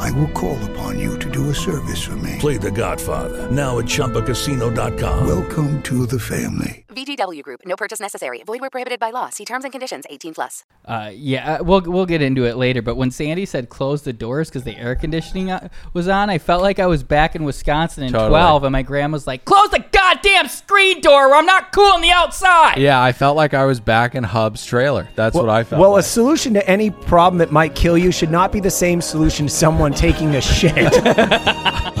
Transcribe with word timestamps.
I 0.00 0.10
will 0.12 0.28
call 0.28 0.58
upon 0.70 0.98
you 0.98 1.18
to 1.18 1.30
do 1.30 1.50
a 1.50 1.54
service 1.54 2.02
for 2.02 2.16
me. 2.16 2.36
Play 2.38 2.56
The 2.56 2.70
Godfather 2.70 3.50
now 3.50 3.78
at 3.78 3.84
ChumbaCasino.com. 3.84 5.26
Welcome 5.26 5.82
to 5.82 6.06
the 6.06 6.18
family. 6.18 6.80
VGW 6.88 7.42
Group. 7.42 7.60
No 7.64 7.76
purchase 7.76 8.00
necessary. 8.00 8.42
Void 8.44 8.60
where 8.60 8.70
prohibited 8.70 8.98
by 8.98 9.10
law. 9.10 9.28
See 9.30 9.44
terms 9.44 9.64
and 9.64 9.72
conditions. 9.72 10.04
18 10.10 10.34
plus. 10.34 10.64
Uh, 10.84 11.10
yeah, 11.14 11.54
uh, 11.54 11.64
we'll 11.64 11.82
we'll 11.82 12.06
get 12.06 12.22
into 12.22 12.44
it 12.44 12.56
later. 12.56 12.82
But 12.82 12.96
when 12.96 13.10
Sandy 13.10 13.46
said 13.46 13.68
close 13.68 14.02
the 14.02 14.12
doors 14.12 14.48
because 14.48 14.64
the 14.64 14.76
air 14.76 14.96
conditioning 14.96 15.50
uh, 15.50 15.68
was 15.92 16.08
on, 16.08 16.30
I 16.30 16.38
felt 16.38 16.62
like 16.62 16.78
I 16.78 16.86
was 16.86 17.02
back 17.02 17.36
in 17.36 17.44
Wisconsin 17.44 18.04
in 18.04 18.12
Totally. 18.12 18.30
12, 18.30 18.64
and 18.64 18.72
my 18.72 18.82
grandma's 18.82 19.26
like, 19.26 19.44
"Close 19.44 19.70
the 19.70 19.84
goddamn 19.92 20.48
screen 20.48 21.00
door, 21.00 21.28
or 21.28 21.34
I'm 21.34 21.46
not 21.46 21.72
cool 21.72 21.92
on 21.92 22.00
the 22.00 22.10
outside." 22.10 22.78
Yeah, 22.78 23.00
I 23.00 23.12
felt 23.12 23.36
like 23.36 23.54
I 23.54 23.64
was 23.64 23.78
back 23.78 24.14
in 24.14 24.24
Hub's 24.24 24.64
trailer. 24.64 25.08
That's 25.14 25.36
what 25.36 25.48
I 25.48 25.62
felt. 25.64 25.80
Well, 25.80 25.96
a 25.96 26.02
solution 26.02 26.54
to 26.54 26.68
any 26.68 26.90
problem 26.90 27.38
that 27.38 27.52
might 27.52 27.74
kill 27.74 27.96
you 27.96 28.10
should 28.10 28.30
not 28.30 28.50
be 28.50 28.60
the 28.60 28.70
same 28.70 29.00
solution 29.00 29.46
to 29.46 29.52
someone 29.90 30.12
taking 30.12 30.34
a 30.34 30.40
shit. 30.40 30.74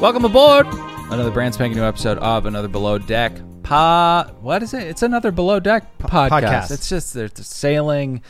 Welcome 0.00 0.26
aboard. 0.26 0.66
Another 1.10 1.30
brand 1.30 1.54
spanking 1.54 1.78
new 1.78 1.84
episode 1.84 2.18
of 2.18 2.44
another 2.44 2.68
Below 2.68 2.98
Deck 2.98 3.32
pod. 3.62 4.36
What 4.42 4.62
is 4.62 4.74
it? 4.74 4.82
It's 4.82 5.02
another 5.02 5.30
Below 5.30 5.60
Deck 5.60 5.96
podcast. 5.98 6.28
podcast. 6.28 6.70
It's 6.72 6.90
just 6.90 7.14
there's 7.14 7.32
sailing, 7.46 8.20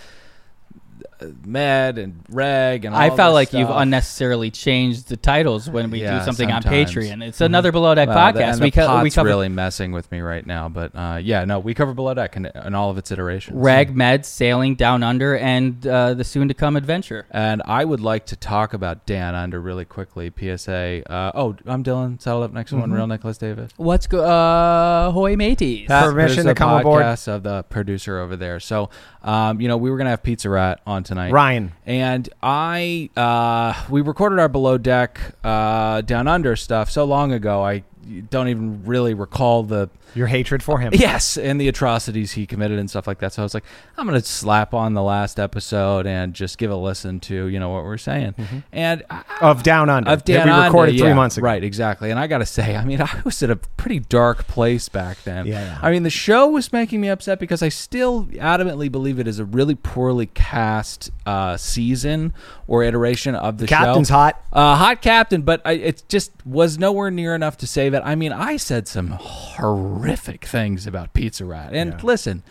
med 1.44 1.98
and 1.98 2.22
reg 2.28 2.84
and. 2.84 2.94
I 2.94 3.08
all 3.10 3.16
felt 3.16 3.30
this 3.32 3.52
like 3.52 3.60
you've 3.60 3.70
unnecessarily 3.70 4.50
changed 4.50 5.08
the 5.08 5.16
titles 5.16 5.68
when 5.70 5.90
we 5.90 6.02
Yeah, 6.02 6.18
do 6.18 6.24
something 6.24 6.50
on. 6.50 6.62
Patreon. 6.62 7.22
It's 7.26 7.40
another 7.40 7.72
Below 7.72 7.94
Deck 7.94 8.08
Well, 8.08 8.32
the- 8.32 8.40
podcast. 8.40 8.52
and 8.52 8.60
we, 8.60 8.70
the 8.70 8.76
co- 8.76 8.96
we 8.98 9.02
pot's 9.04 9.14
cover 9.14 9.28
really 9.28 9.48
messing 9.48 9.92
with 9.92 10.10
me 10.10 10.20
right 10.20 10.46
now, 10.46 10.68
but 10.68 10.92
uh, 10.94 11.18
yeah, 11.22 11.44
no, 11.44 11.58
we 11.58 11.74
cover 11.74 11.94
Below 11.94 12.14
Deck 12.14 12.36
and, 12.36 12.50
and 12.54 12.74
all 12.76 12.90
of 12.90 12.98
its 12.98 13.10
iterations. 13.10 13.56
reg, 13.56 13.94
med, 13.94 14.26
sailing 14.26 14.74
down 14.74 15.02
under, 15.02 15.36
and 15.36 15.86
uh, 15.86 16.14
the 16.14 16.24
soon 16.24 16.48
to 16.48 16.54
come 16.54 16.76
adventure. 16.76 17.26
And 17.30 17.62
I 17.64 17.84
would 17.84 18.00
like 18.00 18.26
to 18.26 18.36
talk 18.36 18.74
about 18.74 19.06
Down 19.06 19.34
Under 19.34 19.60
really 19.60 19.84
quickly. 19.84 20.32
PSA. 20.36 21.02
Uh, 21.10 21.30
oh, 21.34 21.56
I'm 21.66 21.82
Dylan. 21.84 22.20
Saddle 22.20 22.42
up 22.42 22.52
next 22.52 22.70
to 22.70 22.76
one, 22.76 22.92
real 22.92 23.06
Nicholas 23.06 23.38
Davis. 23.38 23.70
What's 23.76 24.06
go? 24.06 24.24
Uh, 24.24 25.10
hoy 25.10 25.36
mateys. 25.36 25.88
Pat, 25.88 26.04
Permission 26.04 26.44
to 26.44 26.50
a 26.50 26.54
come 26.54 26.80
aboard. 26.80 27.02
of 27.04 27.42
the 27.42 27.62
producer 27.68 28.18
over 28.18 28.36
there. 28.36 28.58
So, 28.60 28.90
um, 29.22 29.60
you 29.60 29.68
know, 29.68 29.76
we 29.76 29.90
were 29.90 29.96
gonna 29.96 30.10
have 30.10 30.22
Pizza 30.22 30.48
Rat 30.50 30.80
on 30.86 31.02
tonight, 31.02 31.13
Ryan. 31.32 31.72
and 31.86 32.28
I, 32.42 33.10
uh, 33.16 33.74
we 33.90 34.00
recorded 34.00 34.38
our 34.38 34.48
below 34.48 34.78
deck, 34.78 35.20
uh, 35.42 36.00
down 36.02 36.28
under 36.28 36.56
stuff 36.56 36.90
so 36.90 37.04
long 37.04 37.32
ago. 37.32 37.62
I 37.62 37.84
don't 38.30 38.48
even 38.48 38.84
really 38.84 39.14
recall 39.14 39.62
the 39.62 39.88
Your 40.14 40.26
hatred 40.26 40.62
for 40.62 40.78
him. 40.78 40.92
yes 40.94 41.36
and 41.36 41.60
the 41.60 41.68
atrocities 41.68 42.32
he 42.32 42.46
committed 42.46 42.78
and 42.78 42.88
stuff 42.88 43.06
like 43.06 43.18
that. 43.18 43.32
So 43.32 43.42
I 43.42 43.44
was 43.44 43.54
like, 43.54 43.64
I'm 43.96 44.06
gonna 44.06 44.20
slap 44.20 44.74
on 44.74 44.94
the 44.94 45.02
last 45.02 45.38
episode 45.40 46.06
and 46.06 46.34
just 46.34 46.58
give 46.58 46.70
a 46.70 46.76
listen 46.76 47.20
to 47.20 47.46
you 47.46 47.58
know 47.58 47.70
what 47.70 47.84
we're 47.84 47.98
saying, 47.98 48.34
and 48.72 49.02
I, 49.10 49.24
Of 49.40 49.62
Down 49.62 49.90
Under. 49.90 50.10
of 50.10 50.24
that 50.24 50.26
Dan 50.26 50.46
we 50.46 50.64
recorded 50.64 50.94
Onda, 50.94 50.98
three 50.98 51.08
yeah, 51.08 51.14
months 51.14 51.36
ago. 51.36 51.44
Right, 51.44 51.64
exactly. 51.64 52.10
And 52.10 52.18
I 52.18 52.26
got 52.26 52.38
to 52.38 52.46
say, 52.46 52.76
I 52.76 52.84
mean, 52.84 53.00
I 53.02 53.22
was 53.24 53.42
at 53.42 53.50
a 53.50 53.56
pretty 53.56 54.00
dark 54.00 54.46
place 54.46 54.88
back 54.88 55.22
then. 55.24 55.46
Yeah, 55.46 55.64
yeah. 55.64 55.78
I 55.82 55.90
mean, 55.90 56.02
the 56.02 56.10
show 56.10 56.48
was 56.48 56.72
making 56.72 57.00
me 57.00 57.08
upset 57.08 57.38
because 57.38 57.62
I 57.62 57.68
still 57.68 58.26
adamantly 58.26 58.90
believe 58.90 59.18
it 59.18 59.26
is 59.28 59.38
a 59.38 59.44
really 59.44 59.74
poorly 59.74 60.26
cast 60.26 61.10
uh, 61.26 61.56
season 61.56 62.32
or 62.66 62.82
iteration 62.82 63.34
of 63.34 63.58
the 63.58 63.66
Captain's 63.66 64.08
show. 64.08 64.14
hot. 64.14 64.44
Uh, 64.52 64.76
hot 64.76 65.02
captain, 65.02 65.42
but 65.42 65.60
I, 65.64 65.72
it 65.72 66.04
just 66.08 66.32
was 66.46 66.78
nowhere 66.78 67.10
near 67.10 67.34
enough 67.34 67.56
to 67.58 67.66
save 67.66 67.94
it. 67.94 68.02
I 68.04 68.14
mean, 68.14 68.32
I 68.32 68.56
said 68.56 68.86
some 68.88 69.08
horrific 69.08 70.03
things 70.44 70.86
about 70.86 71.12
Pizza 71.14 71.44
Rat. 71.44 71.72
And 71.72 72.02
listen, 72.02 72.42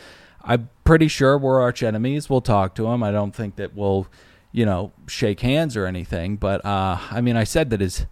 I'm 0.44 0.70
pretty 0.84 1.08
sure 1.08 1.38
we're 1.38 1.62
arch 1.62 1.84
enemies. 1.84 2.30
We'll 2.30 2.42
talk 2.42 2.76
to 2.76 2.88
him. 2.88 3.04
I 3.04 3.12
don't 3.12 3.34
think 3.34 3.56
that 3.56 3.74
we'll, 3.74 4.08
you 4.52 4.66
know, 4.66 4.92
shake 5.08 5.40
hands 5.40 5.78
or 5.78 5.86
anything. 5.86 6.38
But 6.38 6.66
uh, 6.66 6.98
I 7.12 7.22
mean, 7.22 7.38
I 7.38 7.44
said 7.44 7.70
that 7.70 7.80
his 7.80 8.06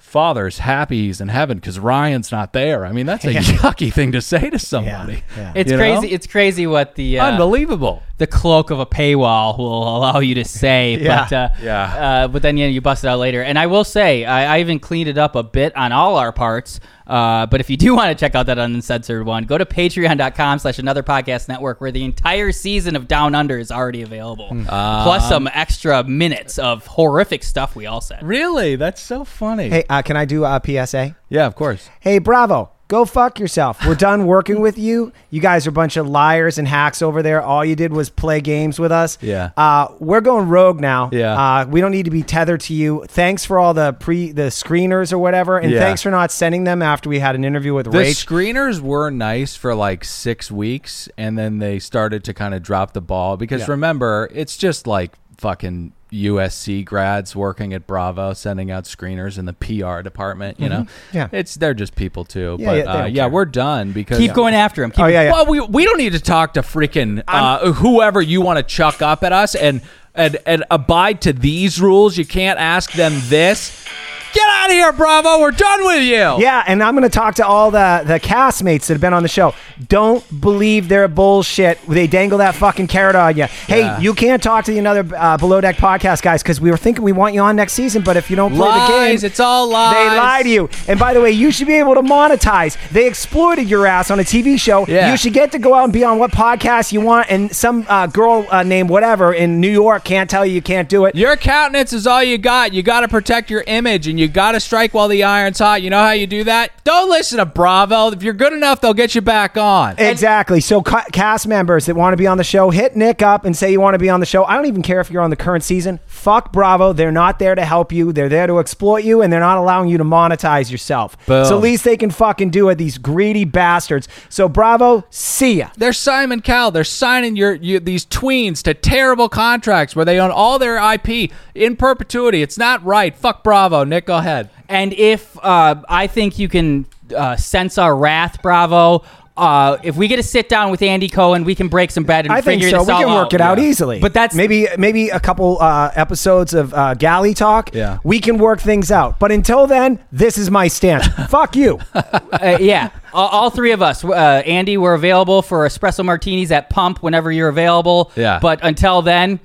father's 0.00 0.58
happy 0.58 1.06
he's 1.06 1.20
in 1.20 1.28
heaven 1.28 1.58
because 1.58 1.78
Ryan's 1.78 2.32
not 2.32 2.52
there. 2.52 2.84
I 2.84 2.92
mean, 2.92 3.06
that's 3.06 3.24
a 3.24 3.32
yucky 3.34 3.92
thing 3.92 4.12
to 4.12 4.20
say 4.20 4.50
to 4.50 4.58
somebody. 4.58 5.22
yeah. 5.36 5.52
It's 5.56 5.70
You 5.70 5.76
know? 5.76 5.82
crazy. 6.00 6.14
It's 6.14 6.26
crazy 6.26 6.66
what 6.66 6.96
the 6.96 7.20
uh, 7.20 7.26
Unbelievable. 7.26 8.02
the 8.18 8.26
cloak 8.26 8.70
of 8.70 8.80
a 8.80 8.86
paywall 8.86 9.56
will 9.58 9.96
allow 9.96 10.18
you 10.18 10.34
to 10.36 10.44
say. 10.44 10.94
Yeah. 11.00 11.24
But 11.28 11.32
uh, 11.32 11.48
Yeah. 11.62 11.82
uh, 12.24 12.28
but 12.28 12.42
then 12.42 12.56
yeah, 12.56 12.66
you 12.66 12.80
bust 12.80 13.04
it 13.04 13.08
out 13.08 13.18
later. 13.20 13.42
And 13.42 13.58
I 13.58 13.66
will 13.68 13.84
say, 13.84 14.24
I, 14.24 14.56
I 14.56 14.60
even 14.60 14.80
cleaned 14.80 15.08
it 15.08 15.18
up 15.18 15.36
a 15.36 15.42
bit 15.42 15.76
on 15.76 15.92
all 15.92 16.16
our 16.16 16.32
parts. 16.32 16.80
Uh, 17.06 17.44
but 17.46 17.58
if 17.60 17.68
you 17.68 17.76
do 17.76 17.96
want 17.96 18.08
to 18.08 18.14
check 18.20 18.36
out 18.36 18.46
that 18.46 18.56
uncensored 18.58 19.26
one, 19.26 19.42
go 19.44 19.58
to 19.58 19.64
patreon.com 19.66 20.60
slash 20.60 20.78
another 20.78 21.02
podcast 21.02 21.48
network 21.48 21.80
where 21.80 21.90
the 21.90 22.04
entire 22.04 22.52
season 22.52 22.94
of 22.94 23.08
Down 23.08 23.34
Under 23.34 23.58
is 23.58 23.72
already 23.72 24.02
available. 24.02 24.48
Hmm. 24.48 24.64
Plus 24.64 25.28
some 25.28 25.48
extra 25.52 26.04
minutes 26.04 26.56
of 26.60 26.86
horrific 26.86 27.42
stuff 27.42 27.74
we 27.74 27.86
all 27.86 28.00
said. 28.00 28.22
Really? 28.22 28.76
That's 28.76 29.00
so 29.02 29.24
funny. 29.24 29.70
Hey, 29.70 29.84
uh, 29.90 30.02
can 30.02 30.16
I 30.16 30.24
do 30.24 30.44
a 30.44 30.60
PSA? 30.64 31.16
Yeah, 31.28 31.46
of 31.46 31.54
course. 31.54 31.90
Hey, 32.00 32.18
Bravo. 32.18 32.70
Go 32.88 33.04
fuck 33.04 33.38
yourself. 33.38 33.86
We're 33.86 33.94
done 33.94 34.26
working 34.26 34.60
with 34.60 34.76
you. 34.76 35.12
You 35.30 35.40
guys 35.40 35.64
are 35.64 35.70
a 35.70 35.72
bunch 35.72 35.96
of 35.96 36.08
liars 36.08 36.58
and 36.58 36.66
hacks 36.66 37.02
over 37.02 37.22
there. 37.22 37.40
All 37.40 37.64
you 37.64 37.76
did 37.76 37.92
was 37.92 38.10
play 38.10 38.40
games 38.40 38.80
with 38.80 38.90
us. 38.90 39.16
Yeah. 39.20 39.50
Uh, 39.56 39.86
we're 40.00 40.20
going 40.20 40.48
rogue 40.48 40.80
now. 40.80 41.08
Yeah. 41.12 41.34
Uh, 41.60 41.66
we 41.66 41.80
don't 41.80 41.92
need 41.92 42.06
to 42.06 42.10
be 42.10 42.24
tethered 42.24 42.62
to 42.62 42.74
you. 42.74 43.04
Thanks 43.06 43.44
for 43.44 43.60
all 43.60 43.74
the 43.74 43.92
pre 43.92 44.32
the 44.32 44.48
screeners 44.50 45.12
or 45.12 45.18
whatever, 45.18 45.56
and 45.56 45.70
Yeah. 45.70 45.78
thanks 45.78 46.02
for 46.02 46.10
not 46.10 46.32
sending 46.32 46.64
them 46.64 46.82
after 46.82 47.08
we 47.08 47.20
had 47.20 47.36
an 47.36 47.44
interview 47.44 47.74
with 47.74 47.84
The 47.92 47.96
Rach. 47.96 48.26
screeners 48.26 48.80
were 48.80 49.08
nice 49.10 49.54
for 49.54 49.72
like 49.76 50.04
six 50.04 50.50
weeks, 50.50 51.08
and 51.16 51.38
then 51.38 51.58
they 51.60 51.78
started 51.78 52.24
to 52.24 52.34
kind 52.34 52.54
of 52.54 52.62
drop 52.64 52.92
the 52.92 53.00
ball 53.00 53.36
because 53.36 53.68
remember, 53.68 54.28
it's 54.34 54.56
just 54.56 54.88
like 54.88 55.12
fucking 55.38 55.92
USC 56.12 56.84
grads 56.84 57.36
working 57.36 57.72
at 57.72 57.86
Bravo, 57.86 58.32
sending 58.32 58.70
out 58.70 58.84
screeners 58.84 59.38
in 59.38 59.44
the 59.44 59.52
PR 59.52 60.02
department. 60.02 60.58
You 60.60 60.68
know, 60.68 60.80
Mm-hmm. 60.80 61.16
Yeah. 61.16 61.28
it's 61.32 61.54
they're 61.56 61.74
just 61.74 61.94
people 61.94 62.24
too. 62.24 62.56
Yeah, 62.58 62.66
but 62.66 62.76
yeah, 62.76 62.92
uh, 62.92 63.06
yeah, 63.06 63.26
we're 63.26 63.44
done 63.44 63.92
because 63.92 64.18
Keep 64.18 64.32
going 64.34 64.54
after 64.54 64.82
him. 64.82 64.90
Keep 64.90 65.00
Oh, 65.04 65.06
yeah, 65.06 65.22
yeah. 65.24 65.32
Well, 65.32 65.46
we 65.46 65.60
we 65.60 65.84
don't 65.84 65.98
need 65.98 66.12
to 66.12 66.20
talk 66.20 66.54
to 66.54 66.62
freaking 66.62 67.22
uh, 67.28 67.72
whoever 67.72 68.20
you 68.20 68.40
want 68.40 68.58
to 68.58 68.62
chuck 68.62 69.02
up 69.02 69.22
at 69.22 69.32
us 69.32 69.54
and 69.54 69.82
and 70.14 70.38
and 70.46 70.64
abide 70.70 71.20
to 71.22 71.32
these 71.32 71.80
rules. 71.80 72.16
You 72.18 72.24
can't 72.26 72.58
ask 72.58 72.92
them 72.92 73.12
this. 73.28 73.86
Get 74.32 74.48
out 74.48 74.66
of 74.66 74.72
here, 74.72 74.92
Bravo. 74.92 75.40
We're 75.40 75.50
done 75.50 75.84
with 75.84 76.02
you. 76.02 76.14
Yeah, 76.40 76.62
and 76.66 76.82
I'm 76.82 76.94
going 76.94 77.02
to 77.02 77.08
talk 77.08 77.34
to 77.36 77.46
all 77.46 77.70
the 77.70 78.02
the 78.06 78.20
castmates 78.20 78.86
that 78.86 78.94
have 78.94 79.00
been 79.00 79.12
on 79.12 79.22
the 79.22 79.28
show. 79.28 79.54
Don't 79.88 80.24
believe 80.40 80.88
their 80.88 81.08
bullshit. 81.08 81.80
They 81.88 82.06
dangle 82.06 82.38
that 82.38 82.54
fucking 82.54 82.86
carrot 82.86 83.16
on 83.16 83.36
you. 83.36 83.44
Hey, 83.44 83.80
Yeah. 83.80 83.98
you 83.98 84.14
can't 84.14 84.42
talk 84.42 84.64
to 84.66 84.70
the 84.72 84.78
another 84.78 85.04
uh, 85.16 85.36
Below 85.36 85.60
Deck 85.60 85.76
podcast 85.76 86.22
guys 86.22 86.42
because 86.42 86.60
we 86.60 86.70
were 86.70 86.76
thinking 86.76 87.02
we 87.02 87.12
want 87.12 87.34
you 87.34 87.40
on 87.40 87.56
next 87.56 87.72
season, 87.72 88.02
but 88.02 88.16
if 88.16 88.30
you 88.30 88.36
don't 88.36 88.50
play 88.52 88.60
the 88.70 88.76
Lies. 88.76 89.20
game, 89.22 89.26
It's 89.30 89.40
all 89.40 89.68
lies. 89.68 89.94
They 89.94 90.16
lie 90.16 90.42
to 90.44 90.48
you. 90.48 90.68
And 90.86 90.98
by 91.00 91.12
the 91.14 91.20
way, 91.20 91.30
you 91.32 91.50
should 91.50 91.66
be 91.66 91.74
able 91.74 91.94
to 91.94 92.02
monetize. 92.02 92.76
They 92.90 93.06
exploited 93.06 93.68
your 93.68 93.86
ass 93.86 94.10
on 94.10 94.20
a 94.20 94.24
TV 94.24 94.58
show. 94.60 94.86
Yeah. 94.86 95.10
You 95.10 95.16
should 95.16 95.32
get 95.32 95.50
to 95.52 95.58
go 95.58 95.74
out 95.74 95.84
and 95.84 95.92
be 95.92 96.04
on 96.04 96.18
what 96.18 96.30
podcast 96.30 96.92
you 96.92 97.00
want, 97.00 97.30
and 97.30 97.54
some 97.54 97.84
uh, 97.88 98.06
girl 98.06 98.46
uh, 98.50 98.62
named 98.62 98.90
whatever 98.90 99.32
in 99.32 99.60
New 99.60 99.70
York 99.70 100.04
can't 100.04 100.28
tell 100.30 100.46
you 100.46 100.52
you 100.54 100.62
can't 100.62 100.88
do 100.88 101.06
it. 101.06 101.16
Your 101.16 101.36
countenance 101.36 101.92
is 101.92 102.06
all 102.06 102.22
you 102.22 102.38
got. 102.38 102.72
You 102.72 102.82
got 102.82 103.00
to 103.00 103.08
protect 103.08 103.50
your 103.50 103.64
image, 103.66 104.06
and 104.06 104.19
you 104.20 104.28
got 104.28 104.52
to 104.52 104.60
strike 104.60 104.92
while 104.92 105.08
the 105.08 105.24
iron's 105.24 105.58
hot. 105.58 105.80
You 105.80 105.88
know 105.88 106.02
how 106.02 106.10
you 106.12 106.26
do 106.26 106.44
that? 106.44 106.72
Don't 106.84 107.08
listen 107.08 107.38
to 107.38 107.46
Bravo. 107.46 108.10
If 108.10 108.22
you're 108.22 108.34
good 108.34 108.52
enough, 108.52 108.80
they'll 108.80 108.92
get 108.92 109.14
you 109.14 109.22
back 109.22 109.56
on. 109.56 109.98
Exactly. 109.98 110.60
So, 110.60 110.82
ca- 110.82 111.06
cast 111.10 111.48
members 111.48 111.86
that 111.86 111.96
want 111.96 112.12
to 112.12 112.16
be 112.18 112.26
on 112.26 112.36
the 112.36 112.44
show, 112.44 112.70
hit 112.70 112.94
Nick 112.94 113.22
up 113.22 113.46
and 113.46 113.56
say 113.56 113.72
you 113.72 113.80
want 113.80 113.94
to 113.94 113.98
be 113.98 114.10
on 114.10 114.20
the 114.20 114.26
show. 114.26 114.44
I 114.44 114.54
don't 114.56 114.66
even 114.66 114.82
care 114.82 115.00
if 115.00 115.10
you're 115.10 115.22
on 115.22 115.30
the 115.30 115.36
current 115.36 115.64
season. 115.64 116.00
Fuck 116.04 116.52
Bravo. 116.52 116.92
They're 116.92 117.10
not 117.10 117.38
there 117.38 117.54
to 117.54 117.64
help 117.64 117.92
you. 117.92 118.12
They're 118.12 118.28
there 118.28 118.46
to 118.46 118.58
exploit 118.58 119.04
you, 119.04 119.22
and 119.22 119.32
they're 119.32 119.40
not 119.40 119.56
allowing 119.56 119.88
you 119.88 119.96
to 119.98 120.04
monetize 120.04 120.70
yourself. 120.70 121.16
Boom. 121.26 121.46
So, 121.46 121.58
least 121.58 121.84
they 121.84 121.96
can 121.96 122.10
fucking 122.10 122.50
do 122.50 122.68
it. 122.68 122.76
These 122.76 122.98
greedy 122.98 123.44
bastards. 123.44 124.06
So, 124.28 124.48
Bravo. 124.48 125.04
See 125.08 125.58
ya. 125.58 125.70
They're 125.76 125.94
Simon 125.94 126.42
Cowell. 126.42 126.72
They're 126.72 126.84
signing 126.84 127.36
your, 127.36 127.54
you, 127.54 127.80
these 127.80 128.04
tweens 128.04 128.62
to 128.64 128.74
terrible 128.74 129.30
contracts 129.30 129.96
where 129.96 130.04
they 130.04 130.20
own 130.20 130.30
all 130.30 130.58
their 130.58 130.76
IP 130.92 131.30
in 131.60 131.76
perpetuity. 131.76 132.42
It's 132.42 132.58
not 132.58 132.84
right. 132.84 133.14
Fuck 133.16 133.44
Bravo. 133.44 133.84
Nick, 133.84 134.06
go 134.06 134.16
ahead. 134.18 134.50
And 134.68 134.92
if 134.94 135.36
uh, 135.44 135.82
I 135.88 136.06
think 136.06 136.38
you 136.38 136.48
can 136.48 136.86
uh, 137.16 137.36
sense 137.36 137.78
our 137.78 137.94
wrath, 137.96 138.40
Bravo. 138.42 139.04
Uh, 139.36 139.78
if 139.82 139.96
we 139.96 140.06
get 140.06 140.16
to 140.16 140.22
sit 140.22 140.50
down 140.50 140.70
with 140.70 140.82
Andy 140.82 141.08
Cohen, 141.08 141.44
we 141.44 141.54
can 141.54 141.68
break 141.68 141.90
some 141.90 142.04
bread 142.04 142.26
and 142.26 142.32
I 142.32 142.42
think 142.42 142.60
figure 142.60 142.76
so. 142.76 142.78
this 142.84 142.88
We 142.88 142.92
all 142.92 143.00
can 143.00 143.14
work 143.14 143.26
out. 143.28 143.32
it 143.34 143.40
out 143.40 143.58
Yeah. 143.58 143.64
easily. 143.64 143.98
But 143.98 144.12
that's 144.12 144.34
maybe 144.34 144.66
maybe 144.76 145.08
a 145.08 145.20
couple 145.20 145.56
uh, 145.62 145.90
episodes 145.94 146.52
of 146.52 146.74
uh, 146.74 146.92
Galley 146.94 147.32
Talk. 147.32 147.74
Yeah. 147.74 147.98
we 148.04 148.20
can 148.20 148.36
work 148.36 148.60
things 148.60 148.90
out. 148.90 149.18
But 149.18 149.32
until 149.32 149.66
then, 149.66 149.98
this 150.12 150.36
is 150.36 150.50
my 150.50 150.68
stance. 150.68 151.06
Fuck 151.30 151.56
you. 151.56 151.78
uh, 151.94 152.58
yeah. 152.60 152.90
All, 153.14 153.28
all 153.28 153.50
three 153.50 153.72
of 153.72 153.80
us, 153.80 154.04
uh, 154.04 154.10
Andy, 154.44 154.76
we're 154.76 154.94
available 154.94 155.40
for 155.40 155.66
espresso 155.66 156.04
martinis 156.04 156.52
at 156.52 156.68
Pump 156.68 157.02
whenever 157.02 157.32
you're 157.32 157.48
available. 157.48 158.12
Yeah. 158.16 158.40
But 158.42 158.58
until 158.62 159.00
then, 159.00 159.40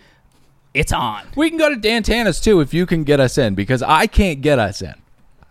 it's 0.76 0.92
on. 0.92 1.24
We 1.36 1.50
can 1.50 1.58
go 1.58 1.70
to 1.70 1.76
Dan 1.76 2.04
Tana's 2.04 2.40
too 2.42 2.60
if 2.60 2.74
you 2.74 2.86
can 2.86 3.04
get 3.04 3.20
us 3.20 3.38
in 3.38 3.56
because 3.56 3.82
I 3.82 4.08
can't 4.08 4.42
get 4.42 4.60
us 4.60 4.82
in. 4.82 4.94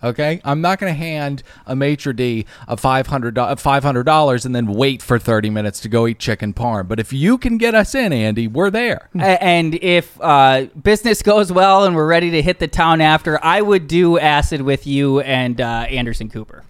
Okay, 0.02 0.38
I'm 0.44 0.60
not 0.60 0.78
going 0.78 0.92
to 0.92 0.98
hand 0.98 1.42
a 1.66 1.74
maitre 1.74 2.12
d 2.12 2.44
a 2.68 2.76
five 2.76 3.06
hundred 3.06 3.38
five 3.58 3.82
hundred 3.82 4.02
dollars 4.04 4.44
and 4.44 4.54
then 4.54 4.66
wait 4.66 5.00
for 5.00 5.18
thirty 5.18 5.48
minutes 5.48 5.80
to 5.80 5.88
go 5.88 6.06
eat 6.06 6.18
chicken 6.18 6.52
parm. 6.52 6.86
But 6.88 7.00
if 7.00 7.10
you 7.10 7.38
can 7.38 7.56
get 7.56 7.74
us 7.74 7.94
in, 7.94 8.12
Andy, 8.12 8.46
we're 8.46 8.70
there. 8.70 9.08
And 9.18 9.76
if 9.76 10.20
uh, 10.20 10.66
business 10.82 11.22
goes 11.22 11.50
well 11.50 11.84
and 11.84 11.96
we're 11.96 12.06
ready 12.06 12.30
to 12.32 12.42
hit 12.42 12.58
the 12.58 12.68
town 12.68 13.00
after, 13.00 13.42
I 13.42 13.62
would 13.62 13.88
do 13.88 14.18
acid 14.18 14.60
with 14.60 14.86
you 14.86 15.20
and 15.20 15.58
uh, 15.58 15.86
Anderson 15.88 16.28
Cooper. 16.28 16.64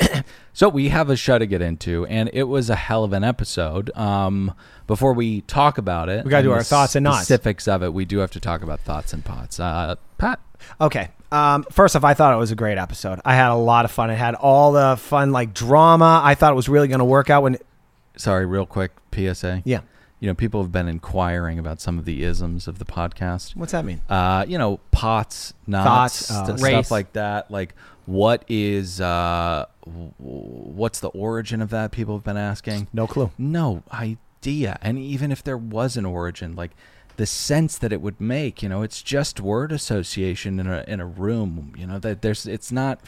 So 0.58 0.68
we 0.68 0.88
have 0.88 1.08
a 1.08 1.14
show 1.14 1.38
to 1.38 1.46
get 1.46 1.62
into, 1.62 2.04
and 2.06 2.28
it 2.32 2.42
was 2.42 2.68
a 2.68 2.74
hell 2.74 3.04
of 3.04 3.12
an 3.12 3.22
episode. 3.22 3.96
Um, 3.96 4.52
before 4.88 5.12
we 5.12 5.42
talk 5.42 5.78
about 5.78 6.08
it, 6.08 6.24
We 6.24 6.32
gotta 6.32 6.42
do 6.42 6.50
our 6.50 6.64
thoughts 6.64 6.96
and 6.96 7.04
knots. 7.04 7.18
Specifics 7.26 7.68
of 7.68 7.84
it, 7.84 7.94
we 7.94 8.04
do 8.04 8.18
have 8.18 8.32
to 8.32 8.40
talk 8.40 8.62
about 8.62 8.80
thoughts 8.80 9.12
and 9.12 9.24
pots. 9.24 9.60
Uh, 9.60 9.94
Pat, 10.18 10.40
Okay. 10.80 11.10
Um, 11.30 11.62
first 11.70 11.94
off, 11.94 12.02
I 12.02 12.12
thought 12.12 12.34
it 12.34 12.38
was 12.38 12.50
a 12.50 12.56
great 12.56 12.76
episode. 12.76 13.20
I 13.24 13.36
had 13.36 13.52
a 13.52 13.54
lot 13.54 13.84
of 13.84 13.92
fun. 13.92 14.10
It 14.10 14.16
had 14.16 14.34
all 14.34 14.72
the 14.72 14.96
fun, 14.96 15.30
like 15.30 15.54
drama. 15.54 16.22
I 16.24 16.34
thought 16.34 16.50
it 16.50 16.56
was 16.56 16.68
really 16.68 16.88
going 16.88 16.98
to 16.98 17.04
work 17.04 17.30
out 17.30 17.44
when. 17.44 17.58
sorry, 18.16 18.44
real 18.44 18.66
quick 18.66 18.90
PSA. 19.14 19.62
Yeah. 19.64 19.82
You 20.18 20.26
know, 20.26 20.34
people 20.34 20.60
have 20.62 20.72
been 20.72 20.88
inquiring 20.88 21.60
about 21.60 21.80
some 21.80 22.00
of 22.00 22.04
the 22.04 22.24
isms 22.24 22.66
of 22.66 22.80
the 22.80 22.84
podcast. 22.84 23.54
What's 23.54 23.70
that 23.70 23.84
mean? 23.84 24.00
Uh, 24.08 24.44
you 24.48 24.58
know, 24.58 24.80
pots, 24.90 25.54
knots, 25.68 26.26
Thoughts, 26.26 26.30
oh, 26.32 26.56
st- 26.56 26.60
Race. 26.62 26.72
stuff 26.86 26.90
like 26.90 27.12
that. 27.12 27.48
Like, 27.48 27.76
what 28.08 28.42
is, 28.48 29.02
uh, 29.02 29.66
what's 29.84 30.98
the 30.98 31.08
origin 31.08 31.60
of 31.60 31.68
that? 31.70 31.92
People 31.92 32.16
have 32.16 32.24
been 32.24 32.38
asking. 32.38 32.88
No 32.92 33.06
clue. 33.06 33.30
No 33.36 33.82
idea. 33.92 34.78
And 34.80 34.98
even 34.98 35.30
if 35.30 35.44
there 35.44 35.58
was 35.58 35.96
an 35.98 36.06
origin, 36.06 36.56
like 36.56 36.70
the 37.18 37.26
sense 37.26 37.76
that 37.76 37.92
it 37.92 38.00
would 38.00 38.18
make, 38.18 38.62
you 38.62 38.68
know, 38.70 38.80
it's 38.82 39.02
just 39.02 39.40
word 39.40 39.72
association 39.72 40.58
in 40.58 40.66
a 40.66 40.84
in 40.88 41.00
a 41.00 41.06
room. 41.06 41.74
You 41.76 41.86
know 41.86 41.98
that 41.98 42.22
there's, 42.22 42.46
it's 42.46 42.72
not. 42.72 43.00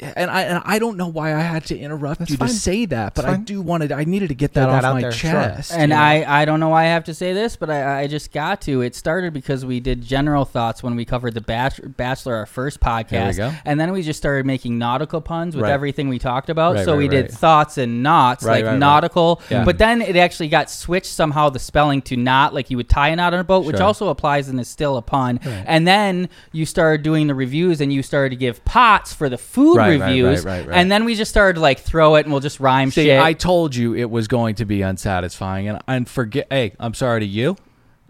And 0.00 0.30
I 0.30 0.42
and 0.42 0.62
I 0.64 0.78
don't 0.78 0.96
know 0.96 1.08
why 1.08 1.34
I 1.34 1.40
had 1.40 1.64
to 1.66 1.78
interrupt 1.78 2.18
That's 2.20 2.30
you 2.30 2.36
fine. 2.36 2.48
to 2.48 2.54
say 2.54 2.84
that, 2.86 3.14
but 3.14 3.22
That's 3.22 3.32
I 3.32 3.36
fine. 3.36 3.44
do 3.44 3.62
wanted. 3.62 3.92
I 3.92 4.04
needed 4.04 4.28
to 4.28 4.34
get 4.34 4.54
that, 4.54 4.66
Get 4.66 4.70
that 4.72 4.84
off 4.84 4.90
out 4.90 4.94
my 4.94 5.00
there, 5.02 5.12
sure. 5.12 5.30
chest. 5.30 5.72
And 5.74 5.90
you? 5.92 5.96
I, 5.98 6.42
I 6.42 6.44
don't 6.44 6.60
know 6.60 6.68
why 6.70 6.82
I 6.84 6.86
have 6.88 7.04
to 7.04 7.14
say 7.14 7.32
this, 7.32 7.56
but 7.56 7.70
I, 7.70 8.00
I 8.02 8.06
just 8.06 8.32
got 8.32 8.60
to. 8.62 8.82
It 8.82 8.94
started 8.94 9.32
because 9.32 9.64
we 9.64 9.80
did 9.80 10.02
general 10.02 10.44
thoughts 10.44 10.82
when 10.82 10.96
we 10.96 11.04
covered 11.04 11.34
the 11.34 11.40
Bach- 11.40 11.78
Bachelor, 11.96 12.34
our 12.36 12.46
first 12.46 12.80
podcast. 12.80 13.10
There 13.10 13.28
we 13.28 13.34
go. 13.34 13.52
And 13.64 13.78
then 13.80 13.92
we 13.92 14.02
just 14.02 14.18
started 14.18 14.46
making 14.46 14.78
nautical 14.78 15.20
puns 15.20 15.54
with 15.54 15.64
Right. 15.64 15.72
everything 15.72 16.08
we 16.08 16.18
talked 16.18 16.50
about. 16.50 16.74
Right, 16.76 16.84
so 16.84 16.92
right, 16.92 16.98
we 16.98 17.08
did 17.08 17.30
thoughts 17.30 17.78
and 17.78 18.02
knots, 18.02 18.44
Right, 18.44 18.56
like 18.56 18.64
right, 18.64 18.70
right. 18.72 18.78
nautical. 18.78 19.40
Yeah. 19.50 19.64
But 19.64 19.78
then 19.78 20.02
it 20.02 20.16
actually 20.16 20.48
got 20.48 20.70
switched 20.70 21.06
somehow, 21.12 21.48
the 21.50 21.58
spelling 21.58 22.02
to 22.02 22.16
not, 22.16 22.54
like 22.54 22.70
you 22.70 22.76
would 22.76 22.88
tie 22.88 23.08
a 23.08 23.16
knot 23.16 23.34
on 23.34 23.40
a 23.40 23.44
boat, 23.44 23.64
which 23.64 23.80
also 23.80 24.08
applies 24.08 24.48
and 24.48 24.58
is 24.60 24.68
still 24.68 24.96
a 24.96 25.02
pun. 25.02 25.38
And 25.44 25.86
then 25.86 26.28
you 26.52 26.66
started 26.66 27.02
doing 27.02 27.26
the 27.26 27.34
reviews 27.34 27.80
and 27.80 27.92
you 27.92 28.02
started 28.02 28.30
to 28.30 28.36
give 28.36 28.64
pots 28.64 29.12
for 29.12 29.28
the 29.28 29.38
food 29.38 29.77
Right, 29.78 30.00
right, 30.00 30.08
reviews. 30.08 30.44
right, 30.44 30.58
right, 30.60 30.68
right. 30.68 30.76
And 30.76 30.90
then 30.90 31.04
we 31.04 31.14
just 31.14 31.30
started 31.30 31.54
to 31.54 31.60
like 31.60 31.80
throw 31.80 32.16
it 32.16 32.24
and 32.26 32.32
we'll 32.32 32.40
just 32.40 32.60
rhyme 32.60 32.90
See, 32.90 33.04
shit. 33.04 33.20
I 33.20 33.32
told 33.32 33.74
you 33.74 33.94
it 33.94 34.10
was 34.10 34.28
going 34.28 34.56
to 34.56 34.64
be 34.64 34.82
unsatisfying, 34.82 35.68
and 35.68 35.80
and 35.86 36.08
forget. 36.08 36.46
Hey, 36.50 36.74
I'm 36.78 36.94
sorry 36.94 37.20
to 37.20 37.26
you. 37.26 37.56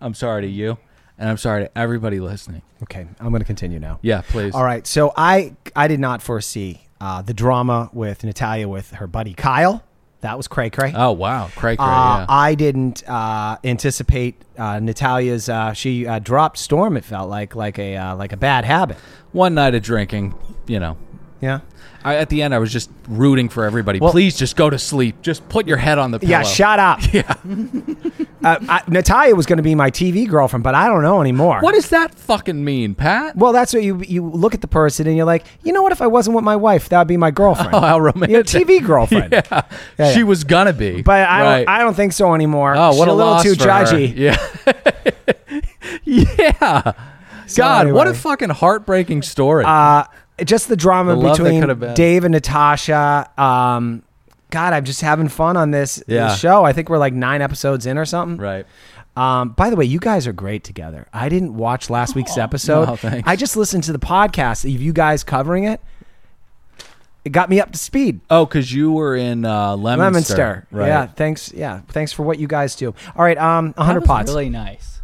I'm 0.00 0.14
sorry 0.14 0.42
to 0.42 0.48
you, 0.48 0.78
and 1.18 1.28
I'm 1.28 1.36
sorry 1.36 1.64
to 1.64 1.78
everybody 1.78 2.20
listening. 2.20 2.62
Okay, 2.84 3.06
I'm 3.20 3.30
going 3.30 3.40
to 3.40 3.46
continue 3.46 3.78
now. 3.80 3.98
Yeah, 4.02 4.22
please. 4.22 4.54
All 4.54 4.64
right. 4.64 4.86
So 4.86 5.12
I 5.16 5.54
I 5.74 5.88
did 5.88 6.00
not 6.00 6.22
foresee 6.22 6.82
uh, 7.00 7.22
the 7.22 7.34
drama 7.34 7.90
with 7.92 8.24
Natalia 8.24 8.68
with 8.68 8.90
her 8.92 9.06
buddy 9.06 9.34
Kyle. 9.34 9.84
That 10.20 10.36
was 10.36 10.48
cray 10.48 10.68
cray. 10.68 10.92
Oh 10.96 11.12
wow, 11.12 11.48
cray 11.54 11.76
cray. 11.76 11.86
Uh, 11.86 12.18
yeah. 12.18 12.26
I 12.28 12.56
didn't 12.56 13.08
uh, 13.08 13.56
anticipate 13.62 14.34
uh, 14.56 14.80
Natalia's. 14.80 15.48
Uh, 15.48 15.72
she 15.72 16.08
uh, 16.08 16.18
dropped 16.18 16.58
Storm. 16.58 16.96
It 16.96 17.04
felt 17.04 17.30
like 17.30 17.54
like 17.54 17.78
a 17.78 17.96
uh, 17.96 18.16
like 18.16 18.32
a 18.32 18.36
bad 18.36 18.64
habit. 18.64 18.96
One 19.30 19.54
night 19.54 19.76
of 19.76 19.82
drinking, 19.82 20.34
you 20.66 20.80
know. 20.80 20.96
Yeah. 21.40 21.60
I, 22.04 22.14
at 22.16 22.28
the 22.30 22.42
end, 22.42 22.54
I 22.54 22.58
was 22.58 22.72
just 22.72 22.90
rooting 23.08 23.48
for 23.48 23.64
everybody. 23.64 23.98
Well- 24.00 24.12
Please, 24.12 24.36
just 24.36 24.54
go 24.56 24.70
to 24.70 24.78
sleep. 24.78 25.20
Just 25.22 25.48
put 25.48 25.66
your 25.66 25.76
head 25.78 25.98
on 25.98 26.10
the 26.12 26.18
pillow. 26.20 26.30
Yeah. 26.30 26.42
Shut 26.42 26.78
up. 26.78 27.00
Yeah. 27.12 27.34
uh, 28.44 28.58
I, 28.68 28.82
Natalia 28.88 29.34
was 29.34 29.46
going 29.46 29.56
to 29.56 29.62
be 29.62 29.74
my 29.74 29.90
TV 29.90 30.28
girlfriend, 30.28 30.62
but 30.62 30.74
I 30.76 30.86
don't 30.88 31.02
know 31.02 31.20
anymore. 31.20 31.60
What 31.60 31.74
does 31.74 31.88
that 31.90 32.14
fucking 32.14 32.64
mean, 32.64 32.94
Pat? 32.94 33.34
Well, 33.36 33.52
that's 33.52 33.72
what 33.74 33.82
you 33.82 34.00
you 34.02 34.28
look 34.28 34.54
at 34.54 34.60
the 34.60 34.68
person 34.68 35.06
and 35.08 35.16
you're 35.16 35.26
like, 35.26 35.44
you 35.64 35.72
know 35.72 35.82
what? 35.82 35.90
If 35.92 36.00
I 36.00 36.06
wasn't 36.06 36.36
with 36.36 36.44
my 36.44 36.54
wife, 36.56 36.88
that 36.90 36.98
would 36.98 37.08
be 37.08 37.16
my 37.16 37.30
girlfriend. 37.32 37.74
Oh, 37.74 37.80
how 37.90 37.98
romantic. 37.98 38.30
Your 38.30 38.44
TV 38.44 38.84
girlfriend. 38.84 39.32
yeah. 39.32 39.62
Yeah, 39.98 40.12
she 40.12 40.22
was 40.22 40.44
gonna 40.44 40.72
be. 40.72 41.02
But 41.02 41.28
I 41.28 41.42
Right. 41.42 41.58
don't, 41.66 41.68
I 41.68 41.78
don't 41.80 41.94
think 41.94 42.12
so 42.12 42.34
anymore. 42.34 42.74
Oh, 42.76 42.94
what 42.94 42.94
She's 42.94 43.06
a, 43.06 43.10
a 43.10 43.14
little 43.14 43.38
too 43.42 43.54
judgy. 43.54 44.16
Yeah. 44.16 44.36
yeah. 46.04 46.92
God, 47.56 47.92
what 47.92 48.06
a 48.08 48.14
fucking 48.14 48.50
heartbreaking 48.50 49.22
story. 49.22 49.64
Uh, 49.66 50.04
just 50.44 50.68
the 50.68 50.76
drama 50.76 51.16
The 51.16 51.30
between 51.30 51.60
could 51.60 51.68
have 51.68 51.80
been. 51.80 51.94
Dave 51.94 52.24
and 52.24 52.32
Natasha. 52.32 53.30
Um, 53.40 54.02
God, 54.50 54.72
I'm 54.72 54.84
just 54.84 55.00
having 55.02 55.28
fun 55.28 55.56
on 55.56 55.70
this, 55.70 56.02
Yeah. 56.06 56.28
this 56.28 56.38
show. 56.38 56.64
I 56.64 56.72
think 56.72 56.88
we're 56.88 56.98
like 56.98 57.12
nine 57.12 57.42
episodes 57.42 57.86
in 57.86 57.98
or 57.98 58.04
something. 58.04 58.38
right. 58.38 58.66
Um, 59.16 59.48
by 59.50 59.68
the 59.68 59.74
way, 59.74 59.84
you 59.84 59.98
guys 59.98 60.28
are 60.28 60.32
great 60.32 60.62
together. 60.62 61.08
I 61.12 61.28
didn't 61.28 61.56
watch 61.56 61.90
last 61.90 62.14
week's 62.14 62.38
episode. 62.38 63.02
no. 63.02 63.20
I 63.26 63.34
just 63.34 63.56
listened 63.56 63.82
to 63.84 63.92
the 63.92 63.98
podcast 63.98 64.64
of 64.64 64.80
you 64.80 64.92
guys 64.92 65.24
covering 65.24 65.64
it. 65.64 65.80
It 67.24 67.30
got 67.32 67.50
me 67.50 67.60
up 67.60 67.72
to 67.72 67.78
speed. 67.78 68.20
Oh, 68.30 68.46
because 68.46 68.72
you 68.72 68.92
were 68.92 69.16
in 69.16 69.44
uh, 69.44 69.76
Lemonster. 69.76 69.98
Lemonster. 70.12 70.66
Right. 70.70 70.86
Yeah, 70.86 71.06
thanks. 71.08 71.52
Yeah, 71.52 71.80
thanks 71.88 72.12
for 72.12 72.22
what 72.22 72.38
you 72.38 72.46
guys 72.46 72.76
do. 72.76 72.94
All 73.16 73.24
right, 73.24 73.36
um, 73.36 73.68
that 73.72 73.78
100 73.78 74.00
was 74.00 74.06
pots. 74.06 74.30
really 74.30 74.50
nice. 74.50 74.97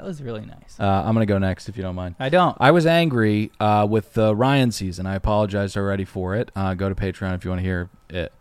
That 0.00 0.06
was 0.06 0.22
really 0.22 0.46
nice. 0.46 0.80
Uh, 0.80 0.86
I'm 0.86 1.12
going 1.12 1.26
to 1.26 1.30
go 1.30 1.36
next 1.36 1.68
if 1.68 1.76
you 1.76 1.82
don't 1.82 1.94
mind. 1.94 2.14
I 2.18 2.30
don't. 2.30 2.56
I 2.58 2.70
was 2.70 2.86
angry 2.86 3.52
uh, 3.60 3.86
with 3.88 4.14
the 4.14 4.34
Ryan 4.34 4.72
season. 4.72 5.04
I 5.04 5.14
apologized 5.14 5.76
already 5.76 6.06
for 6.06 6.34
it. 6.34 6.50
Uh, 6.56 6.72
go 6.72 6.88
to 6.88 6.94
Patreon 6.94 7.34
if 7.34 7.44
you 7.44 7.50
want 7.50 7.58
to 7.58 7.62
hear 7.62 7.90
it. 8.08 8.32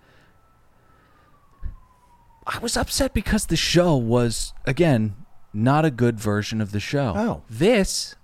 I 2.47 2.59
was 2.59 2.77
upset 2.77 3.13
because 3.13 3.47
the 3.47 3.57
show 3.57 3.97
was, 3.97 4.53
again, 4.63 5.17
not 5.51 5.83
a 5.83 5.91
good 5.91 6.17
version 6.17 6.61
of 6.61 6.71
the 6.71 6.79
show. 6.79 7.13
Oh. 7.17 7.41
This, 7.49 8.15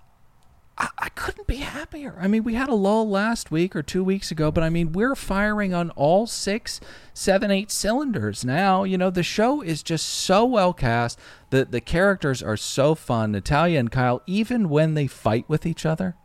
I, 0.78 0.90
I 0.98 1.10
couldn't 1.10 1.48
be 1.48 1.58
happier. 1.58 2.18
I 2.20 2.28
mean, 2.28 2.44
we 2.44 2.56
had 2.56 2.68
a 2.70 2.74
lull 2.76 3.10
last 3.10 3.50
week 3.50 3.76
or 3.76 3.82
two 3.82 4.04
weeks 4.04 4.30
ago, 4.32 4.52
but 4.52 4.64
I 4.64 4.70
mean, 4.70 4.92
we're 4.92 5.16
firing 5.16 5.74
on 5.74 5.90
all 5.92 6.28
six, 6.28 6.82
seven, 7.14 7.50
eight 7.50 7.72
cylinders 7.72 8.44
now. 8.44 8.84
You 8.84 8.98
know, 8.98 9.10
the 9.10 9.24
show 9.24 9.62
is 9.62 9.82
just 9.82 10.06
so 10.08 10.44
well 10.46 10.74
cast. 10.74 11.18
The, 11.50 11.64
the 11.66 11.80
characters 11.82 12.44
are 12.44 12.58
so 12.58 12.94
fun. 12.94 13.32
Natalia 13.32 13.80
and 13.80 13.90
Kyle, 13.92 14.22
even 14.28 14.68
when 14.70 14.96
they 14.96 15.08
fight 15.08 15.46
with 15.48 15.66
each 15.66 15.86
other, 15.86 16.16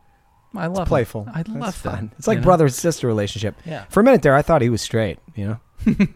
I 0.53 0.67
love 0.67 0.87
it. 0.87 0.89
Playful. 0.89 1.29
I 1.33 1.39
It's 1.41 1.49
love 1.49 1.81
that. 1.83 1.91
fun. 1.95 2.11
It's 2.17 2.27
like 2.27 2.35
you 2.37 2.41
know? 2.41 2.45
brother 2.45 2.67
sister 2.67 3.07
relationship. 3.07 3.55
Yeah. 3.65 3.85
For 3.85 4.01
a 4.01 4.03
minute 4.03 4.21
there, 4.21 4.35
I 4.35 4.41
thought 4.41 4.61
he 4.61 4.69
was 4.69 4.81
straight. 4.81 5.19
You 5.33 5.59
know. 5.85 5.97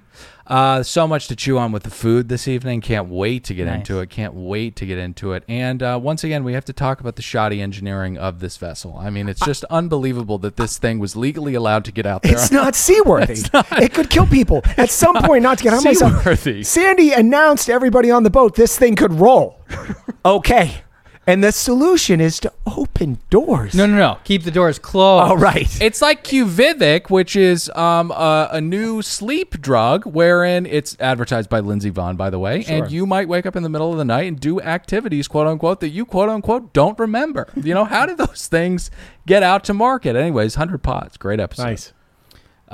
Uh, 0.48 0.84
so 0.84 1.08
much 1.08 1.28
to 1.28 1.36
chew 1.36 1.58
on 1.58 1.72
with 1.72 1.84
the 1.84 1.90
food 1.90 2.30
this 2.30 2.48
evening. 2.48 2.80
Can't 2.82 3.10
wait 3.10 3.44
to 3.46 3.54
get 3.56 3.66
Nice. 3.66 3.78
into 3.80 4.00
it. 4.00 4.10
Can't 4.10 4.34
wait 4.36 4.76
to 4.76 4.86
get 4.86 4.98
into 5.00 5.34
it. 5.34 5.44
And 5.48 5.82
uh, 5.82 6.00
once 6.02 6.24
again, 6.24 6.44
we 6.44 6.54
have 6.54 6.66
to 6.66 6.74
talk 6.74 7.00
about 7.00 7.16
the 7.16 7.22
shoddy 7.24 7.62
engineering 7.62 8.18
of 8.18 8.40
this 8.40 8.58
vessel. 8.58 8.96
I 9.00 9.10
mean, 9.10 9.28
it's 9.28 9.44
just 9.44 9.64
unbelievable 9.66 10.38
that 10.40 10.56
this 10.56 10.78
thing 10.78 11.00
was 11.00 11.16
legally 11.16 11.56
allowed 11.56 11.84
to 11.86 11.92
get 11.92 12.06
out 12.06 12.22
there. 12.22 12.34
It's 12.34 12.52
not 12.52 12.76
seaworthy. 12.76 13.42
It 13.72 13.94
could 13.94 14.10
kill 14.10 14.28
people 14.28 14.62
at 14.78 14.90
some 14.90 15.16
point. 15.24 15.44
Not 15.44 15.58
to 15.58 15.64
get 15.64 15.74
on 15.74 15.84
myself. 15.84 16.22
Seaworthy. 16.24 16.64
Sandy 16.64 17.12
announced 17.12 17.66
to 17.66 17.74
everybody 17.74 18.12
on 18.12 18.24
the 18.24 18.30
boat 18.30 18.56
this 18.56 18.78
thing 18.78 18.96
could 18.96 19.14
roll. 19.14 19.60
okay. 20.26 20.82
And 21.28 21.44
the 21.44 21.52
solution 21.52 22.22
is 22.22 22.40
to 22.42 22.54
open 22.68 23.20
doors. 23.30 23.74
No, 23.74 23.86
no, 23.88 23.98
no. 23.98 24.18
Keep 24.24 24.44
the 24.44 24.52
doors 24.52 24.78
closed. 24.78 25.32
Oh, 25.32 25.36
right. 25.36 25.82
It's 25.82 26.02
like 26.02 26.24
Quviviq, 26.24 27.10
which 27.10 27.36
is 27.36 27.70
um, 27.76 28.12
a, 28.12 28.50
a 28.52 28.62
new 28.62 29.02
sleep 29.02 29.60
drug 29.60 30.06
wherein 30.06 30.66
it's 30.66 30.96
advertised 31.00 31.50
by 31.50 31.60
Lindsey 31.62 31.92
Vonn, 31.92 32.16
by 32.16 32.30
the 32.30 32.38
way. 32.38 32.64
And 32.68 32.92
you 32.92 33.06
might 33.06 33.28
wake 33.28 33.46
up 33.46 33.56
in 33.56 33.64
the 33.64 33.70
middle 33.70 33.92
of 33.92 33.98
the 33.98 34.06
night 34.06 34.28
and 34.28 34.40
do 34.40 34.62
activities, 34.62 35.28
quote 35.28 35.48
unquote, 35.48 35.80
that 35.80 35.90
you, 35.90 36.06
quote 36.06 36.30
unquote, 36.30 36.74
don't 36.74 36.98
remember. 37.00 37.48
You 37.56 37.74
know, 37.74 37.86
how 37.86 38.06
did 38.06 38.18
those 38.18 38.48
things 38.48 38.92
get 39.26 39.42
out 39.42 39.64
to 39.66 39.74
market? 39.74 40.16
Anyways, 40.16 40.58
100 40.58 40.84
Pots, 40.84 41.18
great 41.18 41.40
episode. 41.40 41.64
Nice. 41.64 41.94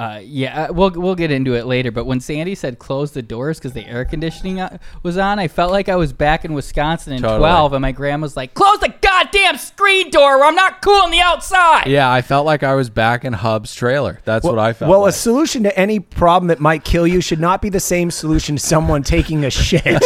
Uh, 0.02 0.20
yeah, 0.24 0.64
uh, 0.64 0.74
we'll 0.74 0.90
we'll 0.90 1.14
get 1.14 1.30
into 1.30 1.54
it 1.54 1.68
later. 1.68 1.92
But 1.92 2.06
when 2.06 2.20
Sandy 2.20 2.56
said 2.56 2.80
close 2.80 3.12
the 3.12 3.22
doors 3.22 3.60
because 3.60 3.74
the 3.74 3.86
air 3.86 4.04
conditioning 4.04 4.60
uh, 4.60 4.80
was 5.04 5.16
on, 5.16 5.38
I 5.38 5.48
felt 5.48 5.72
like 5.72 5.90
I 5.90 5.96
was 5.96 6.12
back 6.12 6.44
in 6.44 6.54
Wisconsin 6.54 7.14
in 7.14 7.22
Totally. 7.22 7.38
twelve, 7.38 7.74
and 7.74 7.84
my 7.84 7.92
grandma's 7.92 8.36
like, 8.36 8.56
"Close 8.56 8.80
the 8.80 8.92
goddamn 9.02 9.58
screen 9.58 10.10
door, 10.10 10.40
or 10.40 10.44
I'm 10.46 10.56
not 10.56 10.82
cool 10.82 10.96
on 11.04 11.12
the 11.12 11.20
outside." 11.20 11.86
Yeah, 11.86 12.12
I 12.12 12.24
felt 12.24 12.48
like 12.48 12.64
I 12.64 12.74
was 12.74 12.90
back 12.90 13.24
in 13.26 13.34
Hub's 13.34 13.76
trailer. 13.76 14.20
That's 14.26 14.44
what 14.44 14.58
I 14.58 14.74
felt 14.74 14.90
Well, 14.90 15.04
a 15.04 15.06
like. 15.06 15.14
solution 15.14 15.62
to 15.64 15.80
any 15.80 16.00
problem 16.00 16.48
that 16.48 16.60
might 16.60 16.84
kill 16.84 17.06
you 17.06 17.22
should 17.22 17.40
not 17.40 17.62
be 17.62 17.70
the 17.70 17.80
same 17.80 18.10
solution 18.10 18.56
to 18.56 18.62
someone 18.64 19.04
taking 19.04 19.46
a 19.46 19.52
shit. 19.52 19.84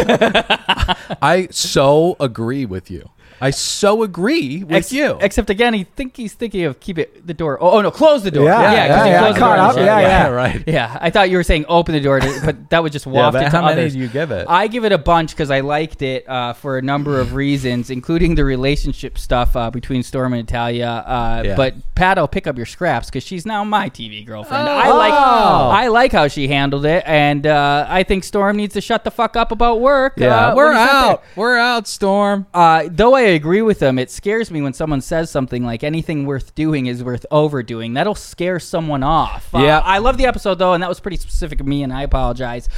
I 1.21 1.47
so 1.51 2.17
agree 2.19 2.65
with 2.65 2.91
you. 2.91 3.09
I 3.41 3.49
so 3.51 4.03
agree 4.03 4.63
with 4.63 4.71
Ex- 4.77 4.91
you. 4.93 5.17
Except 5.21 5.49
again, 5.49 5.73
he 5.73 5.83
think 5.83 6.15
he's 6.17 6.33
thinking 6.33 6.63
of 6.65 6.79
keep 6.79 6.97
it 6.97 7.25
the 7.27 7.33
door. 7.33 7.57
Oh, 7.61 7.71
oh 7.77 7.81
no, 7.81 7.91
close 7.91 8.23
the 8.23 8.31
door. 8.31 8.45
Yeah, 8.45 8.61
yeah, 8.71 8.87
'cause 8.87 8.97
yeah, 8.97 9.03
he 9.05 9.09
yeah, 9.11 9.19
closed 9.19 9.35
the 9.35 9.39
caught 9.39 9.55
door. 9.57 9.65
up, 9.65 9.75
yeah, 9.77 9.99
yeah, 9.99 10.27
right. 10.29 10.63
Yeah, 10.67 10.97
I 11.01 11.09
thought 11.09 11.29
you 11.29 11.37
were 11.37 11.43
saying 11.43 11.65
open 11.67 11.93
the 11.93 12.01
door, 12.01 12.19
to, 12.19 12.41
but 12.45 12.69
that 12.69 12.81
would 12.83 12.91
just 12.91 13.05
waft 13.07 13.33
but 13.33 13.41
it 13.43 13.45
to 13.45 13.51
how 13.51 13.61
many 13.63 13.73
others. 13.81 13.93
do 13.93 13.99
you 13.99 14.07
give 14.07 14.31
it? 14.31 14.45
I 14.49 14.67
give 14.67 14.85
it 14.85 14.91
a 14.91 14.97
bunch 14.97 15.31
because 15.31 15.51
I 15.51 15.59
liked 15.61 16.01
it 16.01 16.27
uh, 16.29 16.53
for 16.53 16.77
a 16.77 16.81
number 16.81 17.19
of 17.19 17.33
reasons, 17.33 17.89
including 17.89 18.35
the 18.35 18.45
relationship 18.45 19.17
stuff 19.17 19.55
uh, 19.55 19.69
between 19.71 20.03
Storm 20.03 20.33
and 20.33 20.41
Natalia. 20.49 21.03
Uh, 21.05 21.41
Yeah. 21.45 21.55
But 21.55 21.75
Pat, 21.95 22.17
I'll 22.17 22.27
pick 22.27 22.47
up 22.47 22.57
your 22.57 22.65
scraps 22.65 23.07
because 23.09 23.23
she's 23.23 23.45
now 23.45 23.63
my 23.63 23.89
TV 23.89 24.25
girlfriend. 24.25 24.67
Oh. 24.67 24.71
I 24.71 24.89
like 24.91 25.13
I 25.13 25.87
like 25.87 26.11
how 26.11 26.27
she 26.27 26.47
handled 26.47 26.85
it, 26.85 27.03
and 27.05 27.45
uh, 27.47 27.85
I 27.87 28.03
think 28.03 28.23
Storm 28.23 28.57
needs 28.57 28.73
to 28.73 28.81
shut 28.81 29.03
the 29.03 29.11
fuck 29.11 29.35
up 29.35 29.51
about 29.51 29.79
work. 29.81 30.13
yeah, 30.17 30.49
uh, 30.51 30.55
we're 30.55 30.67
when 30.67 30.75
he's 30.77 30.85
not 30.85 31.01
there. 31.01 31.11
out. 31.11 31.23
We're 31.35 31.57
out, 31.57 31.87
Storm. 31.87 32.47
Uh, 32.53 32.87
though 32.89 33.15
I 33.15 33.24
agree 33.33 33.61
with 33.61 33.79
them, 33.79 33.97
it 33.97 34.11
scares 34.11 34.51
me 34.51 34.61
when 34.61 34.73
someone 34.73 35.01
says 35.01 35.29
something 35.31 35.63
like 35.63 35.83
anything 35.83 36.25
worth 36.25 36.53
doing 36.55 36.85
is 36.85 37.03
worth 37.03 37.25
overdoing. 37.31 37.93
That'll 37.93 38.13
scare 38.15 38.59
someone 38.59 39.01
off. 39.03 39.53
Uh, 39.53 39.59
Yeah. 39.59 39.79
I 39.79 39.97
love 39.97 40.17
the 40.17 40.25
episode 40.25 40.55
though, 40.59 40.73
and 40.73 40.83
that 40.83 40.89
was 40.89 40.99
pretty 40.99 41.17
specific 41.17 41.59
of 41.59 41.65
me, 41.67 41.81
and 41.83 41.91
I 41.91 42.03
apologize. 42.03 42.69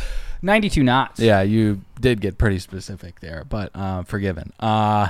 92 0.42 0.84
knots. 0.84 1.20
Yeah, 1.20 1.42
you 1.42 1.82
did 2.00 2.22
get 2.22 2.38
pretty 2.38 2.60
specific 2.60 3.20
there, 3.20 3.44
but 3.50 3.72
uh, 3.76 4.04
forgiven. 4.04 4.54
Uh, 4.60 5.10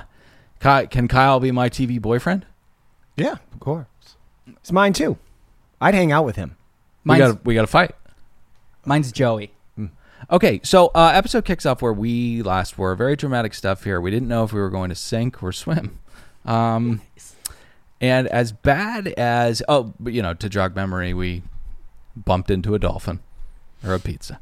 Ky- 0.62 0.88
can 0.88 1.08
Kyle 1.08 1.40
be 1.40 1.52
my 1.52 1.70
TV 1.70 2.02
boyfriend? 2.02 2.46
yeah, 3.16 3.36
of 3.54 3.60
course. 3.60 3.86
It's 4.48 4.72
mine 4.72 4.94
too. 4.94 5.18
I'd 5.82 5.94
hang 5.94 6.12
out 6.12 6.24
with 6.26 6.36
him. 6.38 6.56
We 7.06 7.10
Mine's, 7.18 7.34
got 7.34 7.46
we 7.46 7.54
got 7.56 7.62
to 7.62 7.68
fight. 7.68 7.92
mine's 8.86 9.12
Joey. 9.12 9.52
Okay, 10.32 10.60
so 10.64 10.88
uh, 10.94 11.12
episode 11.14 11.46
kicks 11.46 11.66
off 11.66 11.82
where 11.82 11.94
we 11.94 12.42
last 12.42 12.78
were. 12.78 12.96
Very 12.96 13.16
dramatic 13.16 13.54
stuff 13.54 13.84
here. 13.84 14.02
We 14.02 14.12
didn't 14.12 14.28
know 14.28 14.44
if 14.44 14.52
we 14.52 14.60
were 14.60 14.70
going 14.70 14.90
to 14.90 14.96
sink 14.96 15.42
or 15.42 15.52
swim. 15.52 16.00
Um, 16.46 17.02
and 18.00 18.28
as 18.28 18.52
bad 18.52 19.08
as 19.10 19.62
oh, 19.68 19.94
but, 20.00 20.14
you 20.14 20.22
know, 20.22 20.34
to 20.34 20.50
jog 20.50 20.76
memory, 20.76 21.14
we 21.14 21.44
bumped 22.16 22.50
into 22.50 22.74
a 22.74 22.80
dolphin 22.80 23.20
or 23.84 23.94
a 23.94 24.00
pizza. 24.00 24.40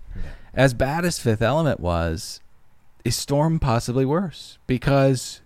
As 0.53 0.73
bad 0.73 1.03
as 1.03 1.19
Fifth 1.19 1.41
Element 1.41 1.79
was, 1.79 2.41
is 3.03 3.15
Storm 3.15 3.59
possibly 3.59 4.05
worse 4.05 4.57
because 4.67 5.41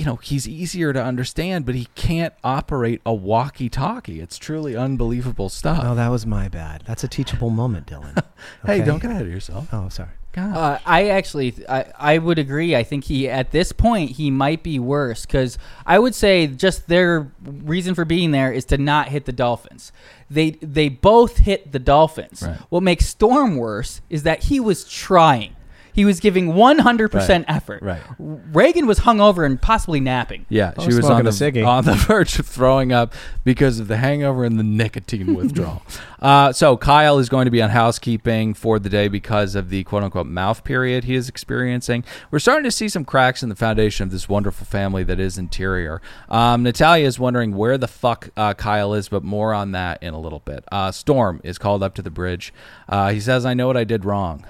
you 0.00 0.06
know 0.06 0.16
he's 0.16 0.48
easier 0.48 0.94
to 0.94 1.02
understand, 1.02 1.66
but 1.66 1.74
he 1.74 1.88
can't 1.94 2.32
operate 2.42 3.02
a 3.04 3.12
walkie-talkie. 3.12 4.18
It's 4.18 4.38
truly 4.38 4.74
unbelievable 4.74 5.50
stuff. 5.50 5.82
Oh, 5.84 5.94
that 5.94 6.08
was 6.08 6.24
my 6.24 6.48
bad. 6.48 6.82
That's 6.86 7.04
a 7.04 7.08
teachable 7.08 7.50
moment, 7.50 7.86
Dylan. 7.86 8.16
Hey, 8.64 8.76
Okay. 8.76 8.84
don't 8.86 9.02
get 9.02 9.10
ahead 9.10 9.26
of 9.26 9.30
yourself. 9.30 9.68
Oh, 9.70 9.90
sorry. 9.90 10.08
God. 10.32 10.56
Uh, 10.56 10.78
I 10.86 11.08
actually, 11.10 11.54
I, 11.68 11.84
I 11.98 12.16
would 12.18 12.38
agree. 12.38 12.74
I 12.74 12.82
think 12.84 13.04
he, 13.04 13.28
at 13.28 13.50
this 13.50 13.72
point, 13.72 14.12
he 14.12 14.30
might 14.30 14.62
be 14.62 14.78
worse 14.78 15.26
because 15.26 15.58
I 15.84 15.98
would 15.98 16.14
say 16.14 16.46
just 16.46 16.86
their 16.88 17.30
reason 17.44 17.94
for 17.94 18.06
being 18.06 18.30
there 18.30 18.50
is 18.50 18.64
to 18.66 18.78
not 18.78 19.08
hit 19.08 19.26
the 19.26 19.32
Dolphins. 19.32 19.92
They, 20.30 20.52
they 20.62 20.88
both 20.88 21.36
hit 21.38 21.72
the 21.72 21.78
Dolphins. 21.78 22.42
Right. 22.42 22.56
What 22.70 22.82
makes 22.82 23.06
Storm 23.06 23.56
worse 23.56 24.00
is 24.08 24.22
that 24.22 24.44
he 24.44 24.58
was 24.60 24.84
trying. 24.88 25.56
He 26.00 26.06
was 26.06 26.18
giving 26.18 26.54
100% 26.54 27.12
Right. 27.12 27.44
effort. 27.46 27.82
Right. 27.82 28.00
Raygan 28.18 28.86
was 28.86 29.00
hungover 29.00 29.44
and 29.44 29.60
possibly 29.60 30.00
napping. 30.00 30.46
Yeah, 30.48 30.72
Oh, 30.78 30.88
she 30.88 30.94
was 30.96 31.04
on 31.04 31.24
the, 31.24 31.30
ciggy. 31.30 31.66
on 31.66 31.84
the 31.84 31.92
verge 32.08 32.38
of 32.38 32.46
throwing 32.46 32.90
up 32.90 33.12
because 33.44 33.78
of 33.78 33.86
the 33.86 33.98
hangover 33.98 34.44
and 34.44 34.58
the 34.58 34.62
nicotine 34.62 35.34
withdrawal. 35.36 35.82
Uh, 36.22 36.54
so 36.54 36.78
Kyle 36.78 37.18
is 37.18 37.28
going 37.28 37.44
to 37.44 37.50
be 37.50 37.60
on 37.60 37.68
housekeeping 37.68 38.54
for 38.54 38.78
the 38.78 38.88
day 38.88 39.08
because 39.08 39.54
of 39.54 39.68
the 39.68 39.84
quote 39.84 40.02
unquote 40.02 40.26
mouth 40.26 40.64
period 40.64 41.04
he 41.04 41.14
is 41.14 41.28
experiencing. 41.28 42.02
We're 42.30 42.38
starting 42.38 42.64
to 42.64 42.70
see 42.70 42.88
some 42.88 43.04
cracks 43.04 43.42
in 43.42 43.50
the 43.50 43.54
foundation 43.56 44.04
of 44.04 44.10
this 44.10 44.26
wonderful 44.26 44.64
family 44.64 45.04
that 45.04 45.20
is 45.20 45.36
interior. 45.36 46.00
Um, 46.30 46.62
Natalia 46.62 47.06
is 47.06 47.18
wondering 47.18 47.54
where 47.54 47.76
the 47.76 47.88
fuck 47.88 48.30
uh, 48.38 48.54
Kyle 48.54 48.94
is, 48.94 49.10
but 49.10 49.22
more 49.22 49.52
on 49.52 49.72
that 49.72 50.02
in 50.02 50.14
a 50.14 50.18
little 50.18 50.40
bit. 50.40 50.64
Uh, 50.72 50.92
Storm 50.92 51.42
is 51.44 51.58
called 51.58 51.82
up 51.82 51.94
to 51.96 52.00
the 52.02 52.10
bridge. 52.10 52.54
Uh, 52.88 53.10
he 53.10 53.20
says, 53.20 53.44
I 53.44 53.52
know 53.52 53.66
what 53.66 53.76
I 53.76 53.84
did 53.84 54.06
wrong. 54.06 54.46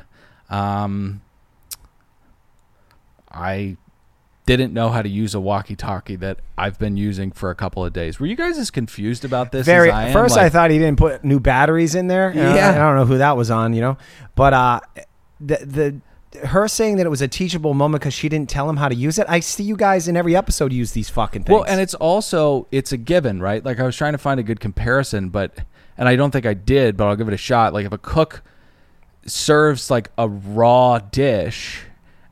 Um, 0.49 1.23
I 3.31 3.77
didn't 4.47 4.73
know 4.73 4.89
how 4.89 5.03
to 5.03 5.09
use 5.09 5.35
a 5.35 5.41
walkie-talkie 5.41 6.17
that 6.17 6.41
I've 6.59 6.79
been 6.79 6.97
using 6.97 7.31
for 7.31 7.51
a 7.51 7.55
couple 7.55 7.85
of 7.85 7.93
days. 7.93 8.19
Were 8.19 8.27
you 8.27 8.35
guys 8.35 8.59
as 8.59 8.71
confused 8.71 9.25
about 9.25 9.53
this 9.53 9.65
Very. 9.65 9.91
as 9.91 9.95
I 9.95 10.07
am? 10.09 10.13
First, 10.13 10.37
I 10.37 10.49
thought 10.49 10.71
he 10.71 10.79
didn't 10.79 10.99
put 10.99 11.25
new 11.25 11.39
batteries 11.39 11.95
in 11.95 12.09
there. 12.09 12.33
Yeah. 12.35 12.71
I 12.71 12.75
don't 12.75 12.97
know 12.97 13.05
who 13.05 13.19
that 13.19 13.37
was 13.37 13.51
on, 13.51 13.75
you 13.75 13.81
know, 13.81 13.97
but 14.35 14.53
uh, 14.53 14.81
the 15.41 15.57
the 15.65 16.01
her 16.47 16.69
saying 16.69 16.97
that 16.97 17.07
it 17.07 17.11
was 17.11 17.23
a 17.23 17.29
teachable 17.29 17.75
moment 17.75 18.03
because 18.03 18.15
she 18.15 18.29
didn't 18.29 18.49
tell 18.49 18.69
him 18.69 18.77
how 18.77 18.89
to 18.89 18.95
use 18.95 19.19
it. 19.19 19.27
I 19.29 19.41
see 19.41 19.65
you 19.65 19.77
guys 19.77 20.07
in 20.09 20.17
every 20.17 20.37
episode 20.37 20.73
use 20.73 20.93
these 20.93 21.09
fucking 21.09 21.45
things. 21.45 21.55
Well, 21.55 21.65
and 21.65 21.81
it's 21.81 21.95
also 21.95 22.67
it's 22.71 22.93
a 22.93 22.97
given, 22.97 23.41
right? 23.41 23.65
Like 23.65 23.81
I 23.81 23.85
was 23.85 23.97
trying 23.97 24.13
to 24.13 24.19
find 24.19 24.39
a 24.39 24.43
good 24.43 24.61
comparison, 24.61 25.31
but 25.31 25.59
and 25.99 26.09
I 26.09 26.17
don't 26.17 26.31
think 26.31 26.47
I 26.47 26.55
did, 26.55 26.97
but 26.97 27.09
I'll 27.09 27.17
give 27.17 27.29
it 27.29 27.35
a 27.35 27.39
shot. 27.39 27.73
Like 27.73 27.87
if 27.87 27.93
a 27.93 27.99
cook 27.99 28.43
serves 29.27 29.91
like 29.91 30.11
a 30.17 30.29
raw 30.29 30.99
dish 30.99 31.85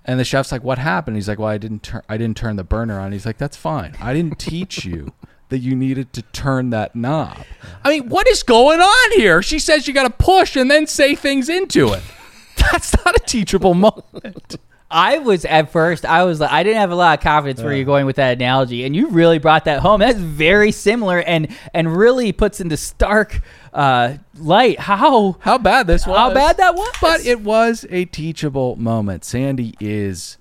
and 0.08 0.18
the 0.18 0.24
chef's 0.24 0.50
like, 0.50 0.64
"What 0.64 0.78
happened?" 0.78 1.16
He's 1.16 1.28
like, 1.28 1.38
"Well, 1.38 1.48
I 1.48 1.58
didn't 1.58 1.84
turn 1.84 2.02
I 2.08 2.16
didn't 2.16 2.36
turn 2.36 2.56
the 2.56 2.64
burner 2.64 2.98
on." 2.98 3.12
He's 3.12 3.26
like, 3.26 3.38
"That's 3.38 3.56
fine. 3.56 3.94
I 4.00 4.12
didn't 4.12 4.40
teach 4.40 4.84
you." 4.84 5.12
That 5.50 5.60
you 5.60 5.74
needed 5.74 6.12
to 6.12 6.20
turn 6.20 6.68
that 6.70 6.94
knob. 6.94 7.38
I 7.82 7.88
mean, 7.88 8.10
what 8.10 8.28
is 8.28 8.42
going 8.42 8.80
on 8.80 9.12
here? 9.12 9.40
She 9.40 9.58
says 9.58 9.88
you 9.88 9.94
got 9.94 10.02
to 10.02 10.10
push 10.10 10.56
and 10.56 10.70
then 10.70 10.86
say 10.86 11.14
things 11.14 11.48
into 11.48 11.94
it. 11.94 12.02
That's 12.58 12.94
not 13.02 13.16
a 13.16 13.20
teachable 13.20 13.72
moment. 13.72 14.56
I 14.90 15.18
was 15.18 15.44
at 15.44 15.70
first. 15.70 16.06
I 16.06 16.24
was 16.24 16.40
like, 16.40 16.50
I 16.50 16.62
didn't 16.62 16.78
have 16.80 16.90
a 16.90 16.94
lot 16.94 17.18
of 17.18 17.22
confidence 17.22 17.62
where 17.62 17.74
you're 17.74 17.84
going 17.84 18.06
with 18.06 18.16
that 18.16 18.32
analogy, 18.38 18.84
and 18.84 18.96
you 18.96 19.08
really 19.08 19.38
brought 19.38 19.66
that 19.66 19.80
home. 19.80 20.00
That's 20.00 20.18
very 20.18 20.72
similar, 20.72 21.20
and 21.20 21.54
and 21.74 21.94
really 21.94 22.32
puts 22.32 22.60
into 22.60 22.78
stark 22.78 23.42
uh, 23.74 24.14
light 24.38 24.80
how 24.80 25.36
how 25.40 25.58
bad 25.58 25.86
this 25.86 26.06
was. 26.06 26.16
How 26.16 26.32
bad 26.32 26.56
that 26.56 26.74
was. 26.74 26.90
But 27.02 27.26
it 27.26 27.40
was 27.40 27.84
a 27.90 28.06
teachable 28.06 28.76
moment. 28.76 29.24
Sandy 29.24 29.74
is 29.78 30.37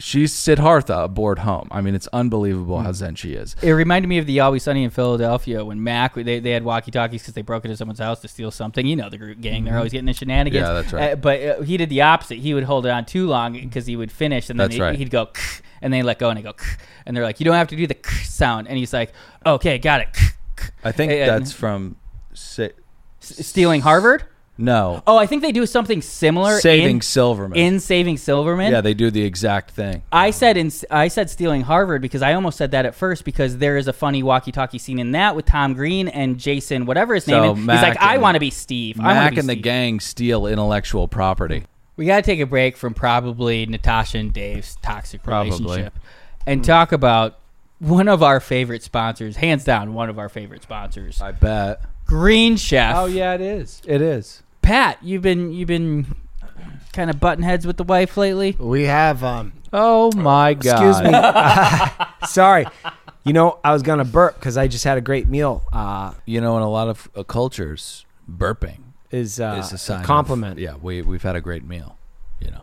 she's 0.00 0.32
Siddhartha 0.32 0.98
aboard 1.04 1.40
home. 1.40 1.68
I 1.70 1.80
mean, 1.80 1.94
it's 1.94 2.08
unbelievable 2.08 2.78
Hmm. 2.78 2.86
how 2.86 2.92
zen 2.92 3.14
she 3.14 3.34
is. 3.34 3.54
It 3.62 3.70
reminded 3.70 4.08
me 4.08 4.18
of 4.18 4.26
the 4.26 4.40
Always 4.40 4.62
Sunny 4.64 4.82
in 4.82 4.90
Philadelphia 4.90 5.64
when 5.64 5.82
Mac 5.84 6.14
they, 6.14 6.40
they 6.40 6.50
had 6.50 6.64
walkie 6.64 6.90
talkies 6.90 7.22
because 7.22 7.34
they 7.34 7.42
broke 7.42 7.64
into 7.64 7.76
someone's 7.76 8.00
house 8.00 8.20
to 8.22 8.28
steal 8.28 8.50
something. 8.50 8.84
You 8.86 8.96
know 8.96 9.08
the 9.10 9.18
group 9.18 9.40
gang; 9.40 9.64
they're 9.64 9.76
always 9.76 9.92
getting 9.92 10.06
the 10.06 10.12
shenanigans. 10.14 10.64
Mm-hmm. 10.66 10.74
Yeah, 10.76 10.82
that's 10.82 10.92
right. 10.92 11.12
Uh, 11.12 11.16
but 11.16 11.42
uh, 11.42 11.62
he 11.62 11.76
did 11.76 11.88
the 11.90 12.00
opposite. 12.00 12.38
He 12.38 12.54
would 12.54 12.64
hold 12.64 12.86
it 12.86 12.90
on 12.90 13.04
too 13.04 13.26
long 13.28 13.52
because 13.52 13.86
he 13.86 13.94
would 13.94 14.10
finish, 14.10 14.50
and 14.50 14.58
then 14.58 14.64
That's 14.68 14.74
he, 14.76 14.80
right. 14.82 14.96
he'd 14.98 15.10
go, 15.10 15.28
and 15.82 15.92
they 15.92 16.02
let 16.02 16.18
go, 16.18 16.30
and 16.30 16.38
they 16.38 16.42
go, 16.42 16.54
and 17.06 17.16
they're 17.16 17.24
like, 17.24 17.38
"You 17.38 17.44
don't 17.44 17.54
have 17.54 17.68
to 17.68 17.76
do 17.76 17.86
the 17.86 17.96
sound," 18.24 18.66
and 18.68 18.76
he's 18.78 18.92
like, 18.92 19.12
"Okay, 19.46 19.78
got 19.78 20.00
it." 20.00 20.08
I 20.82 20.92
think 20.92 21.12
And- 21.12 21.28
that's 21.28 21.52
from 21.52 21.96
si- 22.34 22.70
S- 23.22 23.46
stealing 23.46 23.82
Harvard. 23.82 24.24
No 24.60 25.02
Oh, 25.06 25.16
I 25.16 25.26
think 25.26 25.42
they 25.42 25.52
do 25.52 25.66
something 25.66 26.02
similar. 26.02 26.60
saving 26.60 26.96
in, 26.96 27.00
Silverman. 27.02 27.58
in 27.58 27.80
Saving 27.80 28.16
Silverman. 28.18 28.70
yeah, 28.72 28.80
they 28.80 28.94
do 28.94 29.10
the 29.10 29.22
exact 29.22 29.70
thing. 29.72 30.02
I 30.12 30.30
said 30.30 30.56
in 30.56 30.70
I 30.90 31.08
said 31.08 31.30
stealing 31.30 31.62
Harvard 31.62 32.02
because 32.02 32.22
I 32.22 32.34
almost 32.34 32.58
said 32.58 32.70
that 32.72 32.84
at 32.86 32.94
first 32.94 33.24
because 33.24 33.58
there 33.58 33.76
is 33.76 33.88
a 33.88 33.92
funny 33.92 34.22
walkie-talkie 34.22 34.78
scene 34.78 34.98
in 34.98 35.12
that 35.12 35.34
with 35.34 35.46
Tom 35.46 35.74
Green 35.74 36.08
and 36.08 36.38
Jason, 36.38 36.86
whatever 36.86 37.14
his 37.14 37.26
name 37.26 37.42
So 37.42 37.52
is. 37.52 37.58
He's 37.58 37.66
like, 37.66 37.96
I 37.98 38.18
want 38.18 38.34
to 38.36 38.40
be 38.40 38.50
Steve. 38.50 39.00
I 39.00 39.04
wanna 39.04 39.14
Mac 39.20 39.30
be 39.34 39.40
and 39.40 39.48
the 39.48 39.56
gang 39.56 39.98
steal 40.00 40.46
intellectual 40.46 41.08
property. 41.08 41.64
We 41.96 42.06
got 42.06 42.16
to 42.16 42.22
take 42.22 42.40
a 42.40 42.46
break 42.46 42.76
from 42.76 42.94
probably 42.94 43.66
Natasha 43.66 44.18
and 44.18 44.32
Dave's 44.32 44.76
toxic 44.80 45.22
Probably. 45.22 45.50
relationship 45.50 45.94
and 46.46 46.64
talk 46.64 46.92
about 46.92 47.38
one 47.78 48.08
of 48.08 48.22
our 48.22 48.40
favorite 48.40 48.82
sponsors, 48.82 49.36
hands 49.36 49.64
down, 49.64 49.92
one 49.94 50.08
of 50.08 50.18
our 50.18 50.28
favorite 50.30 50.62
sponsors, 50.62 51.20
I 51.20 51.32
bet. 51.32 51.82
Green 52.06 52.56
Chef. 52.56 52.96
Oh 52.96 53.04
yeah, 53.06 53.34
it 53.34 53.40
is. 53.40 53.82
It 53.86 54.00
is. 54.02 54.42
Pat, 54.70 54.98
you've 55.02 55.22
been 55.22 55.52
you've 55.52 55.66
been 55.66 56.06
kind 56.92 57.10
of 57.10 57.18
button 57.18 57.42
heads 57.42 57.66
with 57.66 57.76
the 57.76 57.82
wife 57.82 58.16
lately? 58.16 58.54
We 58.56 58.84
have. 58.84 59.24
um 59.24 59.52
Oh 59.72 60.12
my 60.14 60.54
god! 60.54 60.96
Excuse 60.96 61.10
me. 61.10 62.06
Sorry. 62.28 62.66
You 63.24 63.32
know, 63.32 63.58
I 63.64 63.72
was 63.72 63.82
gonna 63.82 64.04
burp 64.04 64.36
because 64.36 64.56
I 64.56 64.68
just 64.68 64.84
had 64.84 64.96
a 64.96 65.00
great 65.00 65.26
meal. 65.26 65.64
Uh, 65.72 66.12
You 66.24 66.40
know, 66.40 66.56
in 66.56 66.62
a 66.62 66.70
lot 66.70 66.86
of 66.88 67.08
uh, 67.16 67.24
cultures, 67.24 68.06
burping 68.30 68.78
is 69.10 69.40
uh, 69.40 69.56
is 69.58 69.72
a 69.72 69.78
sign. 69.78 70.02
of- 70.02 70.06
compliment. 70.06 70.60
yeah, 70.60 70.76
we 70.80 71.02
we've 71.02 71.24
had 71.24 71.34
a 71.34 71.40
great 71.40 71.64
meal. 71.64 71.98
You 72.40 72.52
know, 72.52 72.62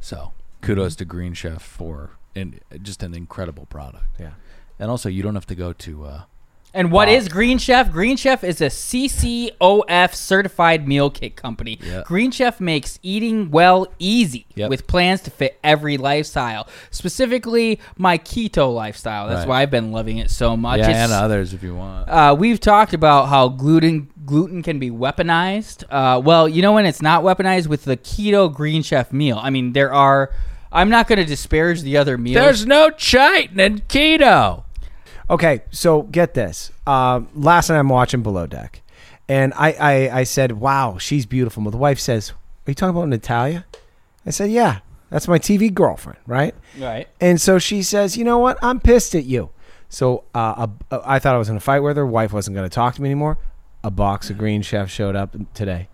so 0.00 0.32
kudos 0.60 0.94
to 0.96 1.04
Green 1.04 1.34
Chef 1.34 1.60
for 1.60 2.10
in, 2.36 2.60
just 2.82 3.02
an 3.02 3.14
incredible 3.14 3.66
product. 3.66 4.06
Yeah. 4.20 4.34
and 4.78 4.92
also 4.92 5.08
you 5.08 5.24
don't 5.24 5.34
have 5.34 5.46
to 5.46 5.56
go 5.56 5.72
to. 5.72 6.04
Uh, 6.04 6.22
And 6.78 6.92
what 6.92 7.08
is 7.08 7.26
Green 7.28 7.58
Chef? 7.58 7.90
Green 7.90 8.16
Chef 8.16 8.44
is 8.44 8.60
a 8.60 8.66
CCOF 8.70 10.14
certified 10.14 10.86
meal 10.86 11.10
kit 11.10 11.34
company. 11.34 11.80
Yeah. 11.82 12.02
Green 12.06 12.30
Chef 12.30 12.60
makes 12.60 13.00
eating 13.02 13.50
well 13.50 13.88
easy 13.98 14.46
Yep. 14.54 14.70
with 14.70 14.86
plans 14.86 15.20
to 15.22 15.30
fit 15.32 15.58
every 15.64 15.96
lifestyle, 15.96 16.68
specifically 16.92 17.80
my 17.96 18.16
keto 18.16 18.72
lifestyle. 18.72 19.26
That's 19.26 19.40
Right. 19.40 19.48
why 19.48 19.62
I've 19.62 19.72
been 19.72 19.90
loving 19.90 20.18
it 20.18 20.30
so 20.30 20.56
much. 20.56 20.78
yeah, 20.78 20.90
It's- 20.90 21.04
and 21.10 21.12
others 21.12 21.52
if 21.52 21.64
you 21.64 21.74
want. 21.74 22.08
uh, 22.08 22.36
we've 22.38 22.60
talked 22.60 22.94
about 22.94 23.26
how 23.28 23.48
gluten 23.48 24.08
gluten 24.24 24.62
can 24.62 24.78
be 24.78 24.90
weaponized. 24.90 25.82
Uh, 25.90 26.20
well, 26.22 26.46
you 26.48 26.60
know 26.62 26.72
when 26.74 26.84
it's 26.86 27.00
not 27.02 27.24
weaponized 27.24 27.66
with 27.66 27.84
the 27.86 27.96
keto 27.96 28.52
Green 28.52 28.82
Chef 28.82 29.10
meal. 29.12 29.40
I 29.42 29.50
mean, 29.50 29.72
there 29.72 29.92
are. 29.92 30.30
I'm 30.70 30.90
not 30.90 31.08
going 31.08 31.18
to 31.18 31.24
disparage 31.24 31.80
the 31.80 31.96
other 31.96 32.18
meals. 32.18 32.34
There's 32.34 32.66
no 32.66 32.90
chitin 32.90 33.58
in 33.58 33.78
keto. 33.88 34.64
Okay, 35.30 35.62
so 35.70 36.02
get 36.02 36.34
this. 36.34 36.70
Um, 36.86 37.28
last 37.34 37.68
night 37.68 37.78
I'm 37.78 37.88
watching 37.88 38.22
Below 38.22 38.46
Deck, 38.46 38.82
and 39.28 39.52
I, 39.54 39.72
I, 39.72 40.20
I 40.20 40.24
said, 40.24 40.52
"Wow, 40.52 40.96
she's 40.98 41.26
beautiful." 41.26 41.62
My 41.62 41.70
wife 41.70 42.00
says, 42.00 42.30
"Are 42.30 42.70
you 42.70 42.74
talking 42.74 42.96
about 42.96 43.08
Natalia?" 43.08 43.66
I 44.24 44.30
said, 44.30 44.50
"Yeah, 44.50 44.80
that's 45.10 45.28
my 45.28 45.38
TV 45.38 45.72
girlfriend, 45.72 46.18
right?" 46.26 46.54
right. 46.78 47.08
And 47.20 47.40
so 47.40 47.58
she 47.58 47.82
says, 47.82 48.16
"You 48.16 48.24
know 48.24 48.38
what? 48.38 48.58
I'm 48.62 48.80
pissed 48.80 49.14
at 49.14 49.24
you." 49.24 49.50
So 49.90 50.24
uh, 50.34 50.66
a, 50.90 50.94
a, 50.96 51.02
I 51.04 51.18
thought 51.18 51.34
I 51.34 51.38
was 51.38 51.48
going 51.48 51.58
to 51.58 51.64
fight 51.64 51.80
with 51.80 51.96
her. 51.96 52.06
Wife 52.06 52.32
wasn't 52.32 52.54
going 52.54 52.68
to 52.68 52.74
talk 52.74 52.94
to 52.94 53.02
me 53.02 53.08
anymore. 53.08 53.38
A 53.84 53.90
box 53.90 54.30
of 54.30 54.38
Green 54.38 54.62
Chef 54.62 54.90
showed 54.90 55.14
up 55.14 55.36
today. 55.54 55.88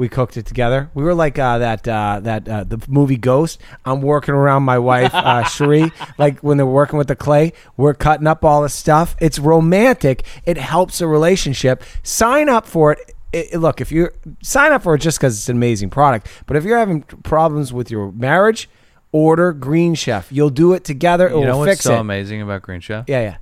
We 0.00 0.08
cooked 0.08 0.38
it 0.38 0.46
together. 0.46 0.90
We 0.94 1.04
were 1.04 1.12
like 1.12 1.38
uh, 1.38 1.58
that 1.58 1.86
uh, 1.86 2.20
that 2.22 2.48
uh, 2.48 2.64
the 2.64 2.82
movie 2.88 3.18
Ghost. 3.18 3.60
I'm 3.84 4.00
working 4.00 4.32
around 4.32 4.62
my 4.62 4.78
wife 4.78 5.14
uh, 5.14 5.42
Cherie, 5.54 5.92
like 6.16 6.40
when 6.40 6.56
they're 6.56 6.64
working 6.64 6.96
with 6.96 7.08
the 7.08 7.14
clay. 7.16 7.52
We're 7.76 7.92
cutting 7.92 8.26
up 8.26 8.42
all 8.42 8.62
the 8.62 8.70
stuff. 8.70 9.14
It's 9.20 9.38
romantic. 9.38 10.24
It 10.46 10.56
helps 10.56 11.02
a 11.02 11.06
relationship. 11.06 11.82
Sign 12.02 12.48
up 12.48 12.66
for 12.66 12.92
it. 12.92 13.14
It- 13.34 13.60
look, 13.60 13.82
if 13.82 13.92
you 13.92 14.08
sign 14.42 14.72
up 14.72 14.82
for 14.84 14.94
it 14.94 15.00
just 15.02 15.18
because 15.18 15.36
it's 15.36 15.50
an 15.50 15.56
amazing 15.58 15.90
product, 15.90 16.28
but 16.46 16.56
if 16.56 16.64
you're 16.64 16.78
having 16.78 17.02
problems 17.02 17.70
with 17.70 17.90
your 17.90 18.10
marriage, 18.10 18.70
order 19.12 19.52
Green 19.52 19.94
Chef. 19.94 20.32
You'll 20.32 20.48
do 20.48 20.72
it 20.72 20.82
together. 20.82 21.28
It 21.28 21.36
you 21.36 21.44
know 21.44 21.52
will 21.52 21.58
what's 21.58 21.72
fix 21.72 21.84
so 21.84 21.96
it. 21.96 22.00
amazing 22.00 22.40
about 22.40 22.62
Green 22.62 22.80
Chef? 22.80 23.04
Yeah, 23.06 23.20
yeah. 23.20 23.36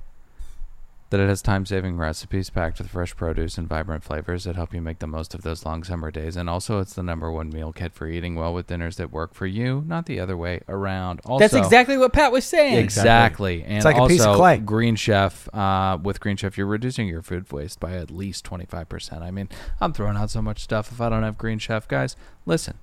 That 1.11 1.19
it 1.19 1.27
has 1.27 1.41
time-saving 1.41 1.97
recipes 1.97 2.51
packed 2.51 2.77
with 2.77 2.89
fresh 2.91 3.15
produce 3.15 3.57
and 3.57 3.67
vibrant 3.67 4.03
flavors 4.03 4.43
that 4.43 4.55
help 4.55 4.75
you 4.75 4.81
make 4.81 4.99
the 4.99 5.07
most 5.07 5.33
of 5.33 5.41
those 5.41 5.65
long 5.65 5.83
summer 5.83 6.11
days. 6.11 6.35
And 6.35 6.47
also, 6.47 6.79
it's 6.79 6.93
the 6.93 7.01
number 7.01 7.31
one 7.31 7.49
meal 7.49 7.73
kit 7.73 7.93
for 7.93 8.05
eating 8.07 8.35
well 8.35 8.53
with 8.53 8.67
dinners 8.67 8.97
that 8.97 9.11
work 9.11 9.33
for 9.33 9.47
you, 9.47 9.83
not 9.87 10.05
the 10.05 10.19
other 10.19 10.37
way 10.37 10.61
around. 10.69 11.19
Also, 11.25 11.39
That's 11.39 11.55
exactly 11.55 11.97
what 11.97 12.13
Pat 12.13 12.31
was 12.31 12.45
saying. 12.45 12.77
Exactly. 12.77 13.63
And 13.63 13.77
It's 13.77 13.85
like 13.85 13.95
a 13.95 14.01
also, 14.01 14.13
piece 14.13 14.23
of 14.23 14.35
clay. 14.35 14.57
Green 14.59 14.95
Chef, 14.95 15.51
uh, 15.51 15.97
with 16.01 16.19
Green 16.19 16.37
Chef, 16.37 16.59
you're 16.59 16.67
reducing 16.67 17.07
your 17.07 17.23
food 17.23 17.51
waste 17.51 17.79
by 17.79 17.93
at 17.93 18.11
least 18.11 18.45
25%. 18.45 19.23
I 19.23 19.31
mean, 19.31 19.49
I'm 19.81 19.93
throwing 19.93 20.15
out 20.15 20.29
so 20.29 20.43
much 20.43 20.59
stuff 20.59 20.91
if 20.91 21.01
I 21.01 21.09
don't 21.09 21.23
have 21.23 21.39
Green 21.39 21.57
Chef. 21.57 21.87
Guys, 21.87 22.15
listen. 22.45 22.77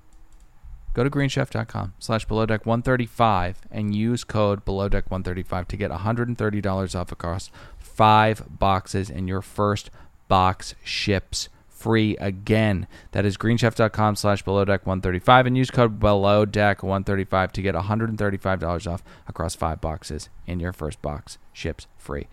Go 0.93 1.03
to 1.03 1.11
greenchef.com 1.11 1.93
slash 1.99 2.25
below 2.25 2.47
deck 2.47 2.65
135 2.65 3.61
and 3.69 3.93
use 3.93 4.23
code 4.23 4.65
below 4.65 4.89
deck 4.89 5.11
135 5.11 5.67
to 5.67 5.77
get 5.77 5.91
$130 5.91 6.99
off 6.99 7.11
across 7.11 7.51
five 7.97 8.43
boxes 8.47 9.09
and 9.09 9.27
your 9.27 9.41
first 9.41 9.89
box 10.27 10.75
ships 10.83 11.49
free 11.67 12.15
again. 12.17 12.87
That 13.11 13.25
is 13.25 13.37
greenchef.com 13.37 14.15
slash 14.15 14.43
below 14.43 14.65
deck 14.65 14.85
135 14.85 15.47
and 15.47 15.57
use 15.57 15.71
code 15.71 15.99
below 15.99 16.45
deck 16.45 16.83
135 16.83 17.51
to 17.53 17.61
get 17.61 17.75
$135 17.75 18.91
off 18.91 19.03
across 19.27 19.55
five 19.55 19.81
boxes 19.81 20.29
and 20.45 20.61
your 20.61 20.73
first 20.73 21.01
box 21.01 21.37
ships 21.51 21.87
free. 21.97 22.27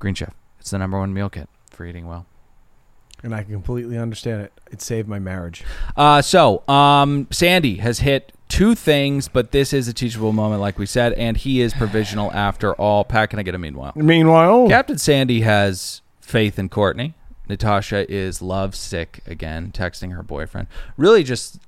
Green 0.00 0.14
Chef, 0.14 0.34
it's 0.58 0.70
the 0.70 0.78
number 0.78 0.98
one 0.98 1.14
meal 1.14 1.30
kit 1.30 1.48
for 1.70 1.86
eating 1.86 2.06
well. 2.06 2.26
And 3.22 3.34
I 3.34 3.42
can 3.42 3.52
completely 3.52 3.96
understand 3.96 4.42
it. 4.42 4.52
It 4.70 4.82
saved 4.82 5.08
my 5.08 5.18
marriage. 5.18 5.64
Uh, 5.96 6.20
so, 6.20 6.66
um, 6.68 7.26
Sandy 7.30 7.76
has 7.76 8.00
hit 8.00 8.32
two 8.54 8.76
things, 8.76 9.26
but 9.26 9.50
this 9.50 9.72
is 9.72 9.88
a 9.88 9.92
teachable 9.92 10.32
moment, 10.32 10.60
like 10.60 10.78
we 10.78 10.86
said, 10.86 11.12
and 11.14 11.36
he 11.36 11.60
is 11.60 11.74
provisional 11.74 12.32
after 12.32 12.72
all. 12.74 13.04
Pat, 13.04 13.30
can 13.30 13.40
I 13.40 13.42
get 13.42 13.54
a 13.54 13.58
meanwhile? 13.58 13.92
Meanwhile, 13.96 14.68
Captain 14.68 14.96
Sandy 14.96 15.40
has 15.40 16.02
faith 16.20 16.56
in 16.56 16.68
Courtney. 16.68 17.14
Natasha 17.48 18.10
is 18.10 18.40
love 18.40 18.76
sick 18.76 19.20
again, 19.26 19.72
texting 19.72 20.14
her 20.14 20.22
boyfriend. 20.22 20.68
Really 20.96 21.24
just 21.24 21.58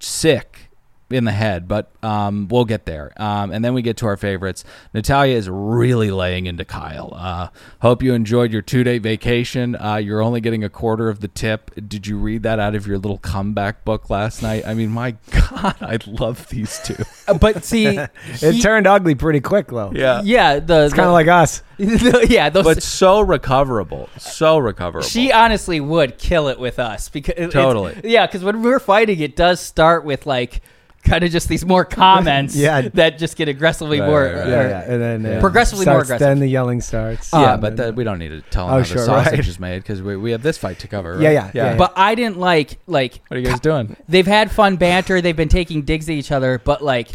sick 0.00 0.68
in 1.14 1.24
the 1.24 1.32
head, 1.32 1.68
but 1.68 1.90
um, 2.02 2.48
we'll 2.48 2.64
get 2.64 2.86
there. 2.86 3.12
Um, 3.16 3.50
and 3.52 3.64
then 3.64 3.74
we 3.74 3.82
get 3.82 3.96
to 3.98 4.06
our 4.06 4.16
favorites. 4.16 4.64
Natalia 4.94 5.36
is 5.36 5.48
really 5.48 6.10
laying 6.10 6.46
into 6.46 6.64
Kyle. 6.64 7.12
Uh, 7.16 7.48
hope 7.80 8.02
you 8.02 8.14
enjoyed 8.14 8.52
your 8.52 8.62
two 8.62 8.84
day 8.84 8.98
vacation. 8.98 9.76
Uh, 9.76 9.96
you're 9.96 10.22
only 10.22 10.40
getting 10.40 10.64
a 10.64 10.68
quarter 10.68 11.08
of 11.08 11.20
the 11.20 11.28
tip. 11.28 11.70
Did 11.88 12.06
you 12.06 12.18
read 12.18 12.42
that 12.44 12.58
out 12.58 12.74
of 12.74 12.86
your 12.86 12.98
little 12.98 13.18
comeback 13.18 13.84
book 13.84 14.10
last 14.10 14.42
night? 14.42 14.66
I 14.66 14.74
mean, 14.74 14.90
my 14.90 15.12
God, 15.30 15.76
I 15.80 15.98
love 16.06 16.48
these 16.48 16.80
two. 16.84 16.96
Uh, 17.28 17.34
But 17.38 17.64
see, 17.64 17.86
it 17.96 18.10
he- 18.54 18.60
turned 18.60 18.86
ugly 18.86 19.14
pretty 19.14 19.40
quick, 19.40 19.68
though. 19.68 19.92
Yeah. 19.94 20.22
yeah, 20.24 20.58
the 20.58 20.84
It's 20.84 20.94
kind 20.94 21.06
of 21.08 21.12
like 21.12 21.28
us. 21.28 21.62
yeah, 21.78 22.48
those. 22.48 22.64
But 22.64 22.82
so 22.82 23.20
recoverable. 23.20 24.08
So 24.18 24.58
recoverable. 24.58 25.08
she 25.08 25.32
honestly 25.32 25.80
would 25.80 26.18
kill 26.18 26.48
it 26.48 26.58
with 26.58 26.78
us 26.78 27.08
because 27.08 27.52
Totally. 27.52 28.00
yeah, 28.04 28.26
because 28.26 28.44
when 28.44 28.62
we're 28.62 28.78
fighting, 28.78 29.18
it 29.20 29.34
does 29.34 29.60
start 29.60 30.04
with 30.04 30.26
like 30.26 30.60
kind 31.04 31.24
of 31.24 31.30
just 31.30 31.48
these 31.48 31.64
more 31.66 31.84
comments 31.84 32.54
Yeah. 32.56 32.82
that 32.94 33.18
just 33.18 33.36
get 33.36 33.48
aggressively 33.48 34.00
Right, 34.00 34.06
more 34.08 34.22
right, 34.24 34.34
right. 34.36 34.48
Yeah, 34.48 34.68
yeah. 34.68 34.92
And 34.92 35.02
then 35.02 35.36
uh, 35.36 35.40
Progressively 35.40 35.84
more 35.86 36.02
aggressive. 36.02 36.20
Then 36.20 36.38
the 36.38 36.46
yelling 36.46 36.80
starts. 36.80 37.30
Yeah, 37.32 37.54
And 37.54 37.60
but 37.60 37.76
then- 37.76 37.86
that, 37.88 37.94
we 37.96 38.04
don't 38.04 38.18
need 38.18 38.28
to 38.28 38.40
tell 38.42 38.66
them 38.66 38.74
Oh, 38.76 38.78
how 38.78 38.84
sure, 38.84 38.96
the 38.98 39.04
sausage 39.06 39.32
right. 39.32 39.48
is 39.48 39.58
made 39.58 39.82
because 39.82 40.00
we, 40.00 40.16
we 40.16 40.30
have 40.30 40.42
this 40.42 40.58
fight 40.58 40.78
to 40.80 40.88
cover. 40.88 41.14
Right? 41.14 41.22
Yeah, 41.22 41.30
yeah, 41.30 41.50
yeah, 41.54 41.64
yeah. 41.72 41.76
But 41.76 41.92
I 41.96 42.14
didn't 42.14 42.38
like 42.38 42.78
like 42.86 43.20
What 43.28 43.36
are 43.36 43.40
you 43.40 43.46
guys 43.46 43.60
doing? 43.60 43.96
they've 44.08 44.26
had 44.26 44.50
fun 44.50 44.76
banter. 44.76 45.20
They've 45.20 45.36
been 45.36 45.48
taking 45.48 45.82
digs 45.82 46.08
at 46.08 46.14
each 46.14 46.30
other, 46.30 46.58
but 46.58 46.82
like 46.82 47.08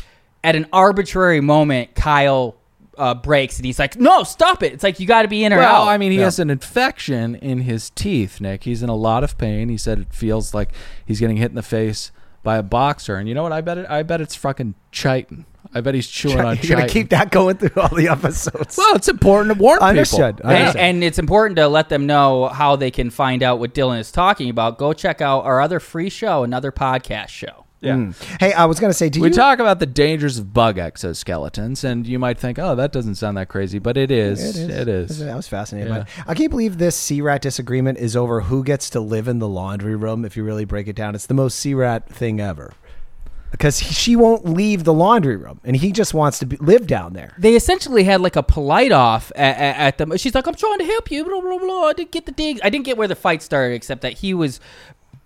at 0.44 0.56
an 0.56 0.68
arbitrary 0.74 1.40
moment, 1.42 1.96
Kyle 1.96 2.56
uh, 2.98 3.14
breaks 3.14 3.58
and 3.58 3.66
he's 3.66 3.78
like, 3.80 3.96
"No, 3.98 4.24
stop 4.24 4.64
it!" 4.64 4.74
It's 4.74 4.84
like 4.84 5.00
you 5.00 5.06
got 5.06 5.22
to 5.22 5.28
be 5.28 5.44
in 5.44 5.54
or 5.54 5.58
Well, 5.58 5.84
out. 5.84 5.88
I 5.88 5.98
mean, 6.00 6.12
he 6.12 6.18
Yeah. 6.18 6.24
has 6.26 6.40
an 6.40 6.50
infection 6.50 7.36
in 7.36 7.60
his 7.60 7.90
teeth, 7.92 8.42
Nick. 8.42 8.64
He's 8.64 8.82
in 8.82 8.90
a 8.90 8.96
lot 8.96 9.24
of 9.24 9.38
pain. 9.38 9.70
He 9.70 9.78
said 9.78 10.00
it 10.00 10.14
feels 10.14 10.54
like 10.54 10.72
he's 11.06 11.20
getting 11.20 11.38
hit 11.38 11.50
in 11.52 11.56
the 11.56 11.62
face 11.64 12.12
by 12.48 12.56
a 12.56 12.64
boxer. 12.64 13.18
And 13.18 13.28
you 13.28 13.36
know 13.36 13.44
what? 13.44 13.52
I 13.52 13.60
bet 13.60 13.78
it. 13.78 13.86
I 13.90 14.04
bet 14.04 14.22
it's 14.22 14.34
fucking 14.34 14.74
chitin. 14.94 15.46
I 15.74 15.82
bet 15.82 15.96
he's 15.96 16.08
chewing 16.08 16.40
on 16.40 16.56
You're 16.62 16.78
gonna 16.78 16.88
chitin. 16.88 16.90
keep 16.90 17.10
that 17.10 17.30
going 17.30 17.58
through 17.58 17.82
all 17.82 17.94
the 17.94 18.08
episodes. 18.08 18.78
well, 18.78 18.96
it's 18.96 19.10
important 19.10 19.54
to 19.54 19.62
warn 19.62 19.80
Understood. 19.80 20.38
people. 20.38 20.50
I 20.50 20.54
and, 20.54 20.60
understand. 20.62 20.96
and 20.96 21.04
it's 21.04 21.20
important 21.20 21.58
to 21.58 21.68
let 21.68 21.90
them 21.90 22.08
know 22.08 22.48
how 22.48 22.78
they 22.78 22.90
can 22.90 23.10
find 23.10 23.44
out 23.44 23.60
what 23.60 23.74
Dylan 23.74 24.00
is 24.00 24.14
talking 24.14 24.50
about. 24.50 24.78
Go 24.78 24.94
check 24.94 25.20
out 25.20 25.44
our 25.44 25.60
other 25.60 25.82
free 25.82 26.10
show, 26.10 26.44
another 26.46 26.72
podcast 26.72 27.28
show. 27.28 27.66
Yeah. 27.80 27.94
Mm. 27.96 28.38
hey, 28.40 28.54
I 28.54 28.66
was 28.66 28.80
gonna 28.80 28.92
say, 28.94 29.08
do 29.08 29.22
We 29.22 29.28
you 29.28 29.34
talk 29.36 29.60
about 29.60 29.80
the 29.80 29.86
dangers 29.86 30.40
of 30.40 30.52
bug 30.52 30.78
exoskeletons, 30.78 31.84
and 31.84 32.08
you 32.08 32.18
might 32.18 32.40
think, 32.40 32.58
"Oh, 32.58 32.76
that 32.76 32.92
doesn't 32.92 33.16
sound 33.16 33.38
that 33.38 33.50
crazy," 33.50 33.78
but 33.78 33.98
it 33.98 34.10
is. 34.10 34.58
It 34.58 34.70
is. 34.70 34.70
It 34.70 34.88
is. 34.88 35.22
I 35.22 35.36
was 35.36 35.48
fascinated 35.48 35.90
Yeah. 35.90 35.98
by 36.00 36.02
it. 36.02 36.08
I 36.28 36.34
can't 36.34 36.50
believe 36.50 36.80
this 36.80 36.96
C-Rat 36.96 37.42
disagreement 37.42 38.00
is 38.00 38.16
over 38.16 38.42
who 38.42 38.64
gets 38.64 38.90
to 38.92 39.00
live 39.00 39.28
in 39.28 39.38
the 39.40 39.48
laundry 39.48 39.96
room. 39.96 40.26
If 40.26 40.36
you 40.36 40.44
really 40.44 40.66
break 40.66 40.88
it 40.88 40.96
down, 40.96 41.14
it's 41.14 41.28
the 41.28 41.36
most 41.36 41.60
C-Rat 41.60 42.10
thing 42.10 42.40
ever. 42.40 42.74
Because 43.52 43.80
he, 43.80 43.94
she 43.94 44.16
won't 44.18 44.44
leave 44.46 44.84
the 44.84 44.94
laundry 44.94 45.38
room, 45.38 45.62
and 45.64 45.76
he 45.76 45.92
just 45.94 46.14
wants 46.14 46.40
to 46.40 46.46
be, 46.46 46.58
live 46.58 46.86
down 46.86 47.14
there. 47.14 47.34
They 47.38 47.56
essentially 47.56 48.04
had 48.04 48.20
like 48.22 48.36
a 48.36 48.44
polite 48.44 48.92
off 48.92 49.32
at, 49.36 49.56
at, 49.56 49.78
at 49.78 49.98
them. 50.00 50.18
She's 50.18 50.36
like, 50.36 50.48
"I'm 50.48 50.56
trying 50.56 50.80
to 50.80 50.86
help 50.86 51.10
you." 51.12 51.24
Blah 51.24 51.40
blah 51.42 51.58
blah. 51.60 51.84
I 51.86 51.94
didn't 51.94 52.12
get 52.12 52.26
the 52.26 52.32
dig. 52.34 52.60
I 52.64 52.70
didn't 52.70 52.86
get 52.86 52.98
where 52.98 53.08
the 53.08 53.16
fight 53.16 53.42
started, 53.44 53.76
except 53.76 54.02
that 54.02 54.14
he 54.14 54.34
was. 54.34 54.60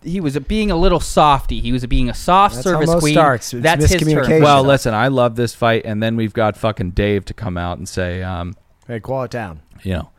He 0.03 0.19
was 0.19 0.37
being 0.39 0.71
a 0.71 0.75
little 0.75 0.99
softy. 0.99 1.59
He 1.61 1.71
was 1.71 1.85
being 1.85 2.09
a 2.09 2.13
soft 2.13 2.55
That's 2.55 2.65
how 2.65 2.71
service 2.73 2.87
most 2.89 3.01
queen. 3.01 3.13
starts. 3.13 3.53
It's 3.53 3.61
That's 3.63 3.91
his 3.91 4.01
term. 4.11 4.41
Well, 4.41 4.63
listen, 4.63 4.93
I 4.93 5.09
love 5.09 5.35
this 5.35 5.53
fight, 5.53 5.83
and 5.85 6.01
then 6.01 6.15
we've 6.15 6.33
got 6.33 6.57
fucking 6.57 6.91
Dave 6.91 7.25
to 7.25 7.33
come 7.33 7.57
out 7.57 7.77
and 7.77 7.87
say, 7.87 8.23
um, 8.23 8.55
Hey, 8.87 8.99
call 8.99 9.23
it 9.23 9.31
down. 9.31 9.61
you 9.83 9.93
know, 9.93 10.09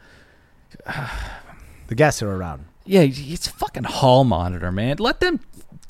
The 1.88 1.94
guests 1.94 2.22
are 2.22 2.30
around. 2.30 2.64
yeah, 2.84 3.02
it's 3.06 3.46
a 3.48 3.52
fucking 3.52 3.84
hall 3.84 4.24
monitor, 4.24 4.72
man. 4.72 4.96
Let 4.98 5.20
them 5.20 5.40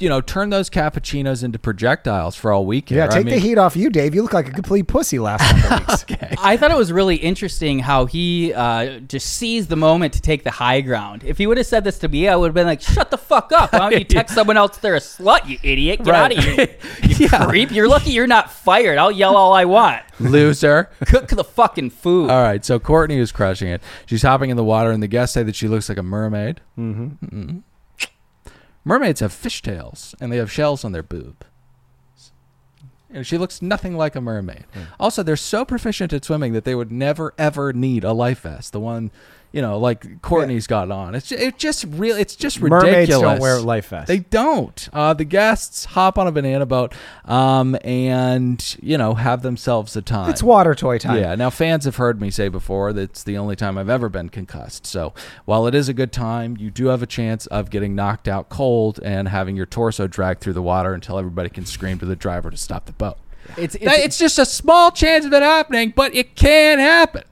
you 0.02 0.08
know, 0.08 0.20
turn 0.20 0.50
those 0.50 0.68
cappuccinos 0.68 1.44
into 1.44 1.58
projectiles 1.58 2.34
for 2.34 2.50
all 2.50 2.66
weekend. 2.66 2.96
Yeah, 2.98 3.04
I 3.04 3.08
take 3.08 3.26
the 3.26 3.38
heat 3.38 3.56
off 3.56 3.76
you, 3.76 3.88
Dave. 3.88 4.14
You 4.14 4.22
look 4.22 4.32
like 4.32 4.48
a 4.48 4.50
complete 4.50 4.88
pussy 4.88 5.18
last 5.20 5.40
couple 5.48 5.86
weeks. 6.10 6.36
I 6.42 6.56
thought 6.56 6.72
it 6.72 6.76
was 6.76 6.90
really 6.92 7.16
interesting 7.16 7.78
how 7.78 8.06
he 8.06 8.52
uh, 8.52 8.98
just 9.00 9.28
seized 9.34 9.68
the 9.68 9.76
moment 9.76 10.12
to 10.14 10.20
take 10.20 10.42
the 10.42 10.50
high 10.50 10.80
ground. 10.80 11.22
If 11.24 11.38
he 11.38 11.46
would 11.46 11.56
have 11.56 11.66
said 11.66 11.84
this 11.84 11.98
to 12.00 12.08
me, 12.08 12.28
I 12.28 12.34
would 12.34 12.48
have 12.48 12.54
been 12.54 12.66
like, 12.66 12.80
"Shut 12.82 13.10
the 13.12 13.16
fuck 13.18 13.52
up! 13.52 13.72
Why 13.72 13.78
don't 13.90 13.98
you 13.98 14.04
text 14.18 14.34
someone 14.34 14.56
else 14.56 14.76
they're 14.78 14.96
a 14.96 15.00
slut, 15.00 15.46
you 15.48 15.58
idiot? 15.62 16.02
Get 16.02 16.10
Right. 16.10 16.36
out 16.36 16.36
of 16.36 16.44
here, 16.44 16.68
you 17.04 17.28
creep! 17.28 17.70
You're 17.70 17.88
lucky 17.88 18.10
you're 18.10 18.26
not 18.26 18.50
fired. 18.50 18.98
I'll 18.98 19.12
yell 19.12 19.36
all 19.36 19.52
I 19.54 19.64
want. 19.66 20.02
loser. 20.18 20.90
Cook 21.06 21.28
the 21.28 21.44
fucking 21.44 21.90
food." 21.90 22.28
All 22.28 22.42
right, 22.42 22.64
so 22.64 22.80
Courtney 22.80 23.18
is 23.18 23.30
crushing 23.30 23.68
it. 23.68 23.80
She's 24.06 24.22
hopping 24.22 24.50
in 24.50 24.56
the 24.56 24.64
water, 24.64 24.90
and 24.90 25.00
the 25.02 25.06
guests 25.08 25.34
say 25.34 25.44
that 25.44 25.54
she 25.54 25.68
looks 25.68 25.88
like 25.88 25.98
a 25.98 26.02
mermaid. 26.02 26.60
Mm-hmm. 26.76 27.58
Mermaids 28.84 29.20
have 29.20 29.32
fishtails, 29.32 30.14
and 30.20 30.32
they 30.32 30.36
have 30.36 30.50
shells 30.50 30.84
on 30.84 30.92
their 30.92 31.02
boob. 31.02 31.44
And 33.10 33.26
she 33.26 33.36
looks 33.36 33.60
nothing 33.60 33.96
like 33.96 34.16
a 34.16 34.20
mermaid. 34.20 34.64
Hmm. 34.72 34.80
Also, 34.98 35.22
they're 35.22 35.36
so 35.36 35.64
proficient 35.64 36.12
at 36.12 36.24
swimming 36.24 36.54
that 36.54 36.64
they 36.64 36.74
would 36.74 36.90
never 36.90 37.34
ever 37.36 37.72
need 37.72 38.04
a 38.04 38.12
life 38.12 38.40
vest. 38.40 38.72
The 38.72 38.80
one, 38.80 39.10
you 39.52 39.60
know, 39.60 39.78
like 39.78 40.22
Courtney's 40.22 40.66
got 40.66 40.90
on. 40.90 41.14
It's 41.14 41.28
just, 41.28 41.42
it's 41.42 41.58
just 41.58 41.84
real. 41.90 42.16
It's 42.16 42.34
just 42.34 42.58
ridiculous. 42.58 42.84
Mermaids 42.84 43.08
don't 43.10 43.38
wear 43.40 43.60
life 43.60 43.88
vests. 43.88 44.08
They 44.08 44.20
don't. 44.20 44.88
Uh, 44.92 45.12
the 45.14 45.24
guests 45.24 45.84
hop 45.84 46.18
on 46.18 46.26
a 46.26 46.32
banana 46.32 46.64
boat, 46.64 46.94
um, 47.26 47.76
and 47.84 48.76
you 48.82 48.96
know, 48.96 49.14
have 49.14 49.42
themselves 49.42 49.94
a 49.94 50.02
time. 50.02 50.30
It's 50.30 50.42
water 50.42 50.74
toy 50.74 50.98
time. 50.98 51.18
Yeah. 51.18 51.34
Now, 51.34 51.50
fans 51.50 51.84
have 51.84 51.96
heard 51.96 52.20
me 52.20 52.30
say 52.30 52.48
before 52.48 52.92
that 52.94 53.02
it's 53.02 53.22
the 53.22 53.36
only 53.36 53.54
time 53.54 53.76
I've 53.76 53.90
ever 53.90 54.08
been 54.08 54.30
concussed. 54.30 54.86
So, 54.86 55.12
while 55.44 55.66
it 55.66 55.74
is 55.74 55.88
a 55.88 55.94
good 55.94 56.12
time, 56.12 56.56
you 56.58 56.70
do 56.70 56.86
have 56.86 57.02
a 57.02 57.06
chance 57.06 57.46
of 57.48 57.68
getting 57.68 57.94
knocked 57.94 58.28
out 58.28 58.48
cold 58.48 59.00
and 59.02 59.28
having 59.28 59.54
your 59.54 59.66
torso 59.66 60.06
dragged 60.06 60.40
through 60.40 60.54
the 60.54 60.62
water 60.62 60.94
until 60.94 61.18
everybody 61.18 61.50
can 61.50 61.66
scream 61.66 61.98
to 61.98 62.06
the 62.06 62.16
driver 62.16 62.50
to 62.50 62.56
stop 62.56 62.86
the 62.86 62.92
boat. 62.92 63.18
It's, 63.58 63.74
That- 63.74 64.00
It's, 64.00 64.18
just 64.18 64.38
a 64.38 64.46
small 64.46 64.90
chance 64.90 65.24
of 65.24 65.32
it 65.32 65.42
happening, 65.42 65.92
but 65.94 66.14
it 66.14 66.36
can 66.36 66.78
happen. 66.78 67.24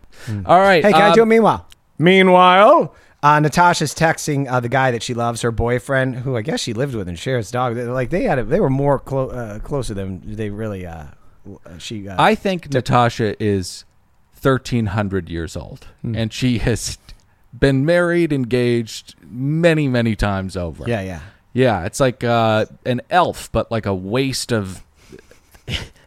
All 0.45 0.59
right. 0.59 0.85
Hey, 0.85 0.93
can 0.93 1.01
I 1.03 1.09
um, 1.09 1.15
do 1.15 1.23
it 1.23 1.27
meanwhile? 1.27 1.67
Meanwhile, 2.01 2.95
uh, 3.23 3.39
Natasha's 3.41 3.95
texting 3.95 4.51
uh, 4.51 4.59
the 4.61 4.71
guy 4.71 4.91
that 4.91 5.03
she 5.03 5.13
loves, 5.13 5.43
her 5.43 5.51
boyfriend, 5.53 6.17
who 6.17 6.37
I 6.37 6.43
guess 6.43 6.61
she 6.61 6.73
lived 6.73 6.95
with 6.95 7.09
and 7.09 7.19
shares 7.19 7.51
dog. 7.51 7.75
They- 7.75 7.85
Like 7.85 8.09
they 8.11 8.23
had, 8.25 8.39
a, 8.39 8.45
they 8.45 8.59
were 8.59 8.71
more 8.71 8.99
clo- 8.99 9.29
uh, 9.29 9.59
closer 9.59 9.93
than 9.95 10.23
they 10.25 10.49
really. 10.49 10.87
Uh, 10.87 11.05
uh, 11.67 11.79
she. 11.79 12.09
Uh, 12.09 12.17
I 12.21 12.35
think 12.35 12.73
Natasha 12.73 13.41
is 13.43 13.85
1,300 14.41 15.29
years 15.29 15.57
old, 15.57 15.87
Hmm. 16.01 16.15
and 16.17 16.33
she 16.33 16.59
has 16.59 16.97
been 17.59 17.85
married, 17.85 18.33
engaged 18.33 19.15
many, 19.29 19.87
many 19.89 20.17
times 20.17 20.57
over. 20.57 20.85
yeah, 20.87 21.03
yeah. 21.03 21.21
Yeah, 21.53 21.85
it's 21.85 21.99
like 22.01 22.23
uh, 22.25 22.67
an 22.87 23.01
elf, 23.11 23.51
but 23.53 23.71
like 23.73 23.85
a 23.85 23.95
waste 23.95 24.53
of 24.53 24.83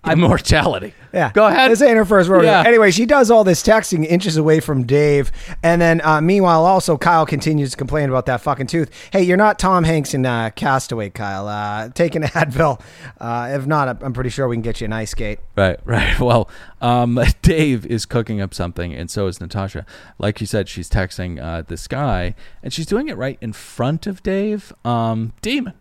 immortality. 0.11 0.93
Yeah. 1.13 1.31
Go 1.31 1.45
ahead. 1.45 1.71
This 1.71 1.81
ain't 1.81 1.95
her 1.95 2.05
first 2.05 2.29
rodeo. 2.29 2.49
Yeah. 2.49 2.63
Anyway, 2.65 2.91
she 2.91 3.05
does 3.05 3.29
all 3.29 3.43
this 3.43 3.61
texting 3.61 4.05
inches 4.05 4.35
away 4.35 4.59
from 4.59 4.83
Dave. 4.85 5.31
And 5.61 5.81
then, 5.81 6.01
uh, 6.01 6.21
meanwhile, 6.21 6.65
also, 6.65 6.97
Kyle 6.97 7.25
continues 7.25 7.71
to 7.71 7.77
complain 7.77 8.09
about 8.09 8.25
that 8.25 8.41
fucking 8.41 8.67
tooth. 8.67 8.89
Hey, 9.11 9.23
you're 9.23 9.37
not 9.37 9.59
Tom 9.59 9.83
Hanks 9.83 10.13
in 10.13 10.25
uh, 10.25 10.49
Castaway, 10.55 11.11
Kyle. 11.11 11.47
Uh, 11.47 11.89
take 11.89 12.15
an 12.15 12.23
Advil. 12.23 12.81
Uh, 13.19 13.51
if 13.53 13.65
not, 13.67 14.03
I'm 14.03 14.13
pretty 14.13 14.31
sure 14.31 14.47
we 14.47 14.55
can 14.55 14.63
get 14.63 14.81
you 14.81 14.85
an 14.85 14.93
ice 14.93 15.11
skate. 15.11 15.39
Right, 15.55 15.79
right. 15.85 16.19
Well, 16.19 16.49
um, 16.81 17.19
Dave 17.41 17.85
is 17.85 18.05
cooking 18.05 18.41
up 18.41 18.53
something, 18.53 18.93
and 18.93 19.09
so 19.09 19.27
is 19.27 19.39
Natasha. 19.39 19.85
Like 20.17 20.41
you 20.41 20.47
said, 20.47 20.67
she's 20.67 20.89
texting 20.89 21.41
uh, 21.41 21.61
this 21.61 21.87
guy, 21.87 22.35
and 22.63 22.73
she's 22.73 22.87
doing 22.87 23.07
it 23.07 23.17
right 23.17 23.37
in 23.39 23.53
front 23.53 24.07
of 24.07 24.23
Dave. 24.23 24.73
Um, 24.83 25.33
Demon. 25.41 25.73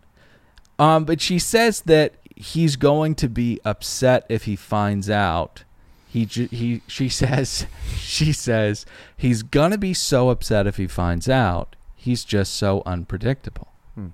Um, 0.79 1.05
but 1.05 1.21
she 1.21 1.39
says 1.39 1.81
that 1.81 2.15
he's 2.35 2.75
going 2.75 3.15
to 3.15 3.29
be 3.29 3.59
upset 3.63 4.25
if 4.29 4.43
he 4.43 4.55
finds 4.55 5.09
out. 5.09 5.63
He, 6.07 6.25
he, 6.25 6.81
she 6.87 7.09
says, 7.21 7.65
she 7.97 8.31
says 8.33 8.85
he's 9.17 9.43
gonna 9.43 9.77
be 9.77 9.93
so 9.93 10.29
upset 10.29 10.67
if 10.67 10.77
he 10.77 10.87
finds 10.87 11.29
out. 11.29 11.75
He's 11.95 12.23
just 12.23 12.55
so 12.55 12.83
unpredictable. 12.85 13.69
Hmm. 13.95 14.07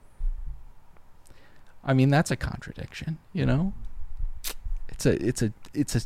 I 1.83 1.93
mean, 1.93 2.09
that's 2.09 2.31
a 2.31 2.35
contradiction, 2.35 3.17
you 3.33 3.45
know. 3.45 3.73
It's 4.89 5.05
a, 5.05 5.25
it's 5.25 5.41
a, 5.41 5.53
it's 5.73 5.95
a 5.95 6.01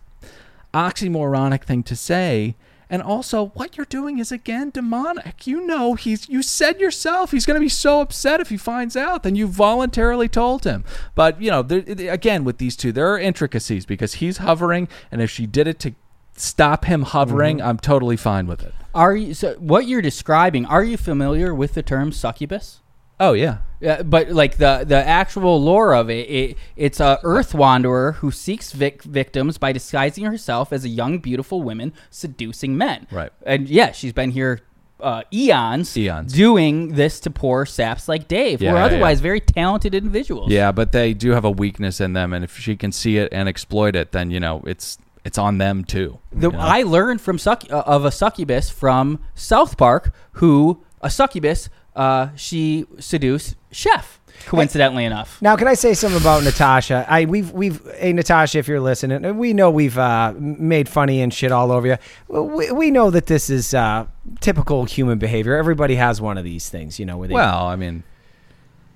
oxymoronic 0.73 1.63
thing 1.63 1.84
to 1.84 1.95
say. 1.95 2.56
And 2.94 3.02
also, 3.02 3.48
what 3.56 3.76
you're 3.76 3.88
doing 3.88 4.20
is 4.20 4.32
again 4.32 4.70
demonic. 4.70 5.48
You 5.48 5.66
know, 5.66 5.96
he's. 5.96 6.30
You 6.30 6.44
said 6.44 6.80
yourself 6.80 7.32
he's 7.32 7.44
going 7.44 7.56
to 7.56 7.60
be 7.60 7.68
so 7.68 8.02
upset 8.02 8.40
if 8.40 8.50
he 8.50 8.56
finds 8.56 8.96
out. 8.96 9.24
Then 9.24 9.34
you 9.34 9.48
voluntarily 9.48 10.28
told 10.28 10.64
him. 10.64 10.86
But 11.16 11.42
you 11.42 11.50
know, 11.50 11.64
there, 11.64 11.84
again 12.08 12.44
with 12.44 12.60
these 12.60 12.76
two, 12.76 12.92
there 12.92 13.12
are 13.12 13.18
intricacies 13.18 13.88
because 13.88 14.16
he's 14.16 14.38
hovering, 14.38 14.88
and 15.12 15.24
if 15.24 15.32
she 15.32 15.48
did 15.48 15.68
it 15.68 15.80
to 15.80 15.96
stop 16.36 16.86
him 16.86 17.02
hovering, 17.02 17.58
mm-hmm. 17.58 17.68
I'm 17.68 17.80
totally 17.80 18.16
fine 18.16 18.46
with 18.46 18.62
it. 18.62 18.76
Are 18.94 19.16
you 19.16 19.34
so 19.34 19.56
what 19.56 19.88
you're 19.88 20.04
describing? 20.04 20.68
Are 20.68 20.84
you 20.84 20.96
familiar 20.96 21.52
with 21.52 21.74
the 21.74 21.82
term 21.82 22.12
succubus? 22.12 22.83
Oh 23.26 23.34
yeah, 23.34 23.58
Yeah, 23.80 24.02
but 24.04 24.30
like 24.32 24.58
the 24.58 24.84
the 24.86 24.98
actual 25.22 25.62
lore 25.62 25.94
of 25.96 26.10
it, 26.10 26.30
it 26.40 26.58
it's 26.76 27.00
a 27.00 27.20
Earth 27.24 27.54
wanderer 27.54 28.14
who 28.20 28.32
seeks 28.32 28.72
vic- 28.74 29.04
victims 29.04 29.58
by 29.58 29.72
disguising 29.72 30.26
herself 30.26 30.74
as 30.74 30.84
a 30.84 30.90
young, 30.90 31.20
beautiful 31.20 31.62
woman, 31.70 31.94
seducing 32.10 32.78
men. 32.78 33.08
Right. 33.12 33.32
And 33.46 33.68
yeah, 33.70 33.92
she's 33.92 34.14
been 34.14 34.32
here 34.32 34.60
uh, 35.00 35.22
eons, 35.34 35.98
Eons. 35.98 36.32
doing 36.34 36.94
this 36.96 37.20
to 37.22 37.30
poor 37.30 37.66
saps 37.66 38.08
like 38.08 38.28
Dave, 38.28 38.62
Yeah, 38.62 38.70
who 38.72 38.76
are 38.78 38.80
yeah, 38.80 38.86
otherwise 38.86 39.20
very 39.22 39.42
talented 39.42 39.94
individuals. 39.94 40.50
yeah. 40.52 40.72
But 40.72 40.92
they 40.92 41.14
do 41.14 41.32
have 41.32 41.46
a 41.46 41.52
weakness 41.52 42.00
in 42.02 42.14
them, 42.14 42.32
and 42.34 42.44
if 42.44 42.58
she 42.58 42.76
can 42.78 42.92
see 42.92 43.18
it 43.18 43.30
and 43.34 43.48
exploit 43.50 43.96
it, 43.96 44.12
then 44.12 44.32
you 44.32 44.40
know 44.40 44.64
it's 44.66 44.98
it's 45.26 45.38
on 45.38 45.58
them 45.58 45.84
too. 45.84 46.20
The, 46.32 46.50
you 46.52 46.58
know? 46.58 46.60
I 46.80 46.84
learned 46.84 47.22
from 47.22 47.38
succ- 47.38 47.72
uh, 47.72 47.84
of 47.86 48.06
a 48.06 48.12
succubus 48.12 48.70
from 48.70 49.20
South 49.36 49.78
Park, 49.78 50.14
who 50.34 50.84
a 51.02 51.10
succubus, 51.10 51.70
uh, 51.96 52.30
she 52.36 52.86
seduced 53.00 53.56
Chef. 53.72 54.20
Coincidentally 54.46 55.06
enough, 55.06 55.42
Now, 55.42 55.56
can 55.56 55.68
I 55.70 55.74
say 55.74 55.94
something 55.94 56.20
about 56.20 56.44
Natasha? 56.44 57.06
I 57.08 57.24
we've 57.26 57.52
we've 57.52 57.80
hey 57.96 58.12
Natasha, 58.12 58.58
if 58.58 58.68
you're 58.68 58.82
listening, 58.82 59.38
we 59.38 59.54
know 59.54 59.70
we've 59.70 59.98
uh, 59.98 60.34
made 60.38 60.90
funny 60.90 61.22
and 61.22 61.34
shit 61.34 61.52
all 61.52 61.72
over 61.72 61.88
you. 61.88 61.98
We, 62.28 62.72
we 62.72 62.92
know 62.92 63.10
that 63.12 63.28
this 63.28 63.50
is 63.50 63.74
uh, 63.74 64.06
typical 64.42 64.84
human 64.86 65.18
behavior. 65.18 65.56
Everybody 65.56 65.96
has 65.96 66.20
one 66.20 66.38
of 66.38 66.44
these 66.44 66.68
things, 66.68 67.00
you 67.00 67.06
know. 67.06 67.18
Where 67.18 67.28
they, 67.30 67.34
well, 67.34 67.68
I 67.68 67.78
mean, 67.78 68.04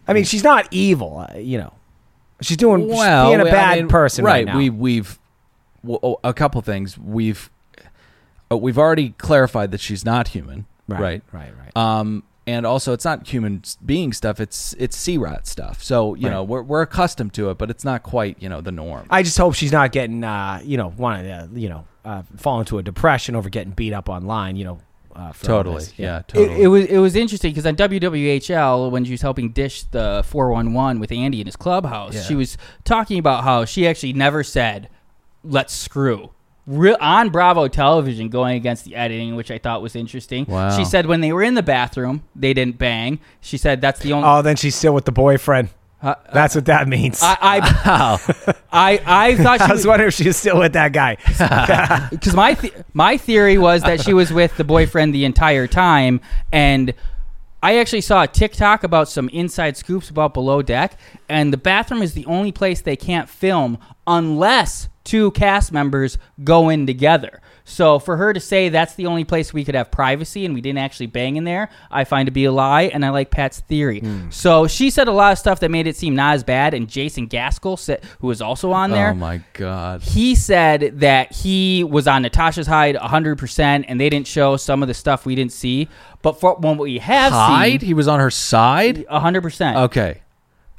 I 0.08 0.14
mean, 0.14 0.26
she's 0.26 0.44
not 0.44 0.68
evil, 0.72 1.28
uh, 1.32 1.38
you 1.38 1.60
know. 1.60 1.74
She's 2.42 2.58
doing 2.58 2.82
she's 2.90 3.00
being 3.00 3.40
a 3.40 3.46
bad 3.46 3.78
mean, 3.78 3.88
person 3.88 4.26
right, 4.26 4.46
now. 4.46 4.58
We 4.58 4.70
we've 4.70 5.18
well, 5.84 6.20
a 6.24 6.34
couple 6.34 6.60
things. 6.62 6.98
We've 6.98 7.50
uh, 8.52 8.58
we've 8.58 8.78
already 8.78 9.12
clarified 9.12 9.72
that 9.72 9.80
she's 9.80 10.04
not 10.04 10.30
human, 10.30 10.66
Right, 10.88 11.00
right? 11.00 11.22
right, 11.32 11.52
right. 11.58 11.78
Um, 11.78 12.24
and 12.48 12.66
also, 12.66 12.94
it's 12.94 13.06
not 13.06 13.28
human 13.28 13.62
being 13.86 14.14
stuff. 14.14 14.40
It's 14.40 14.74
it's 14.80 14.96
sea 14.98 15.18
rat 15.18 15.46
stuff. 15.46 15.84
So 15.84 16.16
you 16.16 16.28
Right. 16.28 16.34
know, 16.34 16.44
we're 16.44 16.64
we're 16.64 16.82
accustomed 16.82 17.34
to 17.34 17.50
it, 17.52 17.58
but 17.60 17.70
it's 17.70 17.84
not 17.84 18.02
quite 18.02 18.38
you 18.42 18.50
know 18.50 18.62
the 18.62 18.72
norm. 18.72 19.06
I 19.10 19.22
just 19.22 19.38
hope 19.38 19.54
she's 19.54 19.72
not 19.72 19.92
getting, 19.92 20.24
uh, 20.24 20.62
you 20.64 20.78
know, 20.78 20.90
one 20.92 21.26
uh, 21.26 21.48
you 21.54 21.70
know, 21.70 21.86
uh, 22.06 22.24
fall 22.38 22.60
into 22.62 22.78
a 22.80 22.84
depression 22.84 23.36
over 23.36 23.50
getting 23.50 23.74
beat 23.74 23.92
up 23.94 24.08
online. 24.10 24.56
You 24.56 24.64
know, 24.66 24.80
uh, 25.16 25.34
totally, 25.42 25.76
this. 25.80 25.94
yeah, 25.98 26.22
totally. 26.28 26.62
it 26.64 26.68
was 26.68 26.86
it 26.86 26.98
was 27.00 27.16
interesting 27.16 27.52
because 27.52 27.66
on 27.66 27.76
WWHL 27.76 28.92
when 28.92 29.04
she 29.04 29.12
was 29.12 29.22
helping 29.22 29.50
dish 29.52 29.84
the 29.84 30.24
411 30.26 31.00
with 31.00 31.12
Andy 31.12 31.42
in 31.42 31.48
his 31.48 31.56
clubhouse, 31.56 32.26
she 32.28 32.36
was 32.36 32.58
talking 32.86 33.20
about 33.20 33.44
how 33.44 33.66
she 33.66 33.86
actually 33.88 34.14
never 34.14 34.44
said 34.44 34.90
"let's 35.44 35.74
screw." 35.74 36.32
Re- 36.67 36.97
on 36.99 37.30
Bravo 37.30 37.67
television, 37.69 38.27
going 38.27 38.58
against 38.58 38.84
the 38.84 38.95
editing, 38.95 39.36
which 39.36 39.49
I 39.49 39.58
thought 39.58 39.82
was 39.82 39.95
interesting. 39.95 40.45
Wow. 40.45 40.75
She 40.75 40.84
said 40.84 41.06
when 41.06 41.21
they 41.21 41.32
were 41.32 41.41
in 41.41 41.53
the 41.53 41.63
bathroom, 41.63 42.23
they 42.36 42.53
didn't 42.53 42.77
bang. 42.77 43.19
She 43.39 43.58
said 43.58 43.80
that's 43.82 44.01
the 44.01 44.12
only. 44.13 44.27
Oh, 44.27 44.41
then 44.41 44.58
she's 44.58 44.75
still 44.75 44.93
with 44.93 45.06
the 45.06 45.13
boyfriend. 45.13 45.69
Uh, 45.99 46.13
That's 46.32 46.53
what 46.53 46.65
that 46.65 46.88
means. 46.88 47.23
I 47.23 47.38
I, 47.41 48.53
I 48.71 49.01
I 49.06 49.36
thought 49.36 49.62
I 49.62 49.65
she 49.65 49.71
was 49.71 49.80
was 49.80 49.88
wondering 49.88 50.08
if 50.10 50.13
she 50.13 50.27
was 50.27 50.38
still 50.38 50.60
with 50.60 50.73
that 50.73 50.93
guy. 50.93 51.15
because 52.12 52.36
my 52.36 52.53
th- 52.53 52.73
my 52.93 53.17
theory 53.17 53.58
was 53.58 53.82
that 53.82 54.01
she 54.01 54.13
was 54.13 54.32
with 54.32 54.56
the 54.58 54.63
boyfriend 54.63 55.15
the 55.15 55.25
entire 55.25 55.65
time, 55.65 56.21
and 56.51 56.93
I 57.63 57.77
actually 57.77 58.01
saw 58.01 58.23
a 58.23 58.27
TikTok 58.27 58.84
about 58.84 59.10
some 59.10 59.27
inside 59.30 59.75
scoops 59.75 60.10
about 60.12 60.36
Below 60.36 60.62
Deck, 60.62 60.99
and 61.27 61.51
the 61.51 61.58
bathroom 61.58 62.03
is 62.03 62.13
the 62.13 62.25
only 62.27 62.51
place 62.51 62.82
they 62.82 62.95
can't 62.95 63.27
film 63.27 63.80
unless 64.06 64.89
two 65.08 65.32
cast 65.32 65.72
members 65.72 66.17
go 66.43 66.70
in 66.70 66.86
together. 66.86 67.41
So 67.63 68.00
for 68.00 68.15
her 68.15 68.32
to 68.32 68.39
say 68.39 68.70
that's 68.70 68.96
the 68.96 69.08
only 69.08 69.26
place 69.26 69.52
we 69.54 69.65
could 69.65 69.76
have 69.76 69.91
privacy 69.91 70.46
and 70.46 70.54
we 70.54 70.62
didn't 70.62 70.80
actually 70.80 71.08
bang 71.08 71.36
in 71.36 71.43
there, 71.43 71.70
I 71.91 72.06
find 72.06 72.28
to 72.28 72.32
be 72.32 72.46
a 72.46 72.52
lie, 72.52 72.84
and 72.84 73.04
I 73.06 73.10
like 73.10 73.30
Pat's 73.30 73.60
theory. 73.62 74.00
Hmm. 74.00 74.30
So 74.30 74.67
she 74.67 74.89
said 74.89 75.10
a 75.10 75.12
lot 75.12 75.34
of 75.34 75.38
stuff 75.38 75.60
that 75.60 75.70
made 75.72 75.86
it 75.86 75.98
seem 75.98 76.15
not 76.15 76.36
as 76.36 76.43
bad, 76.46 76.74
and 76.74 76.88
Jason 76.88 77.28
Gaskell, 77.28 77.76
said, 77.78 78.04
who 78.20 78.28
was 78.28 78.41
also 78.41 78.72
on 78.72 78.91
there, 78.91 79.10
oh 79.10 79.15
my 79.15 79.41
god. 79.54 80.02
he 80.02 80.34
said 80.36 81.00
that 81.02 81.34
he 81.34 81.84
was 81.84 82.08
on 82.08 82.22
Natasha's 82.22 82.67
hide 82.67 82.96
100% 82.96 83.86
and 83.88 84.00
they 84.00 84.10
didn't 84.10 84.28
show 84.28 84.56
some 84.56 84.82
of 84.82 84.88
the 84.88 84.93
stuff 84.93 85.26
we 85.26 85.36
didn't 85.36 85.52
see. 85.52 85.89
But 86.22 86.39
for 86.39 86.56
what 86.56 86.78
we 86.78 87.00
have 87.00 87.32
Hide? 87.32 87.82
seen, 87.82 87.88
He 87.88 87.93
was 87.93 88.08
on 88.08 88.20
her 88.20 88.32
side. 88.32 89.06
100%. 89.08 89.76
Okay. 89.86 90.22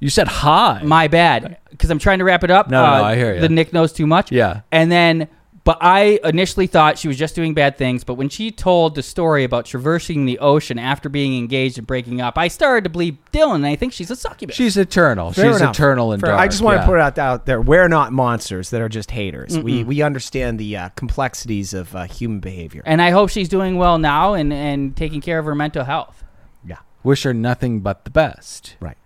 You 0.01 0.11
said 0.11 0.29
hi. 0.29 0.81
My 0.85 1.09
bad, 1.09 1.59
because 1.71 1.91
I'm 1.91 1.99
trying 1.99 2.19
to 2.21 2.25
wrap 2.25 2.45
it 2.45 2.51
up. 2.51 2.71
No, 2.71 2.81
no, 2.83 2.89
Uh, 2.89 3.03
I 3.03 3.17
hear 3.17 3.35
ya. 3.35 3.41
The 3.41 3.49
Nick 3.49 3.73
knows 3.73 3.93
too 3.93 4.07
much. 4.07 4.31
Yeah. 4.33 4.61
and 4.73 4.91
then. 4.93 5.29
But 5.65 5.77
I 5.83 6.19
initially 6.25 6.67
thought 6.67 6.97
she 6.97 7.09
was 7.09 7.19
just 7.19 7.35
doing 7.35 7.53
bad 7.53 7.77
things. 7.77 8.03
But 8.03 8.15
when 8.15 8.31
she 8.31 8.51
told 8.51 8.95
the 8.95 9.03
story 9.03 9.45
about 9.45 9.67
traversing 9.67 10.25
the 10.25 10.39
ocean 10.39 10.79
after 10.79 11.11
being 11.11 11.37
engaged 11.37 11.77
and 11.77 11.87
breaking 11.87 12.23
up, 12.23 12.39
I 12.39 12.49
started 12.49 12.85
to 12.85 12.91
believe 12.91 13.19
Dylan. 13.35 13.57
And 13.57 13.67
I 13.67 13.77
think 13.77 13.93
she's 13.93 14.11
a 14.11 14.17
succubus. 14.17 14.57
She's 14.57 14.79
eternal. 14.79 15.31
Fair 15.31 15.53
She's 15.53 15.61
enough. 15.61 15.75
eternal 15.75 16.13
and 16.13 16.23
Fair- 16.23 16.31
dark. 16.31 16.41
I 16.41 16.49
just 16.49 16.63
want 16.63 16.77
yeah. 16.77 16.81
to 16.81 16.87
put 16.87 16.95
it 16.95 17.01
out, 17.03 17.19
out 17.19 17.45
there. 17.45 17.61
We're 17.61 17.87
not 17.89 18.15
monsters 18.15 18.71
that 18.71 18.81
are 18.81 18.89
just 18.89 19.11
haters. 19.11 19.59
We 19.59 19.85
we 19.85 20.01
understand 20.01 20.59
the 20.59 20.75
uh, 20.75 20.89
complexities 20.91 21.75
of 21.75 21.95
uh, 21.95 22.05
human 22.05 22.41
behavior. 22.41 22.83
and 22.87 23.03
I 23.03 23.11
hope 23.11 23.29
she's 23.29 23.51
doing 23.51 23.77
well 23.77 23.99
now 23.99 24.33
and, 24.33 24.51
and 24.55 24.97
taking 24.97 25.21
care 25.21 25.39
of 25.39 25.45
her 25.45 25.55
mental 25.55 25.85
health. 25.85 26.25
yeah, 26.65 26.77
Wish 27.03 27.25
her 27.25 27.35
nothing 27.35 27.81
but 27.81 28.05
the 28.07 28.11
best. 28.11 28.77
right. 28.81 28.97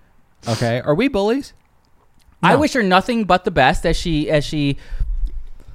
Okay. 0.47 0.81
Are 0.81 0.95
we 0.95 1.09
bullies? 1.09 1.53
I 2.43 2.57
wish 2.57 2.73
her 2.73 2.83
nothing 2.83 3.25
but 3.25 3.45
the 3.45 3.53
best 3.53 3.87
as 3.87 3.97
she 3.97 4.29
as 4.29 4.45
she 4.45 4.77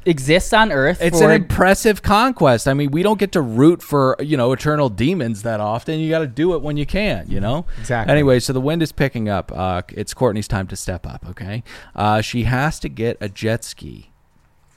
exists 0.06 0.54
on 0.54 0.72
Earth. 0.72 1.02
It's 1.02 1.20
for 1.20 1.30
an 1.30 1.42
impressive 1.42 2.02
conquest. 2.02 2.68
I 2.68 2.74
mean, 2.74 2.92
we 2.92 3.04
don't 3.04 3.20
get 3.20 3.34
to 3.34 3.42
root 3.42 3.82
for, 3.82 4.16
you 4.20 4.38
know, 4.38 4.52
eternal 4.54 4.90
demons 4.90 5.44
that 5.44 5.60
often. 5.60 6.00
You 6.00 6.10
got 6.10 6.20
to 6.20 6.28
do 6.28 6.54
it 6.56 6.62
when 6.62 6.78
you 6.78 6.86
can, 6.86 7.30
you 7.30 7.40
know? 7.40 7.66
Exactly. 7.80 8.12
Anyway, 8.12 8.40
so 8.40 8.54
the 8.54 8.62
wind 8.62 8.82
is 8.82 8.92
picking 8.92 9.30
up. 9.30 9.52
Uh, 9.54 9.82
it's 9.90 10.14
Courtney's 10.14 10.48
time 10.48 10.68
to 10.68 10.76
step 10.76 11.06
up, 11.06 11.26
okay? 11.30 11.64
Uh, 11.96 12.22
she 12.22 12.44
has 12.44 12.80
to 12.80 12.90
get 12.90 13.18
a 13.20 13.30
jet 13.30 13.64
ski 13.64 14.12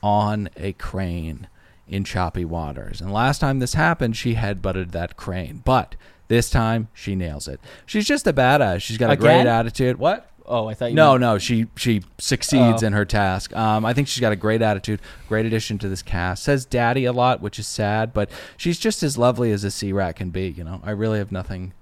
on 0.03 0.49
a 0.57 0.73
crane 0.75 1.49
in 1.87 2.05
choppy 2.05 2.45
waters. 2.45 3.01
And 3.01 3.13
last 3.13 3.41
time 3.41 3.59
this 3.59 3.75
happened, 3.75 4.17
she 4.17 4.35
headbutted 4.35 4.93
that 4.93 5.17
crane. 5.17 5.63
But 5.65 5.97
this 6.31 6.49
time, 6.49 6.89
she 6.95 7.15
nails 7.15 7.47
it. 7.47 7.61
She's 7.85 8.07
just 8.07 8.27
a 8.27 8.33
badass. 8.33 8.81
She's 8.81 8.97
got 8.97 9.11
a 9.11 9.13
Again? 9.13 9.45
great 9.45 9.47
attitude. 9.51 9.99
What? 9.99 10.27
oh, 10.53 10.67
I 10.67 10.75
thought 10.75 10.91
you 10.91 10.97
No, 10.97 11.11
meant- 11.13 11.21
no, 11.21 11.39
she 11.39 11.67
she 11.77 12.03
succeeds 12.19 12.83
Oh. 12.83 12.87
in 12.87 12.93
her 12.93 13.05
task. 13.05 13.55
Um, 13.57 13.85
I 13.85 13.93
think 13.93 14.09
she's 14.09 14.21
got 14.21 14.33
a 14.33 14.37
great 14.37 14.63
attitude, 14.63 15.01
great 15.29 15.47
addition 15.47 15.79
to 15.79 15.89
this 15.89 16.03
cast. 16.03 16.43
Says 16.43 16.65
"daddy" 16.65 17.05
a 17.05 17.13
lot, 17.13 17.41
which 17.41 17.59
is 17.61 17.69
sad, 17.69 18.13
but 18.13 18.29
she's 18.57 18.79
just 18.79 19.03
as 19.05 19.17
lovely 19.19 19.53
as 19.53 19.63
a 19.63 19.71
sea 19.71 19.93
rat 19.93 20.17
can 20.17 20.31
be. 20.31 20.49
You 20.49 20.65
know, 20.65 20.81
I 20.85 20.91
really 20.93 21.19
have 21.19 21.31
nothing, 21.31 21.73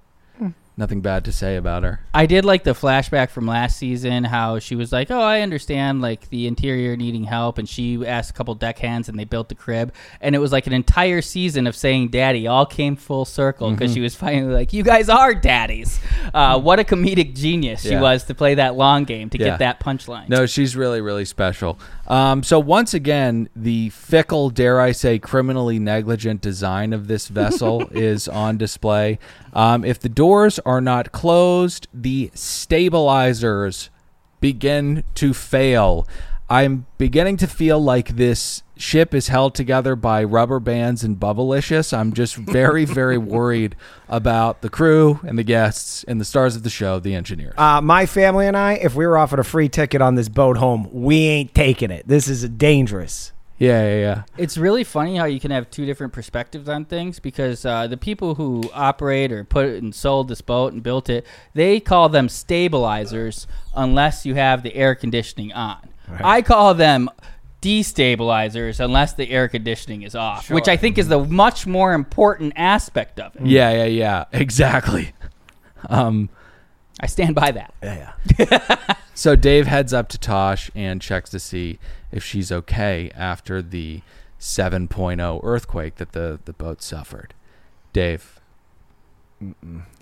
nothing 0.79 1.01
bad 1.01 1.25
to 1.25 1.31
say 1.31 1.57
about 1.57 1.83
her. 1.83 1.99
I 2.13 2.25
did 2.25 2.45
like 2.45 2.63
the 2.63 2.71
flashback 2.71 3.29
from 3.29 3.45
last 3.45 3.77
season, 3.77 4.23
how 4.23 4.57
she 4.57 4.75
was 4.75 4.91
like, 4.91 5.11
"Oh, 5.11 5.19
I 5.21 5.41
understand, 5.41 6.01
like 6.01 6.29
the 6.29 6.47
interior 6.47 6.95
needing 6.95 7.25
help," 7.25 7.57
and 7.59 7.69
she 7.69 8.03
asked 8.07 8.31
a 8.31 8.33
couple 8.33 8.55
deckhands, 8.55 9.09
and 9.09 9.19
they 9.19 9.25
built 9.25 9.49
the 9.49 9.55
crib, 9.55 9.93
and 10.21 10.33
it 10.33 10.39
was 10.39 10.51
like 10.51 10.65
an 10.65 10.73
entire 10.73 11.21
season 11.21 11.67
of 11.67 11.75
saying 11.75 12.07
"daddy" 12.07 12.47
all 12.47 12.65
came 12.65 12.95
full 12.95 13.25
circle 13.25 13.69
because 13.71 13.91
Mm-hmm. 13.91 13.95
she 13.95 14.01
was 14.01 14.15
finally 14.15 14.53
like, 14.53 14.73
"You 14.73 14.81
guys 14.83 15.09
are 15.09 15.35
daddies." 15.35 15.99
Uh, 16.33 16.59
what 16.59 16.79
a 16.79 16.83
comedic 16.83 17.35
genius 17.35 17.81
she 17.81 17.95
was 17.95 18.23
to 18.23 18.33
play 18.33 18.55
that 18.55 18.75
long 18.75 19.03
game 19.03 19.29
to 19.31 19.37
Yeah. 19.37 19.45
get 19.49 19.59
that 19.59 19.79
punchline. 19.79 20.29
No, 20.29 20.45
she's 20.45 20.75
really, 20.75 21.01
really 21.01 21.25
special. 21.25 21.77
Um, 22.07 22.41
so 22.41 22.59
once 22.59 22.93
again, 22.93 23.49
the 23.55 23.89
fickle, 23.89 24.49
dare 24.49 24.79
I 24.81 24.93
say, 24.93 25.19
criminally 25.19 25.77
negligent 25.77 26.41
design 26.41 26.93
of 26.93 27.07
this 27.07 27.27
vessel 27.27 27.87
is 27.91 28.27
on 28.27 28.57
display. 28.57 29.19
Um, 29.53 29.83
if 29.83 29.99
the 29.99 30.09
doors 30.09 30.59
are 30.59 30.81
not 30.81 31.11
closed, 31.11 31.87
the 31.93 32.31
stabilizers 32.33 33.89
begin 34.39 35.03
to 35.15 35.33
fail. 35.33 36.07
I'm 36.49 36.87
beginning 36.97 37.37
to 37.37 37.47
feel 37.47 37.79
like 37.79 38.15
this 38.15 38.63
ship 38.75 39.13
is 39.13 39.27
held 39.27 39.53
together 39.53 39.95
by 39.95 40.23
rubber 40.23 40.59
bands 40.59 41.03
and 41.03 41.19
bubblicious. 41.19 41.95
I'm 41.95 42.11
just 42.13 42.35
very, 42.35 42.85
very 43.01 43.19
worried 43.19 43.75
about 44.07 44.61
the 44.61 44.69
crew 44.69 45.19
and 45.23 45.37
the 45.37 45.43
guests 45.43 46.03
and 46.05 46.19
the 46.19 46.25
stars 46.25 46.55
of 46.55 46.63
the 46.63 46.69
show, 46.69 46.99
the 46.99 47.13
engineers. 47.13 47.53
Uh, 47.57 47.81
my 47.81 48.07
family 48.07 48.47
and 48.47 48.57
I, 48.57 48.73
if 48.73 48.95
we 48.95 49.05
were 49.05 49.17
offered 49.17 49.39
a 49.39 49.43
free 49.43 49.69
ticket 49.69 50.01
on 50.01 50.15
this 50.15 50.29
boat 50.29 50.57
home, 50.57 50.89
we 50.91 51.27
ain't 51.27 51.53
taking 51.53 51.91
it. 51.91 52.07
This 52.07 52.27
is 52.27 52.47
dangerous. 52.49 53.31
Yeah, 53.59 53.83
yeah, 53.83 53.99
yeah. 53.99 54.23
It's 54.37 54.57
really 54.57 54.83
funny 54.85 55.17
how 55.17 55.25
you 55.25 55.39
can 55.39 55.51
have 55.51 55.69
two 55.69 55.85
different 55.85 56.13
perspectives 56.13 56.69
on 56.69 56.85
things 56.85 57.19
because 57.19 57.65
uh, 57.65 57.87
the 57.87 57.97
people 57.97 58.35
who 58.35 58.63
operate 58.73 59.31
or 59.31 59.43
put 59.43 59.67
and 59.67 59.93
sold 59.93 60.29
this 60.29 60.41
boat 60.41 60.71
and 60.71 60.81
built 60.81 61.09
it, 61.09 61.27
they 61.53 61.81
call 61.81 62.07
them 62.07 62.29
stabilizers 62.29 63.47
unless 63.75 64.25
you 64.25 64.35
have 64.35 64.63
the 64.63 64.73
air 64.75 64.95
conditioning 64.95 65.51
on. 65.51 65.89
I 66.23 66.41
call 66.41 66.73
them 66.73 67.09
destabilizers 67.61 68.79
unless 68.79 69.13
the 69.13 69.29
air 69.29 69.47
conditioning 69.47 70.03
is 70.03 70.15
off, 70.15 70.49
which 70.49 70.67
I 70.67 70.77
think 70.77 70.97
is 70.97 71.09
the 71.09 71.23
much 71.23 71.67
more 71.67 71.93
important 71.93 72.53
aspect 72.55 73.19
of 73.19 73.35
it. 73.35 73.45
Yeah, 73.45 73.71
yeah, 73.71 73.85
yeah. 73.85 74.25
Exactly. 74.31 75.11
Um, 75.89 76.29
I 76.99 77.07
stand 77.07 77.35
by 77.35 77.51
that. 77.51 77.73
Yeah, 77.83 78.13
yeah. 78.39 78.93
so 79.19 79.35
Dave 79.35 79.67
heads 79.67 79.93
up 79.93 80.07
to 80.09 80.17
Tosh 80.17 80.71
and 80.73 81.01
checks 81.01 81.29
to 81.31 81.39
see 81.39 81.77
if 82.11 82.23
she's 82.23 82.51
okay 82.51 83.11
after 83.15 83.61
the 83.61 84.01
7.0 84.39 85.41
earthquake 85.43 85.95
that 85.95 86.13
the, 86.13 86.39
the 86.45 86.53
boat 86.53 86.81
suffered. 86.81 87.33
Dave, 87.91 88.39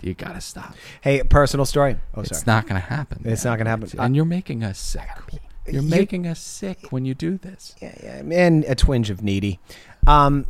you 0.00 0.14
gotta 0.14 0.40
stop. 0.40 0.74
Hey, 1.00 1.22
personal 1.22 1.66
story. 1.66 1.96
Oh, 2.14 2.22
sorry. 2.22 2.26
It's 2.38 2.46
not 2.46 2.66
gonna 2.66 2.80
happen. 2.80 3.22
It's 3.24 3.44
not 3.44 3.58
gonna 3.58 3.70
happen. 3.70 3.88
And 3.98 4.14
you're 4.14 4.24
making 4.24 4.62
us 4.62 4.78
sick. 4.78 5.08
You're 5.66 5.82
You- 5.82 5.88
making 5.88 6.26
us 6.26 6.40
sick 6.40 6.90
when 6.90 7.04
you 7.04 7.14
do 7.14 7.38
this. 7.38 7.74
yeah, 7.80 7.94
yeah, 8.02 8.22
and 8.32 8.64
a 8.64 8.74
twinge 8.74 9.10
of 9.10 9.22
needy. 9.22 9.58
Um, 10.06 10.46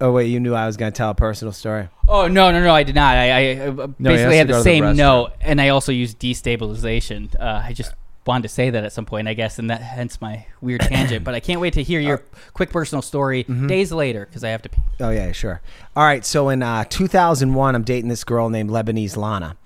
oh 0.00 0.12
wait, 0.12 0.26
you 0.26 0.40
knew 0.40 0.54
I 0.54 0.66
was 0.66 0.76
gonna 0.76 0.90
tell 0.90 1.10
a 1.10 1.14
personal 1.14 1.52
story. 1.52 1.88
Oh 2.06 2.26
no 2.28 2.50
no 2.52 2.62
no! 2.62 2.74
I 2.74 2.82
did 2.82 2.94
not. 2.94 3.16
I, 3.16 3.30
I 3.30 3.54
uh, 3.60 3.76
has 3.76 3.88
basically 4.00 4.32
to 4.32 4.36
had 4.36 4.48
go 4.48 4.52
the 4.52 4.52
to 4.52 4.58
the 4.58 4.62
same 4.62 4.84
restroom. 4.84 4.96
note, 4.96 5.32
and 5.40 5.60
I 5.60 5.68
also 5.70 5.90
used 5.92 6.18
destabilization. 6.18 7.34
Uh, 7.40 7.62
I 7.64 7.72
just 7.72 7.92
wanted 8.28 8.42
to 8.42 8.48
say 8.50 8.70
that 8.70 8.84
at 8.84 8.92
some 8.92 9.06
point, 9.06 9.26
I 9.26 9.34
guess, 9.34 9.58
and 9.58 9.70
that 9.70 9.80
hence 9.80 10.20
my 10.20 10.46
weird 10.60 10.82
tangent. 10.82 11.24
But 11.24 11.34
I 11.34 11.40
can't 11.40 11.60
wait 11.60 11.72
to 11.74 11.82
hear 11.82 11.98
your 11.98 12.22
quick 12.52 12.70
personal 12.70 13.02
story 13.02 13.42
days 13.42 13.90
later 13.90 14.26
because 14.26 14.44
I 14.44 14.50
have 14.50 14.62
to. 14.62 14.68
Pee. 14.68 14.78
Oh 15.00 15.10
yeah, 15.10 15.32
sure. 15.32 15.60
All 15.96 16.04
right. 16.04 16.24
So 16.24 16.50
in 16.50 16.62
uh, 16.62 16.84
2001, 16.84 17.74
I'm 17.74 17.82
dating 17.82 18.08
this 18.08 18.22
girl 18.22 18.50
named 18.50 18.70
Lebanese 18.70 19.16
Lana, 19.16 19.56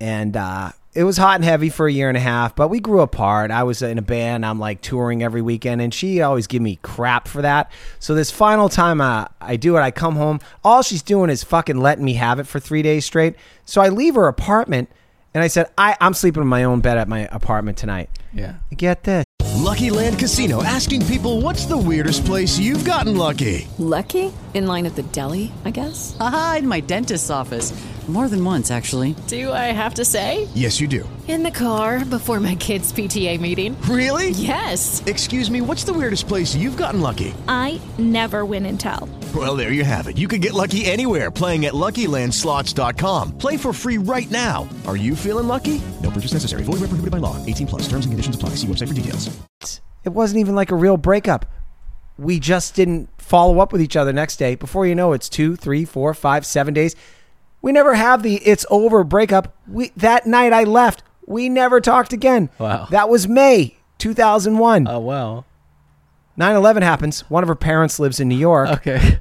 and 0.00 0.36
uh, 0.36 0.70
it 0.94 1.04
was 1.04 1.16
hot 1.16 1.36
and 1.36 1.44
heavy 1.44 1.68
for 1.68 1.86
a 1.86 1.92
year 1.92 2.08
and 2.08 2.16
a 2.16 2.20
half. 2.20 2.54
But 2.54 2.68
we 2.68 2.78
grew 2.78 3.00
apart. 3.00 3.50
I 3.50 3.62
was 3.62 3.82
in 3.82 3.98
a 3.98 4.02
band. 4.02 4.44
I'm 4.44 4.58
like 4.58 4.82
touring 4.82 5.22
every 5.22 5.42
weekend, 5.42 5.80
and 5.80 5.92
she 5.92 6.20
always 6.22 6.46
give 6.46 6.62
me 6.62 6.78
crap 6.82 7.26
for 7.26 7.42
that. 7.42 7.72
So 7.98 8.14
this 8.14 8.30
final 8.30 8.68
time 8.68 9.00
uh, 9.00 9.26
I 9.40 9.56
do 9.56 9.76
it, 9.76 9.80
I 9.80 9.90
come 9.90 10.16
home. 10.16 10.40
All 10.62 10.82
she's 10.82 11.02
doing 11.02 11.30
is 11.30 11.42
fucking 11.42 11.78
letting 11.78 12.04
me 12.04 12.14
have 12.14 12.38
it 12.38 12.46
for 12.46 12.60
three 12.60 12.82
days 12.82 13.04
straight. 13.04 13.34
So 13.64 13.80
I 13.80 13.88
leave 13.88 14.14
her 14.14 14.28
apartment, 14.28 14.90
and 15.34 15.42
I 15.42 15.48
said, 15.48 15.66
I, 15.78 15.96
I'm 16.00 16.14
sleeping 16.14 16.42
in 16.42 16.48
my 16.48 16.64
own 16.64 16.80
bed 16.80 16.98
at 16.98 17.08
my 17.08 17.28
apartment 17.32 17.78
tonight. 17.78 18.10
Yeah. 18.32 18.56
Get 18.76 19.04
this. 19.04 19.24
Lucky 19.54 19.90
Land 19.90 20.18
Casino 20.18 20.62
asking 20.62 21.06
people 21.06 21.40
what's 21.40 21.66
the 21.66 21.76
weirdest 21.76 22.24
place 22.24 22.58
you've 22.58 22.84
gotten 22.84 23.16
lucky? 23.16 23.68
Lucky? 23.78 24.32
In 24.54 24.66
line 24.66 24.86
at 24.86 24.96
the 24.96 25.02
deli, 25.04 25.52
I 25.64 25.70
guess? 25.70 26.16
Aha, 26.18 26.56
in 26.58 26.68
my 26.68 26.80
dentist's 26.80 27.30
office. 27.30 27.72
More 28.08 28.28
than 28.28 28.44
once, 28.44 28.72
actually. 28.72 29.14
Do 29.28 29.52
I 29.52 29.70
have 29.70 29.94
to 29.94 30.04
say? 30.04 30.48
Yes, 30.54 30.80
you 30.80 30.88
do. 30.88 31.08
In 31.28 31.44
the 31.44 31.52
car 31.52 32.04
before 32.04 32.40
my 32.40 32.56
kids' 32.56 32.92
PTA 32.92 33.40
meeting. 33.40 33.80
Really? 33.82 34.30
Yes. 34.30 35.00
Excuse 35.06 35.48
me, 35.50 35.60
what's 35.60 35.84
the 35.84 35.92
weirdest 35.92 36.26
place 36.26 36.52
you've 36.54 36.76
gotten 36.76 37.00
lucky? 37.00 37.32
I 37.46 37.80
never 37.98 38.44
win 38.44 38.66
and 38.66 38.78
tell. 38.78 39.08
Well, 39.34 39.54
there 39.54 39.70
you 39.70 39.84
have 39.84 40.08
it. 40.08 40.18
You 40.18 40.26
can 40.26 40.40
get 40.40 40.52
lucky 40.52 40.84
anywhere 40.84 41.30
playing 41.30 41.64
at 41.66 41.74
LuckyLandSlots.com. 41.74 43.38
Play 43.38 43.56
for 43.56 43.72
free 43.72 43.98
right 43.98 44.30
now. 44.32 44.68
Are 44.84 44.96
you 44.96 45.14
feeling 45.14 45.46
lucky? 45.46 45.80
No 46.02 46.10
purchase 46.10 46.32
necessary. 46.32 46.64
Void 46.64 46.80
where 46.80 46.88
prohibited 46.88 47.12
by 47.12 47.18
law. 47.18 47.36
18 47.46 47.68
plus. 47.68 47.82
Terms 47.82 48.04
and 48.04 48.12
conditions 48.12 48.34
apply. 48.34 48.50
See 48.56 48.66
website 48.66 48.88
for 48.88 48.94
details. 48.94 49.30
It 50.04 50.10
wasn't 50.10 50.40
even 50.40 50.56
like 50.56 50.72
a 50.72 50.76
real 50.76 50.96
breakup. 50.96 51.46
We 52.18 52.40
just 52.40 52.74
didn't 52.74 53.08
follow 53.18 53.60
up 53.60 53.72
with 53.72 53.80
each 53.80 53.96
other 53.96 54.12
next 54.12 54.36
day. 54.36 54.56
Before 54.56 54.86
you 54.86 54.96
know, 54.96 55.12
it's 55.12 55.28
two, 55.28 55.54
three, 55.54 55.84
four, 55.84 56.12
five, 56.12 56.44
seven 56.44 56.74
days. 56.74 56.96
We 57.62 57.72
never 57.72 57.94
have 57.94 58.22
the 58.22 58.34
it's 58.36 58.66
over 58.70 59.02
breakup. 59.04 59.54
We 59.68 59.92
that 59.96 60.26
night 60.26 60.52
I 60.52 60.64
left. 60.64 61.02
We 61.26 61.48
never 61.48 61.80
talked 61.80 62.12
again. 62.12 62.50
Wow. 62.58 62.86
That 62.90 63.08
was 63.08 63.26
May 63.28 63.76
2001. 63.98 64.86
Oh 64.88 64.98
well. 64.98 65.46
9/11 66.38 66.82
happens. 66.82 67.20
One 67.30 67.42
of 67.44 67.48
her 67.48 67.54
parents 67.54 67.98
lives 68.00 68.18
in 68.18 68.28
New 68.28 68.36
York, 68.38 68.68
Okay. 68.70 69.20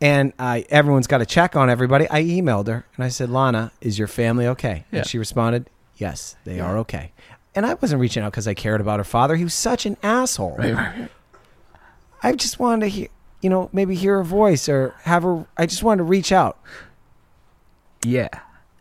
and 0.00 0.32
uh, 0.38 0.60
everyone's 0.68 1.06
got 1.06 1.18
to 1.18 1.26
check 1.26 1.54
on 1.56 1.70
everybody. 1.70 2.08
I 2.10 2.22
emailed 2.24 2.66
her 2.66 2.84
and 2.96 3.04
I 3.04 3.08
said, 3.08 3.30
"Lana, 3.30 3.72
is 3.80 3.98
your 3.98 4.08
family 4.08 4.46
okay?" 4.48 4.84
Yeah. 4.90 4.98
And 5.00 5.08
she 5.08 5.16
responded, 5.18 5.70
"Yes, 5.96 6.36
they 6.44 6.58
are 6.60 6.76
okay." 6.78 7.12
And 7.54 7.64
I 7.64 7.74
wasn't 7.74 8.00
reaching 8.00 8.22
out 8.22 8.32
because 8.32 8.46
I 8.48 8.54
cared 8.54 8.80
about 8.80 8.98
her 9.00 9.04
father. 9.04 9.36
He 9.36 9.44
was 9.44 9.54
such 9.54 9.86
an 9.86 9.96
asshole. 10.02 10.56
I 12.22 12.32
just 12.34 12.58
wanted 12.58 12.80
to 12.82 12.88
hear, 12.88 13.08
you 13.40 13.48
know, 13.50 13.70
maybe 13.72 13.94
hear 13.94 14.16
her 14.18 14.22
voice 14.24 14.68
or 14.68 14.94
have 15.02 15.22
her. 15.22 15.46
I 15.56 15.66
just 15.66 15.82
wanted 15.82 15.98
to 15.98 16.04
reach 16.04 16.32
out. 16.32 16.58
Yeah. 18.04 18.28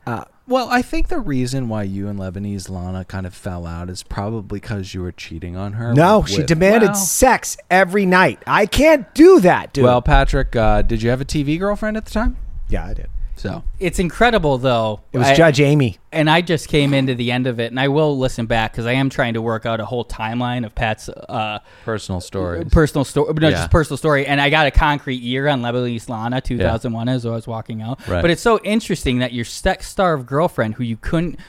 Uh, 0.08 0.23
well, 0.47 0.67
I 0.71 0.82
think 0.82 1.10
the 1.10 1.19
reason 1.19 1.69
why 1.69 1.84
you 1.84 2.08
and 2.08 2.17
Lebanese 2.17 2.69
Lana 2.69 3.05
kind 3.05 3.27
of 3.27 3.34
fell 3.36 3.67
out 3.67 3.89
is 3.89 4.01
probably 4.01 4.60
because 4.60 4.93
you 4.95 5.01
were 5.03 5.12
cheating 5.12 5.55
on 5.55 5.73
her. 5.73 5.93
No, 5.93 6.19
with- 6.21 6.29
she 6.32 6.43
demanded 6.43 6.88
Well- 6.91 6.95
sex 6.95 7.55
every 7.69 8.05
night. 8.08 8.41
I 8.47 8.65
can't 8.65 9.13
do 9.13 9.39
that, 9.41 9.73
dude. 9.73 9.84
Well, 9.84 10.01
Patrick, 10.01 10.55
uh, 10.55 10.82
did 10.82 11.03
you 11.03 11.10
have 11.12 11.21
a 11.21 11.25
TV 11.25 11.60
girlfriend 11.60 11.97
at 11.97 12.05
the 12.05 12.12
time? 12.12 12.38
yeah, 12.69 12.86
I 12.86 12.93
did. 12.95 13.08
So 13.39 13.63
It's 13.80 13.99
incredible, 13.99 14.58
though. 14.58 14.99
It 15.13 15.17
was 15.17 15.28
I- 15.28 15.34
Judge 15.36 15.62
Amy. 15.62 15.97
and 16.12 16.30
I 16.30 16.41
just 16.41 16.67
came 16.67 16.93
into 16.93 17.15
the 17.15 17.32
end 17.32 17.47
of 17.47 17.58
it, 17.58 17.71
and 17.71 17.80
I 17.80 17.88
will 17.88 18.17
listen 18.17 18.47
back 18.47 18.73
because 18.73 18.86
I 18.86 18.91
am 18.93 19.10
trying 19.10 19.34
to 19.36 19.41
work 19.41 19.65
out 19.65 19.80
a 19.80 19.86
whole 19.86 20.04
timeline 20.04 20.65
of 20.65 20.75
Pat's 20.75 21.08
uh, 21.08 21.60
personal 21.86 22.19
story, 22.19 22.65
personal 22.65 23.06
story, 23.06 23.34
no, 23.34 23.47
Yeah. 23.47 23.56
just 23.56 23.71
personal 23.71 23.95
story. 23.97 24.25
And 24.28 24.41
I 24.41 24.49
got 24.49 24.67
a 24.67 24.71
concrete 24.71 25.21
year 25.21 25.47
on 25.47 25.62
Lebanese 25.62 26.10
Lana 26.10 26.41
2001 26.41 27.08
as 27.08 27.25
I 27.25 27.30
was 27.30 27.47
walking 27.47 27.82
out. 27.82 28.06
Right. 28.10 28.21
But 28.21 28.30
it's 28.30 28.41
so 28.41 28.60
interesting 28.65 29.19
that 29.19 29.32
your 29.32 29.45
sex 29.45 29.88
starved 29.88 30.25
girlfriend, 30.28 30.73
who 30.75 30.84
you 30.84 30.97
couldn't 30.97 31.39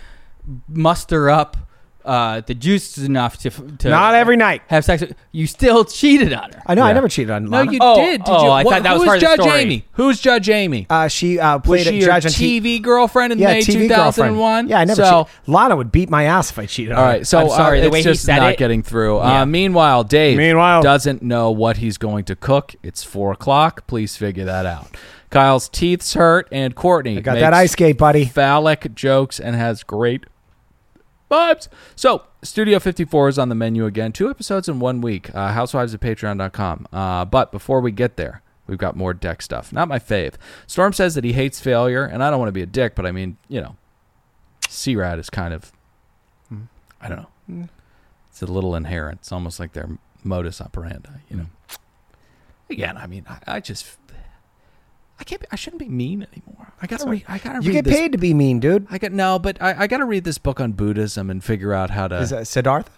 muster 0.69 1.29
up 1.29 1.57
uh, 2.05 2.41
the 2.41 2.55
juice 2.55 2.97
is 2.99 3.05
enough 3.05 3.39
to, 3.39 3.51
to 3.51 3.89
Not 3.89 4.15
every 4.15 4.37
night. 4.37 4.63
have 4.69 4.85
sex, 4.85 5.03
with, 5.03 5.15
you 5.33 5.47
still 5.47 5.85
cheated 5.85 6.33
on 6.33 6.53
her. 6.53 6.63
I 6.67 6.75
know. 6.75 6.83
I 6.83 6.93
never 6.93 7.09
cheated 7.09 7.31
on 7.31 7.45
no, 7.45 7.51
Lana. 7.59 7.73
you 7.73 7.79
Oh, 7.81 7.97
did. 7.97 8.25
Did 8.25 8.33
oh, 8.35 8.45
you? 8.45 8.51
I 8.51 8.63
Wha- 8.65 8.71
thought 8.73 8.83
that 8.85 8.93
was 8.93 9.03
who's 9.03 9.07
part 9.07 9.17
of 9.17 9.21
the 9.21 9.27
Judge 9.27 9.41
story. 9.41 9.61
Amy? 9.61 9.85
Who's 9.93 10.21
Judge 10.21 10.49
Amy? 10.51 10.87
Uh, 10.89 11.09
she 11.09 11.39
uh, 11.39 11.59
was 11.59 11.67
played 11.67 11.85
she 11.85 11.91
a 11.91 11.93
your 11.95 12.07
judge 12.09 12.27
on 12.27 12.33
TV 12.33 12.81
girlfriend 12.83 13.33
in 13.33 13.39
yeah, 13.39 13.49
May 13.49 13.61
TV 13.61 13.89
2001? 13.89 14.69
Yeah, 14.69 14.81
I 14.81 14.85
never. 14.85 15.03
So, 15.03 15.25
cheated. 15.25 15.49
Lana 15.49 15.77
would 15.77 15.93
beat 15.93 16.11
my 16.11 16.25
ass 16.25 16.51
if 16.51 16.59
I 16.59 16.67
cheated. 16.67 16.93
all 16.93 17.03
on 17.03 17.05
her. 17.11 17.17
right, 17.19 17.27
so 17.27 17.39
I'm 17.41 17.49
sorry, 17.51 17.79
uh, 17.79 17.81
the 17.83 17.87
it's 17.89 17.93
way 17.93 17.99
he 18.01 18.05
just 18.05 18.25
said 18.25 18.39
not 18.39 18.53
it- 18.53 18.59
getting 18.59 18.83
through. 18.83 19.19
Yeah. 19.19 19.43
Uh, 19.43 19.47
meanwhile, 19.47 20.05
Dave 20.05 20.37
Meanwhile. 20.39 20.83
doesn't 20.83 21.23
know 21.23 21.51
what 21.51 21.77
he's 21.79 21.99
going 21.99 22.25
to 22.25 22.37
cook. 22.37 22.75
It's 22.83 23.03
four 23.05 23.33
o'clock. 23.33 23.87
Please 23.87 24.17
figure 24.17 24.45
that 24.45 24.67
out. 24.67 24.89
Kyle's 25.31 25.69
teeth's 25.69 26.15
hurt, 26.15 26.49
and 26.51 26.75
Courtney 26.75 27.19
I 27.19 27.21
got 27.21 27.35
makes 27.35 27.43
that 27.43 27.55
ice 27.55 27.71
skate, 27.73 27.97
buddy. 27.99 28.25
phallic 28.25 28.93
jokes 28.97 29.39
and 29.39 29.55
has 29.55 29.85
great 29.85 30.25
vibes. 31.31 31.69
So, 31.95 32.25
Studio 32.43 32.79
54 32.79 33.29
is 33.29 33.39
on 33.39 33.49
the 33.49 33.55
menu 33.55 33.87
again. 33.87 34.13
Two 34.13 34.29
episodes 34.29 34.69
in 34.69 34.81
one 34.81 35.01
week. 35.01 35.35
Uh, 35.35 35.53
Housewives 35.53 35.95
at 35.95 36.01
patreon.com. 36.01 36.87
Uh, 36.93 37.25
but 37.25 37.53
before 37.53 37.81
we 37.81 37.93
get 37.93 38.17
there, 38.17 38.43
we've 38.67 38.79
got 38.79 38.97
more 38.97 39.15
deck 39.15 39.43
stuff. 39.43 39.73
Not 39.73 39.89
my 39.89 39.99
fave. 39.99 40.35
Storm 40.67 40.93
says 40.93 41.15
that 41.15 41.25
he 41.25 41.33
hates 41.33 41.61
failure, 41.61 42.05
and 42.05 42.23
I 42.23 42.31
don't 42.31 42.39
want 42.39 42.49
to 42.49 42.53
be 42.53 42.63
a 42.63 42.67
dick, 42.67 42.95
but 42.95 43.07
I 43.07 43.13
mean, 43.13 43.37
you 43.49 43.61
know, 43.61 43.77
C-Rad 44.69 45.19
is 45.19 45.31
kind 45.31 45.55
of, 45.55 45.73
I 47.01 47.09
don't 47.09 47.27
know. 47.49 47.69
It's 48.31 48.43
a 48.43 48.47
little 48.47 48.75
inherent. 48.75 49.21
It's 49.21 49.33
almost 49.33 49.59
like 49.59 49.73
their 49.73 49.89
modus 50.23 50.61
operandi, 50.61 51.11
you 51.29 51.37
know. 51.37 51.47
Again, 52.69 52.97
I 52.97 53.07
mean, 53.07 53.25
I, 53.29 53.57
I 53.57 53.61
just, 53.61 53.99
I 55.21 55.25
can't. 55.25 55.41
Be, 55.43 55.47
I 55.53 55.57
shouldn't 55.57 55.79
be 55.81 55.89
mean 55.89 56.27
anymore. 56.35 56.73
I 56.81 56.87
gotta 56.87 57.05
read. 57.09 57.25
I 57.29 57.37
gotta 57.39 57.63
You 57.63 57.69
read 57.69 57.75
get 57.75 57.85
this 57.85 57.95
paid 57.95 58.13
to 58.13 58.19
be 58.19 58.33
mean, 58.35 58.59
dude. 58.59 58.87
I 58.91 58.97
got 58.99 59.13
no, 59.13 59.39
but 59.39 59.61
I, 59.61 59.83
I 59.83 59.87
got 59.87 59.99
to 59.99 60.07
read 60.07 60.25
this 60.25 60.39
book 60.39 60.61
on 60.61 60.73
Buddhism 60.73 61.29
and 61.31 61.45
figure 61.45 61.73
out 61.75 61.91
how 61.91 62.09
to. 62.09 62.17
Is 62.19 62.31
that 62.31 62.47
Siddhartha? 62.49 62.91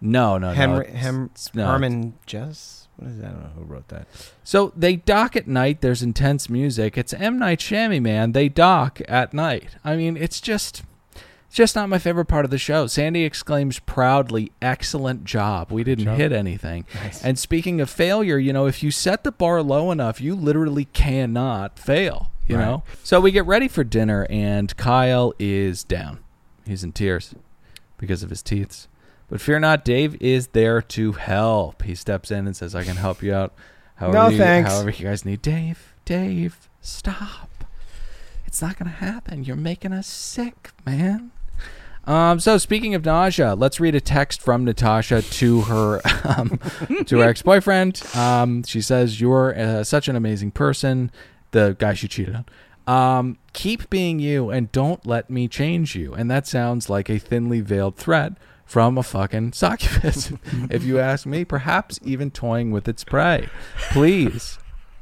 no, 0.00 0.38
no, 0.38 0.48
no. 0.48 0.54
Henry, 0.54 0.86
it's- 0.86 1.02
Hem, 1.02 1.30
no. 1.52 1.66
Herman 1.66 2.14
Jess? 2.26 2.88
What 2.96 3.10
is 3.10 3.18
that? 3.18 3.26
I 3.26 3.30
don't 3.30 3.42
know 3.42 3.50
who 3.56 3.64
wrote 3.64 3.88
that. 3.88 4.06
So 4.44 4.72
they 4.76 4.96
dock 4.96 5.34
at 5.36 5.48
night. 5.48 5.80
There's 5.80 6.02
intense 6.02 6.48
music. 6.48 6.96
It's 6.96 7.12
M 7.12 7.38
Night 7.38 7.58
Shyamalan. 7.60 8.02
Man, 8.02 8.32
they 8.32 8.48
dock 8.48 9.00
at 9.08 9.32
night. 9.34 9.76
I 9.84 9.96
mean, 9.96 10.16
it's 10.16 10.40
just, 10.40 10.82
it's 11.50 11.56
just 11.56 11.74
not 11.74 11.88
my 11.88 11.98
favorite 11.98 12.26
part 12.26 12.44
of 12.44 12.52
the 12.52 12.58
show. 12.58 12.86
Sandy 12.86 13.24
exclaims 13.24 13.80
proudly, 13.80 14.52
"Excellent 14.62 15.24
job! 15.24 15.72
We 15.72 15.82
didn't 15.82 16.14
hit 16.14 16.30
anything." 16.30 16.84
And 17.24 17.36
speaking 17.36 17.80
of 17.80 17.90
failure, 17.90 18.38
you 18.38 18.52
know, 18.52 18.66
if 18.66 18.84
you 18.84 18.92
set 18.92 19.24
the 19.24 19.32
bar 19.32 19.60
low 19.60 19.90
enough, 19.90 20.20
you 20.20 20.36
literally 20.36 20.84
cannot 20.86 21.76
fail. 21.76 22.30
You 22.46 22.56
Right. 22.56 22.64
know. 22.64 22.82
So 23.02 23.20
we 23.20 23.32
get 23.32 23.46
ready 23.46 23.66
for 23.66 23.82
dinner, 23.82 24.26
and 24.30 24.76
Kyle 24.76 25.32
is 25.40 25.82
down. 25.82 26.18
He's 26.66 26.84
in 26.84 26.92
tears 26.92 27.34
because 27.98 28.22
of 28.22 28.30
his 28.30 28.42
teeth. 28.42 28.86
But 29.28 29.40
fear 29.40 29.58
not, 29.60 29.84
Dave 29.84 30.16
is 30.20 30.48
there 30.48 30.80
to 30.82 31.12
help. 31.12 31.82
He 31.82 31.94
steps 31.96 32.30
in 32.30 32.46
and 32.46 32.56
says, 32.56 32.74
"I 32.76 32.84
can 32.84 32.96
help 32.96 33.22
you 33.24 33.34
out." 33.34 33.52
However 33.96 34.16
No, 34.16 34.28
you, 34.28 34.38
thanks. 34.38 34.70
However 34.70 34.90
you 34.90 35.04
guys 35.04 35.24
need, 35.24 35.42
Dave. 35.42 35.94
Dave, 36.04 36.68
stop. 36.80 37.64
It's 38.46 38.60
not 38.62 38.76
gonna 38.78 38.90
happen. 38.90 39.44
You're 39.44 39.54
making 39.56 39.92
us 39.92 40.06
sick, 40.08 40.70
man. 40.86 41.30
Um, 42.10 42.40
so 42.40 42.58
speaking 42.58 42.96
of 42.96 43.04
nausea, 43.04 43.54
let's 43.54 43.78
read 43.78 43.94
a 43.94 44.00
text 44.00 44.42
from 44.42 44.64
Natasha 44.64 45.22
to 45.22 45.60
her 45.62 46.00
um, 46.24 46.58
to 47.06 47.18
her 47.18 47.28
ex-boyfriend. 47.28 48.02
Um, 48.16 48.64
she 48.64 48.80
says, 48.80 49.20
"You're 49.20 49.56
uh, 49.56 49.84
such 49.84 50.08
an 50.08 50.16
amazing 50.16 50.50
person." 50.50 51.12
The 51.52 51.76
guy 51.78 51.94
she 51.94 52.08
cheated 52.08 52.34
on. 52.34 52.46
Um, 52.86 53.38
keep 53.52 53.90
being 53.90 54.18
you 54.18 54.50
and 54.50 54.72
don't 54.72 55.04
let 55.06 55.30
me 55.30 55.46
change 55.46 55.94
you. 55.94 56.14
And 56.14 56.30
that 56.30 56.46
sounds 56.46 56.88
like 56.88 57.08
a 57.08 57.18
thinly 57.18 57.60
veiled 57.60 57.96
threat 57.96 58.32
from 58.64 58.96
a 58.96 59.02
fucking 59.02 59.52
succubus. 59.52 60.32
if 60.70 60.84
you 60.84 60.98
ask 60.98 61.26
me, 61.26 61.44
perhaps 61.44 61.98
even 62.04 62.30
toying 62.30 62.70
with 62.70 62.88
its 62.88 63.02
prey. 63.02 63.48
Please. 63.90 64.59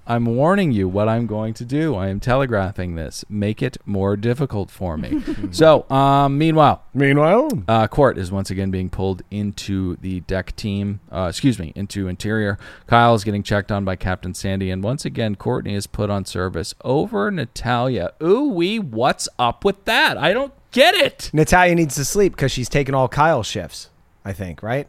I'm 0.08 0.24
warning 0.24 0.72
you 0.72 0.88
what 0.88 1.06
I'm 1.06 1.26
going 1.26 1.52
to 1.54 1.66
do. 1.66 1.94
I 1.94 2.08
am 2.08 2.18
telegraphing 2.18 2.94
this. 2.94 3.26
Make 3.28 3.62
it 3.62 3.76
more 3.84 4.16
difficult 4.16 4.70
for 4.70 4.96
me. 4.96 5.22
so, 5.50 5.88
um, 5.90 6.38
meanwhile, 6.38 6.82
Meanwhile, 6.94 7.50
uh, 7.68 7.86
Court 7.88 8.16
is 8.16 8.32
once 8.32 8.50
again 8.50 8.70
being 8.70 8.88
pulled 8.88 9.22
into 9.30 9.96
the 9.96 10.20
deck 10.20 10.56
team. 10.56 11.00
Uh, 11.12 11.26
excuse 11.28 11.58
me, 11.58 11.72
into 11.76 12.08
interior. 12.08 12.58
Kyle 12.86 13.14
is 13.14 13.22
getting 13.22 13.42
checked 13.42 13.70
on 13.70 13.84
by 13.84 13.96
Captain 13.96 14.32
Sandy, 14.32 14.70
and 14.70 14.82
once 14.82 15.04
again, 15.04 15.36
Courtney 15.36 15.74
is 15.74 15.86
put 15.86 16.08
on 16.08 16.24
service 16.24 16.74
over 16.82 17.30
Natalia. 17.30 18.12
Ooh 18.22 18.48
wee, 18.48 18.78
what's 18.78 19.28
up 19.38 19.64
with 19.64 19.84
that? 19.84 20.16
I 20.16 20.32
don't 20.32 20.54
get 20.72 20.94
it. 20.94 21.30
Natalia 21.34 21.74
needs 21.74 21.94
to 21.96 22.04
sleep 22.04 22.32
because 22.32 22.50
she's 22.50 22.70
taking 22.70 22.94
all 22.94 23.08
Kyle's 23.08 23.46
shifts. 23.46 23.90
I 24.24 24.32
think, 24.32 24.62
right? 24.62 24.88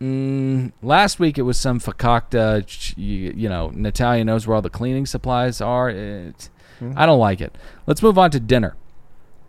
Mm, 0.00 0.72
last 0.82 1.18
week 1.20 1.36
it 1.36 1.42
was 1.42 1.58
some 1.58 1.78
fakakta. 1.78 2.96
You, 2.96 3.32
you 3.36 3.48
know, 3.48 3.70
Natalia 3.74 4.24
knows 4.24 4.46
where 4.46 4.54
all 4.54 4.62
the 4.62 4.70
cleaning 4.70 5.06
supplies 5.06 5.60
are. 5.60 5.90
It, 5.90 6.48
I 6.96 7.04
don't 7.04 7.18
like 7.18 7.40
it. 7.40 7.56
Let's 7.86 8.02
move 8.02 8.16
on 8.18 8.30
to 8.30 8.40
dinner. 8.40 8.76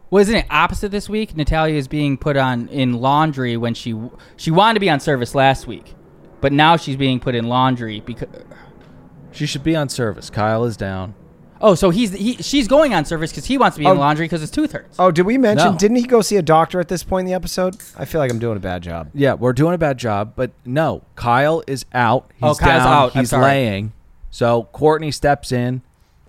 Wasn't 0.09 0.37
it 0.37 0.45
opposite 0.49 0.89
this 0.89 1.07
week? 1.07 1.37
Natalia 1.37 1.75
is 1.75 1.87
being 1.87 2.17
put 2.17 2.35
on 2.35 2.67
in 2.67 2.93
laundry 2.99 3.55
when 3.55 3.73
she 3.73 3.95
she 4.35 4.51
wanted 4.51 4.73
to 4.73 4.79
be 4.81 4.89
on 4.89 4.99
service 4.99 5.33
last 5.33 5.67
week, 5.67 5.95
but 6.41 6.51
now 6.51 6.75
she's 6.75 6.97
being 6.97 7.19
put 7.19 7.33
in 7.33 7.47
laundry 7.47 8.01
because. 8.01 8.27
She 9.31 9.45
should 9.45 9.63
be 9.63 9.77
on 9.77 9.87
service. 9.87 10.29
Kyle 10.29 10.65
is 10.65 10.75
down. 10.75 11.13
Oh, 11.61 11.75
so 11.75 11.89
he's 11.91 12.11
he, 12.11 12.35
she's 12.37 12.67
going 12.67 12.93
on 12.93 13.05
service 13.05 13.31
because 13.31 13.45
he 13.45 13.57
wants 13.57 13.75
to 13.75 13.79
be 13.79 13.85
Oh. 13.87 13.91
in 13.91 13.97
laundry 13.99 14.25
because 14.25 14.41
his 14.41 14.51
tooth 14.51 14.71
hurts. 14.71 14.95
Oh, 14.99 15.11
did 15.11 15.25
we 15.25 15.37
mention? 15.37 15.73
No. 15.73 15.77
Didn't 15.77 15.97
he 15.97 16.03
go 16.03 16.21
see 16.21 16.37
a 16.37 16.41
doctor 16.41 16.79
at 16.79 16.87
this 16.87 17.03
point 17.03 17.21
in 17.21 17.25
the 17.27 17.33
episode? 17.35 17.75
I 17.97 18.05
feel 18.05 18.19
like 18.19 18.31
I'm 18.31 18.39
doing 18.39 18.57
a 18.57 18.61
bad 18.61 18.81
job. 18.83 19.09
Yeah, 19.13 19.33
we're 19.33 19.53
doing 19.53 19.73
a 19.73 19.77
bad 19.77 19.97
job, 19.97 20.33
but 20.35 20.51
no, 20.65 21.03
Kyle 21.15 21.63
is 21.67 21.85
out. 21.93 22.31
Oh, 22.41 22.49
he's 22.49 22.57
Oh, 22.61 22.65
Kyle's 22.65 22.83
down. 22.83 22.87
out. 22.93 23.15
I'm 23.15 23.19
He's 23.21 23.29
sorry. 23.29 23.43
laying. 23.43 23.93
So 24.29 24.63
Courtney 24.71 25.11
steps 25.11 25.51
in, 25.51 25.81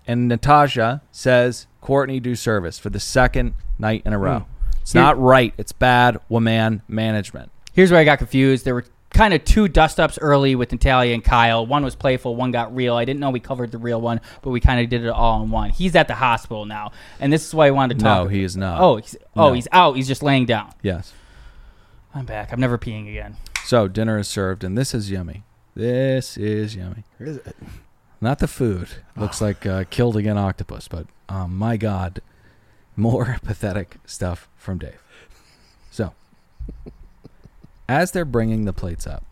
and 0.06 0.28
Natasha 0.28 1.02
says, 1.12 1.66
"Courtney, 1.80 2.20
do 2.20 2.34
service 2.34 2.78
for 2.78 2.90
the 2.90 3.00
second 3.00 3.54
night 3.78 4.02
in 4.04 4.12
a 4.12 4.18
row. 4.18 4.40
Hmm. 4.40 4.44
It's 4.82 4.92
Here- 4.92 5.02
not 5.02 5.20
right. 5.20 5.54
It's 5.56 5.72
bad 5.72 6.18
woman 6.28 6.82
management." 6.88 7.50
Here's 7.74 7.90
where 7.90 8.00
I 8.00 8.04
got 8.04 8.18
confused. 8.18 8.64
There 8.66 8.74
were 8.74 8.84
kind 9.12 9.34
of 9.34 9.44
two 9.44 9.68
dust 9.68 10.00
ups 10.00 10.18
early 10.20 10.54
with 10.54 10.72
Natalia 10.72 11.14
and 11.14 11.22
Kyle. 11.24 11.66
One 11.66 11.84
was 11.84 11.94
playful, 11.94 12.36
one 12.36 12.50
got 12.50 12.74
real. 12.74 12.94
I 12.94 13.04
didn't 13.04 13.20
know 13.20 13.30
we 13.30 13.40
covered 13.40 13.70
the 13.72 13.78
real 13.78 14.00
one, 14.00 14.20
but 14.42 14.50
we 14.50 14.60
kind 14.60 14.80
of 14.80 14.88
did 14.88 15.04
it 15.04 15.08
all 15.10 15.42
in 15.42 15.50
one. 15.50 15.70
He's 15.70 15.94
at 15.94 16.08
the 16.08 16.14
hospital 16.14 16.64
now, 16.64 16.92
and 17.20 17.32
this 17.32 17.46
is 17.46 17.54
why 17.54 17.66
I 17.66 17.70
wanted 17.70 17.98
to 17.98 18.04
talk. 18.04 18.24
No, 18.24 18.28
he 18.28 18.42
is 18.42 18.56
not. 18.56 18.80
Oh, 18.80 18.96
he's, 18.96 19.16
oh, 19.36 19.48
No. 19.48 19.52
he's 19.52 19.68
out. 19.72 19.96
He's 19.96 20.08
just 20.08 20.22
laying 20.22 20.46
down. 20.46 20.72
Yes. 20.82 21.12
I'm 22.14 22.24
back. 22.26 22.52
I'm 22.52 22.60
never 22.60 22.78
peeing 22.78 23.08
again. 23.08 23.36
So 23.64 23.88
dinner 23.88 24.18
is 24.18 24.28
served, 24.28 24.64
and 24.64 24.76
this 24.76 24.92
is 24.94 25.10
yummy. 25.10 25.44
This 25.74 26.36
is 26.36 26.76
yummy. 26.76 27.04
Is 27.18 27.38
it? 27.38 27.56
Not 28.20 28.38
the 28.38 28.48
food. 28.48 28.88
Looks 29.16 29.40
like 29.40 29.64
uh, 29.66 29.84
killed 29.90 30.16
again 30.16 30.36
octopus, 30.38 30.88
but 30.88 31.06
um, 31.28 31.56
my 31.56 31.76
God, 31.76 32.20
more 32.96 33.38
pathetic 33.44 33.96
stuff 34.04 34.48
from 34.56 34.78
Dave. 34.78 35.02
So, 35.90 36.12
as 37.92 38.12
they're 38.12 38.24
bringing 38.24 38.64
the 38.64 38.72
plates 38.72 39.06
up, 39.06 39.24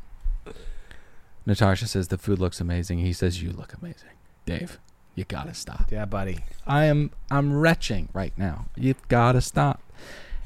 Natasha 1.47 1.87
says 1.87 2.09
the 2.09 2.19
food 2.19 2.39
looks 2.39 2.61
amazing. 2.61 2.99
He 2.99 3.13
says 3.13 3.43
you 3.43 3.51
look 3.51 3.73
amazing. 3.73 4.11
Dave, 4.45 4.79
you 5.15 5.25
gotta 5.25 5.55
stop. 5.55 5.91
Yeah, 5.91 6.05
buddy. 6.05 6.41
I 6.67 6.85
am 6.85 7.11
I'm 7.31 7.59
retching 7.59 8.09
right 8.13 8.37
now. 8.37 8.67
You've 8.77 9.07
got 9.09 9.33
to 9.33 9.41
stop. 9.41 9.83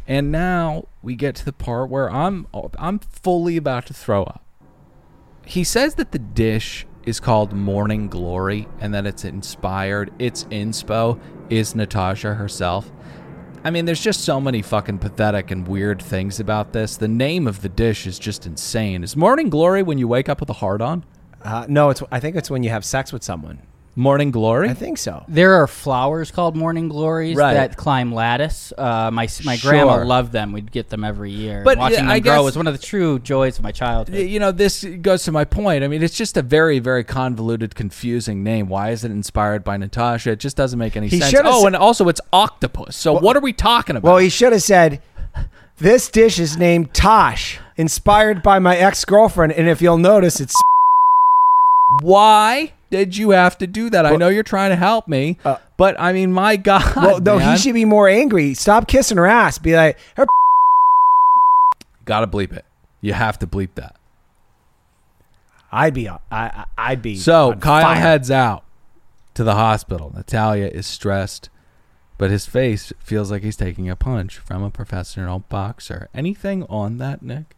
And 0.06 0.30
now 0.30 0.86
we 1.02 1.16
get 1.16 1.34
to 1.36 1.44
the 1.44 1.52
part 1.52 1.90
where 1.90 2.10
I'm 2.10 2.46
I'm 2.78 2.98
fully 3.00 3.56
about 3.56 3.86
to 3.86 3.94
throw 3.94 4.22
up. 4.22 4.42
He 5.44 5.64
says 5.64 5.96
that 5.96 6.12
the 6.12 6.18
dish 6.18 6.86
is 7.04 7.20
called 7.20 7.52
Morning 7.52 8.08
Glory 8.08 8.66
and 8.80 8.94
that 8.94 9.06
it's 9.06 9.24
inspired. 9.24 10.12
Its 10.18 10.44
inspo 10.44 11.18
is 11.50 11.74
Natasha 11.74 12.34
herself. 12.34 12.90
I 13.66 13.70
mean, 13.70 13.86
there's 13.86 14.00
just 14.00 14.20
so 14.20 14.42
many 14.42 14.60
fucking 14.60 14.98
pathetic 14.98 15.50
and 15.50 15.66
weird 15.66 16.02
things 16.02 16.38
about 16.38 16.74
this. 16.74 16.98
The 16.98 17.08
name 17.08 17.46
of 17.46 17.62
the 17.62 17.70
dish 17.70 18.06
is 18.06 18.18
just 18.18 18.44
insane. 18.44 19.02
Is 19.02 19.16
Morning 19.16 19.48
Glory 19.48 19.82
when 19.82 19.96
you 19.96 20.06
wake 20.06 20.28
up 20.28 20.40
with 20.40 20.50
a 20.50 20.54
heart 20.54 20.82
on? 20.82 21.02
Uh, 21.42 21.64
no, 21.66 21.88
it's. 21.88 22.02
I 22.12 22.20
think 22.20 22.36
it's 22.36 22.50
when 22.50 22.62
you 22.62 22.68
have 22.68 22.84
sex 22.84 23.10
with 23.10 23.22
someone. 23.22 23.62
Morning 23.96 24.32
Glory. 24.32 24.68
I 24.70 24.74
think 24.74 24.98
so. 24.98 25.24
There 25.28 25.54
are 25.54 25.68
flowers 25.68 26.32
called 26.32 26.56
morning 26.56 26.88
glories 26.88 27.36
Right. 27.36 27.54
that 27.54 27.76
climb 27.76 28.12
lattice. 28.12 28.72
Uh, 28.76 29.10
my 29.12 29.28
my 29.44 29.56
grandma 29.56 29.96
Sure. 29.98 30.04
loved 30.04 30.32
them. 30.32 30.50
We'd 30.50 30.72
get 30.72 30.88
them 30.88 31.04
every 31.04 31.30
year. 31.30 31.62
But, 31.64 31.78
watching 31.78 31.98
yeah, 31.98 32.02
them 32.02 32.10
I 32.10 32.18
grow 32.18 32.36
guess- 32.38 32.44
was 32.44 32.56
one 32.56 32.66
of 32.66 32.72
the 32.78 32.84
true 32.84 33.20
joys 33.20 33.56
of 33.58 33.62
my 33.62 33.70
childhood. 33.70 34.16
you 34.18 34.40
know, 34.40 34.50
this 34.50 34.84
goes 35.00 35.22
to 35.24 35.32
my 35.32 35.44
point. 35.44 35.84
I 35.84 35.88
mean, 35.88 36.02
it's 36.02 36.16
just 36.16 36.36
a 36.36 36.42
very, 36.42 36.80
very 36.80 37.04
convoluted, 37.04 37.76
confusing 37.76 38.42
name. 38.42 38.68
Why 38.68 38.90
is 38.90 39.04
it 39.04 39.12
inspired 39.12 39.62
by 39.62 39.76
Natasha? 39.76 40.32
It 40.32 40.40
just 40.40 40.56
doesn't 40.56 40.78
make 40.78 40.96
any 40.96 41.06
He 41.06 41.20
sense. 41.20 41.30
should've 41.30 41.46
Oh, 41.46 41.60
sa- 41.60 41.66
and 41.68 41.76
also 41.76 42.08
it's 42.08 42.20
octopus. 42.32 42.96
So 42.96 43.12
what 43.16 43.36
are 43.36 43.40
we 43.40 43.52
talking 43.52 43.94
about? 43.94 44.08
Well, 44.08 44.18
he 44.18 44.28
should 44.28 44.52
have 44.52 44.62
said, 44.62 45.00
"This 45.78 46.08
dish 46.08 46.40
is 46.40 46.56
named 46.58 46.94
Tosh, 46.94 47.60
inspired 47.76 48.42
by 48.42 48.58
my 48.58 48.76
ex 48.76 49.04
girlfriend." 49.04 49.52
And 49.52 49.68
if 49.68 49.80
you'll 49.80 49.98
notice, 49.98 50.40
it's 50.40 50.54
Why 52.02 52.72
did 52.94 53.16
you 53.16 53.30
have 53.30 53.58
to 53.58 53.66
do 53.66 53.90
that? 53.90 54.06
I 54.06 54.14
know 54.14 54.28
you're 54.28 54.44
trying 54.44 54.70
to 54.70 54.76
help 54.76 55.08
me, 55.08 55.36
but 55.76 55.98
I 55.98 56.12
mean, 56.12 56.32
my 56.32 56.56
God. 56.56 56.94
well, 56.94 57.20
no. 57.20 57.38
man. 57.38 57.56
He 57.56 57.58
should 57.60 57.74
be 57.74 57.84
more 57.84 58.08
angry. 58.08 58.54
Stop 58.54 58.86
kissing 58.86 59.16
her 59.16 59.26
ass. 59.26 59.58
Be 59.58 59.74
like, 59.74 59.98
her 60.16 60.26
Gotta 62.04 62.28
bleep 62.28 62.52
it. 62.52 62.64
You 63.00 63.14
have 63.14 63.38
to 63.40 63.48
bleep 63.48 63.70
that. 63.74 63.96
I'd 65.72 65.92
be. 65.92 66.08
I, 66.08 66.18
I- 66.30 66.64
I'd 66.78 67.02
be. 67.02 67.16
So 67.16 67.54
Kyle 67.54 67.82
fire. 67.82 67.96
heads 67.96 68.30
out 68.30 68.62
to 69.34 69.42
the 69.42 69.54
hospital. 69.56 70.12
Natalia 70.14 70.68
is 70.68 70.86
stressed, 70.86 71.48
but 72.16 72.30
his 72.30 72.46
face 72.46 72.92
feels 73.00 73.28
like 73.32 73.42
he's 73.42 73.56
taking 73.56 73.90
a 73.90 73.96
punch 73.96 74.38
from 74.38 74.62
a 74.62 74.70
professional 74.70 75.40
boxer. 75.40 76.08
Anything 76.14 76.62
on 76.64 76.98
that, 76.98 77.22
Nick? 77.22 77.56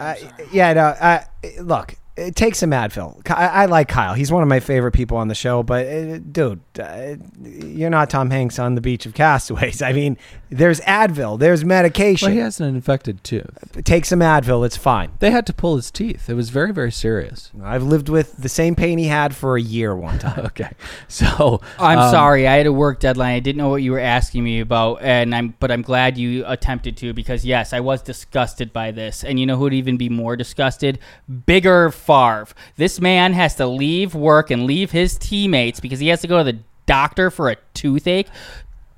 Uh, 0.00 0.14
yeah, 0.50 0.72
no. 0.72 0.86
Uh, 0.86 1.20
look, 1.60 1.92
uh, 1.92 1.94
take 2.34 2.54
some 2.54 2.70
Advil. 2.70 3.24
Ky- 3.24 3.34
I, 3.34 3.62
I 3.62 3.66
like 3.66 3.88
Kyle. 3.88 4.14
He's 4.14 4.30
one 4.30 4.42
of 4.42 4.48
my 4.48 4.60
favorite 4.60 4.92
people 4.92 5.16
on 5.16 5.28
the 5.28 5.34
show. 5.34 5.62
But 5.62 5.86
uh, 5.86 6.18
dude, 6.18 6.60
uh, 6.78 7.16
you're 7.42 7.90
not 7.90 8.10
Tom 8.10 8.30
Hanks 8.30 8.58
on 8.58 8.74
the 8.74 8.80
beach 8.80 9.06
of 9.06 9.14
Castaways. 9.14 9.82
I 9.88 9.92
mean, 9.92 10.16
there's 10.50 10.80
Advil. 10.80 11.38
There's 11.38 11.64
medication. 11.64 12.26
Well, 12.26 12.34
he 12.34 12.40
has 12.40 12.60
an 12.60 12.74
infected 12.74 13.22
tooth. 13.22 13.82
Take 13.84 14.04
some 14.04 14.20
Advil. 14.20 14.64
It's 14.64 14.76
fine. 14.76 15.12
They 15.18 15.30
had 15.30 15.46
to 15.46 15.52
pull 15.52 15.76
his 15.76 15.90
teeth. 15.90 16.28
It 16.28 16.34
was 16.34 16.50
very, 16.50 16.72
very 16.72 16.92
serious. 16.92 17.50
I've 17.62 17.82
lived 17.82 18.08
with 18.08 18.36
the 18.36 18.48
same 18.48 18.74
pain 18.74 18.98
he 18.98 19.06
had 19.06 19.34
for 19.34 19.56
a 19.56 19.60
year 19.60 19.94
one 19.94 20.18
time. 20.18 20.46
okay, 20.46 20.72
so 21.06 21.60
I'm 21.78 21.98
um, 21.98 22.10
sorry. 22.10 22.46
I 22.46 22.56
had 22.56 22.66
a 22.66 22.72
work 22.72 23.00
deadline. 23.00 23.34
I 23.34 23.40
didn't 23.40 23.58
know 23.58 23.68
what 23.68 23.82
you 23.82 23.92
were 23.92 23.98
asking 24.00 24.44
me 24.44 24.60
about, 24.60 25.02
and 25.02 25.34
I'm. 25.34 25.54
But 25.60 25.70
I'm 25.70 25.82
glad 25.82 26.16
you 26.16 26.44
attempted 26.46 26.96
to 26.98 27.12
because 27.12 27.44
yes, 27.44 27.72
I 27.72 27.80
was 27.80 28.02
disgusted 28.02 28.72
by 28.72 28.90
this. 28.90 29.24
And 29.24 29.38
you 29.38 29.46
know 29.46 29.56
who'd 29.56 29.74
even 29.74 29.96
be 29.96 30.08
more 30.08 30.36
disgusted? 30.36 30.98
Bigger 31.46 31.90
Favre. 32.08 32.48
This 32.76 33.00
man 33.00 33.34
has 33.34 33.54
to 33.56 33.66
leave 33.66 34.14
work 34.14 34.50
and 34.50 34.64
leave 34.64 34.90
his 34.90 35.18
teammates 35.18 35.78
because 35.78 36.00
he 36.00 36.08
has 36.08 36.22
to 36.22 36.26
go 36.26 36.38
to 36.38 36.44
the 36.44 36.58
doctor 36.86 37.30
for 37.30 37.50
a 37.50 37.56
toothache. 37.74 38.28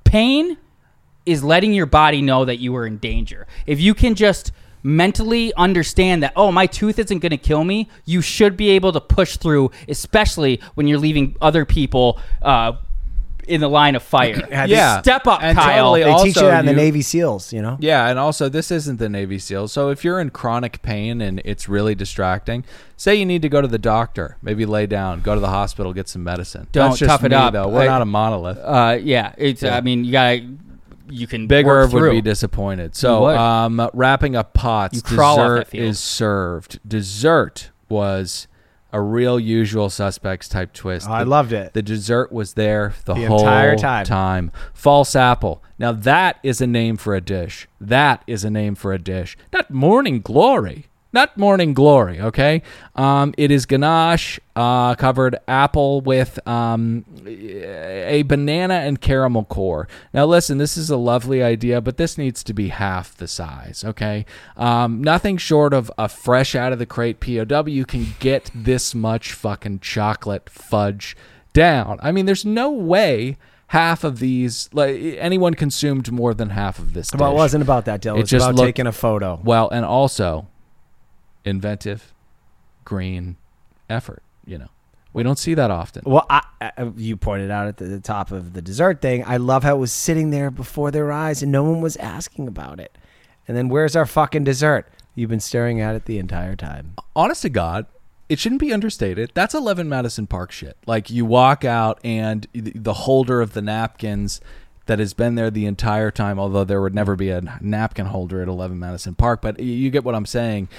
Pain 0.05 0.57
is 1.25 1.43
letting 1.43 1.73
your 1.73 1.85
body 1.85 2.21
know 2.21 2.45
that 2.45 2.59
you 2.59 2.73
are 2.77 2.87
in 2.87 2.97
danger. 2.97 3.47
If 3.65 3.81
you 3.81 3.93
can 3.93 4.15
just 4.15 4.53
mentally 4.81 5.53
understand 5.55 6.23
that, 6.23 6.31
oh, 6.37 6.51
my 6.51 6.65
tooth 6.65 6.97
isn't 6.99 7.19
going 7.19 7.31
to 7.31 7.37
kill 7.37 7.63
me, 7.65 7.89
you 8.05 8.21
should 8.21 8.55
be 8.55 8.69
able 8.69 8.93
to 8.93 9.01
push 9.01 9.35
through, 9.37 9.71
especially 9.89 10.61
when 10.75 10.87
you're 10.87 10.97
leaving 10.97 11.35
other 11.41 11.65
people 11.65 12.19
uh, 12.41 12.73
in 13.51 13.61
the 13.61 13.69
line 13.69 13.95
of 13.95 14.03
fire. 14.03 14.47
Yeah. 14.67 15.01
Step 15.01 15.27
up, 15.27 15.41
And 15.43 15.57
Kyle. 15.57 15.93
totally 15.95 16.03
They 16.03 16.23
teach 16.23 16.35
you 16.37 16.41
also 16.41 16.47
that 16.51 16.59
in 16.61 16.65
the 16.65 16.73
Navy 16.73 17.01
SEALs. 17.01 17.51
You 17.53 17.61
know. 17.61 17.77
Yeah, 17.79 18.07
and 18.09 18.17
also 18.17 18.49
this 18.49 18.71
isn't 18.71 18.97
the 18.97 19.09
Navy 19.09 19.37
SEALs. 19.39 19.71
So 19.71 19.89
if 19.89 20.03
you're 20.03 20.19
in 20.19 20.29
chronic 20.29 20.81
pain 20.81 21.21
and 21.21 21.41
it's 21.45 21.67
really 21.69 21.93
distracting, 21.95 22.63
say 22.97 23.15
you 23.15 23.25
need 23.25 23.41
to 23.43 23.49
go 23.49 23.61
to 23.61 23.67
the 23.67 23.77
doctor, 23.77 24.37
maybe 24.41 24.65
lay 24.65 24.85
down, 24.87 25.21
go 25.21 25.33
to 25.35 25.41
the 25.41 25.49
hospital, 25.49 25.93
get 25.93 26.07
some 26.07 26.23
medicine. 26.23 26.67
Don't 26.71 26.89
That's 26.89 26.99
just 26.99 27.09
tough 27.09 27.23
it 27.23 27.29
me, 27.31 27.35
up. 27.35 27.53
though. 27.53 27.67
We're 27.67 27.81
I- 27.81 27.85
not 27.87 28.01
a 28.01 28.05
monolith. 28.05 28.57
Uh, 28.57 28.97
yeah, 29.01 29.33
it's. 29.37 29.61
Yeah. 29.63 29.75
I 29.77 29.81
mean, 29.81 30.05
you 30.05 30.11
gotta. 30.11 30.47
You 31.09 31.27
can 31.27 31.47
Big 31.47 31.65
work 31.65 31.87
Irv 31.87 31.93
would 31.93 32.11
be 32.11 32.21
disappointed. 32.21 32.95
So, 32.95 33.27
um, 33.27 33.89
wrapping 33.93 34.37
up 34.37 34.53
pots, 34.53 34.95
You 34.95 35.01
dessert 35.01 35.67
that 35.71 35.77
is 35.77 35.99
served. 35.99 36.79
Dessert 36.87 37.71
was 37.89 38.47
a 38.93 39.01
real 39.01 39.39
usual 39.39 39.89
suspects 39.89 40.47
type 40.49 40.73
twist. 40.73 41.07
Oh, 41.09 41.13
I 41.13 41.23
loved 41.23 41.53
it. 41.53 41.73
The 41.73 41.81
dessert 41.81 42.31
was 42.31 42.53
there 42.53 42.93
the, 43.05 43.13
The 43.13 43.25
whole 43.25 43.39
entire 43.39 43.75
time. 44.05 44.51
False 44.73 45.15
apple. 45.15 45.63
Now 45.79 45.91
that 45.91 46.37
is 46.43 46.61
a 46.61 46.67
name 46.67 46.97
for 46.97 47.15
a 47.15 47.21
dish. 47.21 47.67
That 47.79 48.23
is 48.27 48.43
a 48.43 48.49
name 48.49 48.75
for 48.75 48.93
a 48.93 48.99
dish. 48.99 49.37
Not 49.53 49.71
morning 49.71 50.21
glory. 50.21 50.87
Not 51.13 51.37
morning 51.37 51.73
glory. 51.73 52.21
Okay. 52.21 52.61
Um, 52.95 53.33
it 53.37 53.51
is 53.51 53.65
ganache 53.65 54.39
uh, 54.55 54.95
covered 54.95 55.37
apple 55.47 55.99
with 56.01 56.39
um, 56.47 57.03
a 57.25 58.23
banana 58.27 58.75
and 58.75 58.99
caramel 59.01 59.43
core. 59.45 59.87
Now 60.13 60.25
listen, 60.25 60.57
this 60.57 60.77
is 60.77 60.89
a 60.89 60.95
lovely 60.97 61.43
idea, 61.43 61.81
but 61.81 61.97
this 61.97 62.17
needs 62.17 62.43
to 62.45 62.53
be 62.53 62.69
half 62.69 63.15
the 63.17 63.27
size. 63.27 63.83
Okay. 63.85 64.25
Um, 64.55 65.01
nothing 65.03 65.37
short 65.37 65.73
of 65.73 65.91
a 65.97 66.07
fresh 66.07 66.55
out 66.55 66.71
of 66.71 66.79
the 66.79 66.85
crate 66.85 67.19
POW 67.19 67.83
can 67.85 68.07
get 68.19 68.49
this 68.55 68.95
much 68.95 69.33
fucking 69.33 69.79
chocolate 69.79 70.49
fudge 70.49 71.17
down. 71.53 71.99
I 72.01 72.11
mean, 72.13 72.25
there's 72.25 72.45
no 72.45 72.71
way 72.71 73.37
half 73.67 74.03
of 74.03 74.19
these 74.19 74.69
like 74.73 74.95
anyone 75.17 75.53
consumed 75.53 76.09
more 76.11 76.33
than 76.33 76.49
half 76.51 76.79
of 76.79 76.93
this. 76.93 77.09
Well, 77.13 77.31
it 77.31 77.35
wasn't 77.35 77.63
about 77.63 77.85
that, 77.85 78.01
Dylan. 78.01 78.17
It 78.17 78.21
It's 78.21 78.29
just 78.29 78.45
about 78.45 78.55
looked- 78.55 78.67
taking 78.67 78.87
a 78.87 78.91
photo. 78.93 79.39
Well, 79.43 79.69
and 79.69 79.83
also 79.85 80.47
inventive, 81.45 82.13
green 82.85 83.37
effort. 83.89 84.23
You 84.45 84.57
know, 84.59 84.69
we 85.13 85.23
don't 85.23 85.39
see 85.39 85.53
that 85.53 85.71
often. 85.71 86.03
Well, 86.05 86.25
I, 86.29 86.41
I, 86.61 86.91
you 86.95 87.17
pointed 87.17 87.51
out 87.51 87.67
at 87.67 87.77
the, 87.77 87.85
the 87.85 87.99
top 87.99 88.31
of 88.31 88.53
the 88.53 88.61
dessert 88.61 89.01
thing. 89.01 89.23
I 89.25 89.37
love 89.37 89.63
how 89.63 89.75
it 89.75 89.79
was 89.79 89.91
sitting 89.91 90.31
there 90.31 90.51
before 90.51 90.91
their 90.91 91.11
eyes 91.11 91.43
and 91.43 91.51
no 91.51 91.63
one 91.63 91.81
was 91.81 91.97
asking 91.97 92.47
about 92.47 92.79
it. 92.79 92.97
And 93.47 93.57
then 93.57 93.69
where's 93.69 93.95
our 93.95 94.05
fucking 94.05 94.43
dessert? 94.43 94.87
You've 95.15 95.29
been 95.29 95.39
staring 95.39 95.81
at 95.81 95.95
it 95.95 96.05
the 96.05 96.17
entire 96.17 96.55
time. 96.55 96.93
honest 97.15 97.41
to 97.41 97.49
God, 97.49 97.85
it 98.29 98.39
shouldn't 98.39 98.61
be 98.61 98.71
understated. 98.71 99.31
That's 99.33 99.53
11 99.53 99.89
Madison 99.89 100.25
Park 100.25 100.53
shit. 100.53 100.77
Like 100.87 101.09
you 101.09 101.25
walk 101.25 101.65
out 101.65 101.99
and 102.03 102.47
the 102.53 102.71
the 102.73 102.93
holder 102.93 103.41
of 103.41 103.51
the 103.51 103.61
napkins 103.61 104.39
that 104.85 104.99
has 104.99 105.13
been 105.13 105.35
there 105.35 105.51
the 105.51 105.65
entire 105.65 106.11
time, 106.11 106.39
although 106.39 106.63
there 106.63 106.81
would 106.81 106.95
never 106.95 107.17
be 107.17 107.29
a 107.29 107.41
napkin 107.59 108.05
holder 108.05 108.41
at 108.41 108.47
11 108.47 108.79
Madison 108.79 109.15
Park, 109.15 109.41
but 109.41 109.59
you 109.59 109.89
get 109.89 110.05
what 110.05 110.15
I'm 110.15 110.25
saying. 110.25 110.69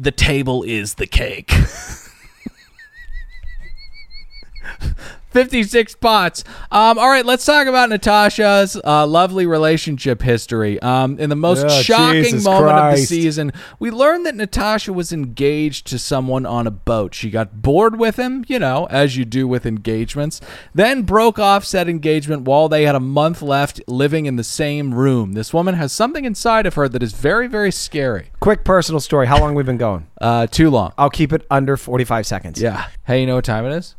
The 0.00 0.12
table 0.12 0.62
is 0.62 0.94
the 0.94 1.08
cake. 1.08 1.50
56 5.38 5.94
pots. 5.94 6.42
Um, 6.72 6.98
all 6.98 7.08
right, 7.08 7.24
let's 7.24 7.44
talk 7.44 7.68
about 7.68 7.90
Natasha's 7.90 8.76
uh, 8.84 9.06
lovely 9.06 9.46
relationship 9.46 10.20
history. 10.20 10.82
Um, 10.82 11.16
in 11.20 11.30
the 11.30 11.36
most 11.36 11.64
Oh, 11.64 11.68
shocking 11.68 12.24
Jesus 12.24 12.44
moment 12.44 12.76
of 12.76 12.96
the 12.96 13.06
season, 13.06 13.52
we 13.78 13.92
learned 13.92 14.26
that 14.26 14.34
Natasha 14.34 14.92
was 14.92 15.12
engaged 15.12 15.86
to 15.88 15.98
someone 15.98 16.44
on 16.44 16.66
a 16.66 16.72
boat. 16.72 17.14
She 17.14 17.30
got 17.30 17.62
bored 17.62 18.00
with 18.00 18.16
him, 18.16 18.44
you 18.48 18.58
know, 18.58 18.88
as 18.90 19.16
you 19.16 19.24
do 19.24 19.46
with 19.46 19.64
engagements, 19.64 20.40
then 20.74 21.02
broke 21.02 21.38
off 21.38 21.64
said 21.64 21.88
engagement 21.88 22.42
while 22.42 22.68
they 22.68 22.82
had 22.82 22.96
a 22.96 23.00
month 23.00 23.40
left 23.40 23.80
living 23.86 24.26
in 24.26 24.34
the 24.34 24.42
same 24.42 24.92
room. 24.92 25.34
This 25.34 25.54
woman 25.54 25.76
has 25.76 25.92
something 25.92 26.24
inside 26.24 26.66
of 26.66 26.74
her 26.74 26.88
that 26.88 27.00
is 27.02 27.12
very, 27.12 27.46
very 27.46 27.70
scary. 27.70 28.32
Quick 28.40 28.64
personal 28.64 28.98
story. 28.98 29.28
How 29.28 29.38
long 29.38 29.54
we've 29.54 29.64
been 29.64 29.76
going? 29.78 30.08
Uh, 30.20 30.48
too 30.48 30.68
long. 30.68 30.92
I'll 30.98 31.10
keep 31.10 31.32
it 31.32 31.46
under 31.48 31.76
45 31.76 32.26
seconds. 32.26 32.60
Yeah. 32.60 32.88
Hey, 33.06 33.20
you 33.20 33.26
know 33.28 33.36
what 33.36 33.44
time 33.44 33.64
it 33.64 33.72
is? 33.76 33.94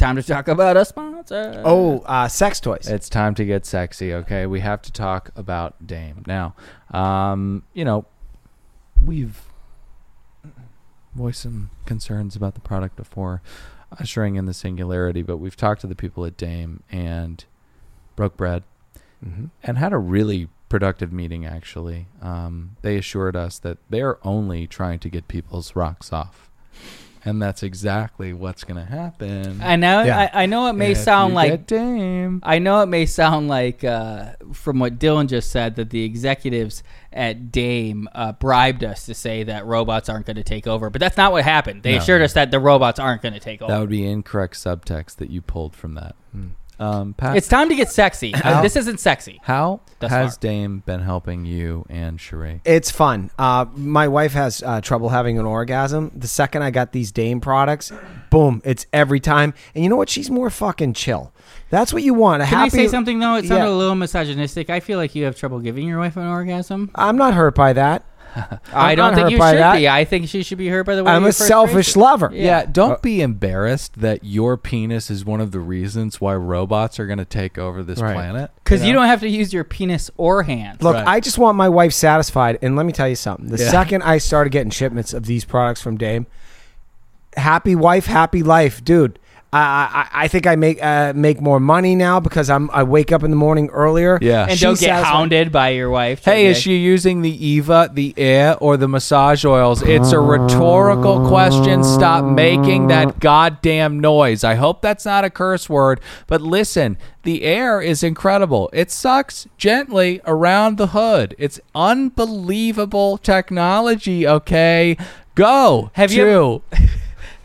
Time 0.00 0.16
to 0.16 0.22
talk 0.22 0.48
about 0.48 0.78
a 0.78 0.84
sponsor. 0.86 1.60
Oh, 1.62 1.98
uh, 2.06 2.26
sex 2.26 2.58
toys. 2.58 2.88
It's 2.88 3.10
time 3.10 3.34
to 3.34 3.44
get 3.44 3.66
sexy, 3.66 4.14
okay? 4.14 4.46
We 4.46 4.60
have 4.60 4.80
to 4.80 4.90
talk 4.90 5.30
about 5.36 5.86
Dame. 5.86 6.24
Now, 6.26 6.54
um, 6.90 7.64
you 7.74 7.84
know, 7.84 8.06
we've 9.04 9.42
voiced 11.14 11.42
some 11.42 11.68
concerns 11.84 12.34
about 12.34 12.54
the 12.54 12.62
product 12.62 12.96
before, 12.96 13.42
ushering 14.00 14.36
in 14.36 14.46
the 14.46 14.54
singularity, 14.54 15.20
but 15.20 15.36
we've 15.36 15.54
talked 15.54 15.82
to 15.82 15.86
the 15.86 15.94
people 15.94 16.24
at 16.24 16.38
Dame 16.38 16.82
and 16.90 17.44
broke 18.16 18.38
bread 18.38 18.62
and 19.62 19.76
had 19.76 19.92
a 19.92 19.98
really 19.98 20.48
productive 20.70 21.12
meeting, 21.12 21.44
actually. 21.44 22.06
Um, 22.22 22.76
they 22.80 22.96
assured 22.96 23.36
us 23.36 23.58
that 23.58 23.76
they're 23.90 24.16
only 24.26 24.66
trying 24.66 24.98
to 25.00 25.10
get 25.10 25.28
people's 25.28 25.76
rocks 25.76 26.10
off. 26.10 26.50
And 27.24 27.40
that's 27.40 27.62
exactly 27.62 28.32
what's 28.32 28.64
going 28.64 28.84
to 28.84 28.90
happen. 28.90 29.60
I 29.62 29.76
know. 29.76 30.02
Yeah. 30.02 30.30
I, 30.32 30.42
I 30.44 30.46
know 30.46 30.68
it 30.68 30.72
may 30.72 30.92
If 30.92 30.98
sound 30.98 31.34
like 31.34 31.66
Dame. 31.66 32.40
I 32.42 32.58
know 32.58 32.80
it 32.80 32.86
may 32.86 33.04
sound 33.06 33.48
like, 33.48 33.84
uh, 33.84 34.32
from 34.52 34.78
what 34.78 34.98
Dylan 34.98 35.28
just 35.28 35.50
said, 35.50 35.76
that 35.76 35.90
the 35.90 36.02
executives 36.04 36.82
at 37.12 37.52
Dame 37.52 38.08
uh, 38.14 38.32
bribed 38.32 38.84
us 38.84 39.04
to 39.06 39.14
say 39.14 39.42
that 39.42 39.66
robots 39.66 40.08
aren't 40.08 40.24
going 40.26 40.36
to 40.36 40.42
take 40.42 40.66
over. 40.66 40.88
But 40.88 41.00
that's 41.00 41.16
not 41.16 41.32
what 41.32 41.44
happened. 41.44 41.82
They 41.82 41.92
No. 41.92 41.98
assured 41.98 42.22
us 42.22 42.32
that 42.34 42.50
the 42.50 42.60
robots 42.60 42.98
aren't 42.98 43.20
going 43.20 43.34
to 43.34 43.40
take 43.40 43.60
over. 43.60 43.70
That 43.70 43.80
would 43.80 43.90
be 43.90 44.06
incorrect 44.06 44.54
subtext 44.54 45.16
that 45.16 45.28
you 45.30 45.42
pulled 45.42 45.74
from 45.76 45.94
that. 45.94 46.14
Um, 46.80 47.12
Pat, 47.14 47.36
It's 47.36 47.46
time 47.46 47.68
to 47.68 47.74
get 47.76 47.90
sexy. 47.90 48.32
Uh, 48.34 48.62
this 48.62 48.74
isn't 48.74 48.98
sexy. 49.00 49.38
how 49.42 49.80
Thus 49.98 50.10
has 50.10 50.34
far. 50.36 50.40
Dame 50.40 50.82
been 50.86 51.00
helping 51.00 51.44
you 51.44 51.84
and 51.90 52.18
Sheree? 52.18 52.60
It's 52.64 52.90
fun. 52.90 53.30
Uh, 53.38 53.66
my 53.74 54.08
wife 54.08 54.32
has 54.32 54.62
uh, 54.62 54.80
trouble 54.80 55.10
having 55.10 55.38
an 55.38 55.44
orgasm. 55.44 56.10
The 56.16 56.26
second 56.26 56.62
I 56.62 56.70
got 56.70 56.92
these 56.92 57.12
Dame 57.12 57.40
products, 57.40 57.92
boom, 58.30 58.62
it's 58.64 58.86
every 58.94 59.20
time. 59.20 59.52
And 59.74 59.84
you 59.84 59.90
know 59.90 59.96
what? 59.96 60.08
She's 60.08 60.30
more 60.30 60.48
fucking 60.48 60.94
chill. 60.94 61.32
That's 61.68 61.92
what 61.92 62.02
you 62.02 62.14
want. 62.14 62.42
A 62.42 62.46
Can 62.46 62.54
happy, 62.58 62.66
I 62.66 62.84
say 62.84 62.88
something 62.88 63.18
though? 63.18 63.34
It 63.36 63.44
sounded 63.46 63.66
Yeah. 63.66 63.70
a 63.70 63.76
little 63.76 63.94
misogynistic. 63.94 64.70
I 64.70 64.80
feel 64.80 64.98
like 64.98 65.14
you 65.14 65.24
have 65.24 65.36
trouble 65.36 65.60
giving 65.60 65.86
your 65.86 65.98
wife 65.98 66.16
an 66.16 66.26
orgasm. 66.26 66.90
I'm 66.94 67.16
not 67.16 67.34
hurt 67.34 67.54
by 67.54 67.72
that. 67.74 68.04
I 68.72 68.94
don't 68.94 69.14
think 69.14 69.30
you 69.30 69.36
should 69.36 69.58
that. 69.58 69.76
be. 69.76 69.88
I 69.88 70.04
think 70.04 70.28
she 70.28 70.42
should 70.42 70.58
be 70.58 70.68
hurt 70.68 70.84
by 70.84 70.94
the 70.94 71.04
way. 71.04 71.10
I'm 71.12 71.22
you 71.22 71.28
a 71.28 71.32
first 71.32 71.46
selfish 71.48 71.86
phrased 71.86 71.96
lover. 71.96 72.30
Yeah, 72.32 72.64
don't 72.64 72.92
Uh, 72.92 72.98
be 73.02 73.20
embarrassed 73.22 74.00
that 74.00 74.24
your 74.24 74.56
penis 74.56 75.10
is 75.10 75.24
one 75.24 75.40
of 75.40 75.50
the 75.52 75.60
reasons 75.60 76.20
why 76.20 76.34
robots 76.36 76.98
are 77.00 77.06
going 77.06 77.18
to 77.18 77.24
take 77.24 77.58
over 77.58 77.82
this 77.82 78.00
Right. 78.00 78.14
planet. 78.14 78.50
Because 78.62 78.84
you 78.84 78.92
know? 78.92 79.00
don't 79.00 79.08
have 79.08 79.20
to 79.20 79.28
use 79.28 79.52
your 79.52 79.64
penis 79.64 80.10
or 80.16 80.42
hands. 80.44 80.82
Look, 80.82 80.94
Right. 80.94 81.06
I 81.06 81.20
just 81.20 81.38
want 81.38 81.56
my 81.56 81.68
wife 81.68 81.92
satisfied. 81.92 82.58
And 82.62 82.76
let 82.76 82.86
me 82.86 82.92
tell 82.92 83.08
you 83.08 83.16
something. 83.16 83.48
The 83.48 83.58
Yeah. 83.62 83.70
second 83.70 84.02
I 84.02 84.18
started 84.18 84.50
getting 84.50 84.70
shipments 84.70 85.12
of 85.12 85.26
these 85.26 85.44
products 85.44 85.80
from 85.82 85.96
Dame, 85.96 86.26
happy 87.36 87.74
wife, 87.74 88.06
happy 88.06 88.42
life, 88.42 88.84
dude. 88.84 89.18
I, 89.52 90.06
I 90.12 90.24
I 90.24 90.28
think 90.28 90.46
I 90.46 90.54
make 90.54 90.80
uh, 90.82 91.12
make 91.14 91.40
more 91.40 91.58
money 91.58 91.96
now 91.96 92.20
because 92.20 92.48
I'm 92.48 92.70
I 92.70 92.84
wake 92.84 93.10
up 93.10 93.24
in 93.24 93.30
the 93.30 93.36
morning 93.36 93.68
earlier. 93.70 94.16
Yeah. 94.22 94.42
and 94.42 94.52
She's 94.52 94.60
don't 94.60 94.78
get 94.78 94.90
satisfied. 94.90 95.12
hounded 95.12 95.50
by 95.50 95.70
your 95.70 95.90
wife. 95.90 96.24
Hey, 96.24 96.46
is 96.46 96.56
she 96.60 96.76
using 96.76 97.22
the 97.22 97.46
Eva, 97.46 97.90
the 97.92 98.14
Aer, 98.16 98.56
or 98.60 98.76
the 98.76 98.86
massage 98.86 99.44
oils? 99.44 99.82
It's 99.82 100.12
a 100.12 100.20
rhetorical 100.20 101.26
question. 101.28 101.82
Stop 101.82 102.24
making 102.24 102.86
that 102.88 103.18
goddamn 103.18 103.98
noise. 103.98 104.44
I 104.44 104.54
hope 104.54 104.82
that's 104.82 105.04
not 105.04 105.24
a 105.24 105.30
curse 105.30 105.68
word, 105.68 106.00
but 106.28 106.40
listen, 106.40 106.96
the 107.24 107.42
Aer 107.42 107.80
is 107.80 108.04
incredible. 108.04 108.70
It 108.72 108.90
sucks 108.92 109.48
gently 109.58 110.20
around 110.26 110.76
the 110.78 110.88
hood. 110.88 111.34
It's 111.38 111.58
unbelievable 111.74 113.18
technology, 113.18 114.26
okay? 114.28 114.96
Go. 115.34 115.90
Have 115.94 116.12
you 116.12 116.62
Chew. 116.72 116.88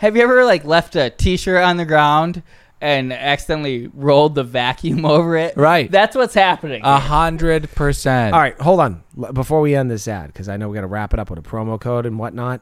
Have 0.05 0.15
you 0.15 0.21
ever 0.21 0.45
like 0.45 0.63
left 0.65 0.95
a 0.95 1.09
T-shirt 1.09 1.63
on 1.63 1.77
the 1.77 1.85
ground 1.85 2.43
and 2.79 3.11
accidentally 3.11 3.89
rolled 3.93 4.35
the 4.35 4.43
vacuum 4.43 5.03
over 5.05 5.35
it? 5.35 5.57
Right. 5.57 5.89
That's 5.89 6.15
what's 6.15 6.35
happening. 6.35 6.81
A 6.83 6.99
hundred 6.99 7.71
percent. 7.71 8.35
All 8.35 8.39
right, 8.39 8.55
hold 8.61 8.81
on. 8.81 9.03
L- 9.21 9.33
Before 9.33 9.61
we 9.61 9.73
end 9.75 9.89
this 9.89 10.07
ad, 10.07 10.27
because 10.27 10.47
I 10.47 10.57
know 10.57 10.69
we 10.69 10.75
got 10.75 10.81
to 10.81 10.87
wrap 10.87 11.11
it 11.13 11.19
up 11.19 11.31
with 11.31 11.39
a 11.39 11.41
promo 11.41 11.81
code 11.81 12.05
and 12.05 12.19
whatnot. 12.19 12.61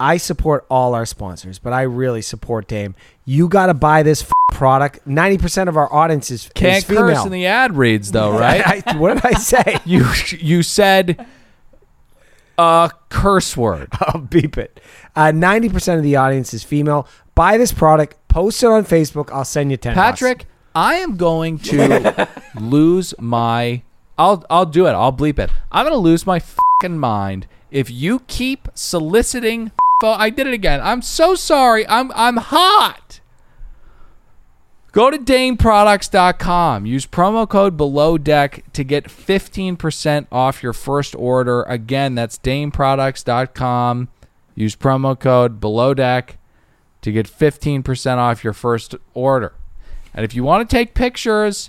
I 0.00 0.16
support 0.16 0.64
all 0.70 0.94
our 0.94 1.04
sponsors, 1.04 1.58
but 1.58 1.74
I 1.74 1.82
really 1.82 2.22
support 2.22 2.68
Dame. 2.68 2.94
You 3.26 3.48
got 3.48 3.66
to 3.66 3.74
buy 3.74 4.02
this 4.02 4.22
f- 4.22 4.30
product. 4.52 5.06
Ninety 5.06 5.36
percent 5.36 5.68
of 5.68 5.76
our 5.76 5.92
audience 5.92 6.30
is, 6.30 6.48
Can't 6.54 6.78
is 6.78 6.84
female. 6.84 7.08
curse 7.08 7.26
in 7.26 7.32
the 7.32 7.44
ad 7.46 7.76
reads 7.76 8.12
though, 8.12 8.38
right? 8.38 8.86
I, 8.86 8.96
what 8.96 9.14
did 9.14 9.26
I 9.26 9.32
say? 9.38 9.78
you 9.84 10.06
you 10.38 10.62
said 10.62 11.26
a 12.58 12.90
curse 13.08 13.56
word. 13.56 13.88
I'll 14.00 14.20
beep 14.20 14.56
it. 14.58 14.80
Uh, 15.14 15.30
Ninety 15.32 15.68
percent 15.68 15.98
of 15.98 16.04
the 16.04 16.16
audience 16.16 16.52
is 16.54 16.62
female. 16.64 17.06
Buy 17.34 17.56
this 17.58 17.72
product. 17.72 18.16
Post 18.28 18.62
it 18.62 18.66
on 18.66 18.84
Facebook. 18.84 19.30
I'll 19.32 19.44
send 19.44 19.70
you 19.70 19.76
ten. 19.76 19.94
bucks. 19.94 20.20
Patrick, 20.20 20.46
I 20.74 20.94
am 20.96 21.16
going 21.16 21.58
to 21.60 22.28
lose 22.60 23.14
my. 23.18 23.82
I'll 24.18 24.44
I'll 24.48 24.66
do 24.66 24.86
it. 24.86 24.90
I'll 24.92 25.12
bleep 25.12 25.38
it. 25.38 25.50
I'm 25.70 25.84
gonna 25.84 25.96
lose 25.96 26.26
my 26.26 26.38
fucking 26.38 26.98
mind 26.98 27.46
if 27.70 27.90
you 27.90 28.20
keep 28.20 28.68
soliciting. 28.74 29.72
pho- 30.00 30.12
I 30.18 30.30
did 30.30 30.46
it 30.46 30.54
again. 30.54 30.80
I'm 30.82 31.02
so 31.02 31.34
sorry. 31.34 31.86
I'm 31.88 32.10
I'm 32.14 32.36
hot. 32.38 33.20
Go 34.96 35.10
to 35.10 35.18
DameProducts.com. 35.18 36.86
Use 36.86 37.06
promo 37.06 37.46
code 37.46 37.76
Below 37.76 38.16
Deck 38.16 38.64
to 38.72 38.82
get 38.82 39.04
15% 39.04 40.26
off 40.32 40.62
your 40.62 40.72
first 40.72 41.14
order. 41.14 41.64
Again, 41.64 42.14
that's 42.14 42.38
DameProducts.com. 42.38 44.08
Use 44.54 44.74
promo 44.74 45.20
code 45.20 45.60
Below 45.60 45.92
Deck 45.92 46.38
to 47.02 47.12
get 47.12 47.26
15% 47.26 48.16
off 48.16 48.42
your 48.42 48.54
first 48.54 48.94
order. 49.12 49.52
And 50.14 50.24
if 50.24 50.34
you 50.34 50.44
want 50.44 50.66
to 50.66 50.74
take 50.74 50.94
pictures, 50.94 51.68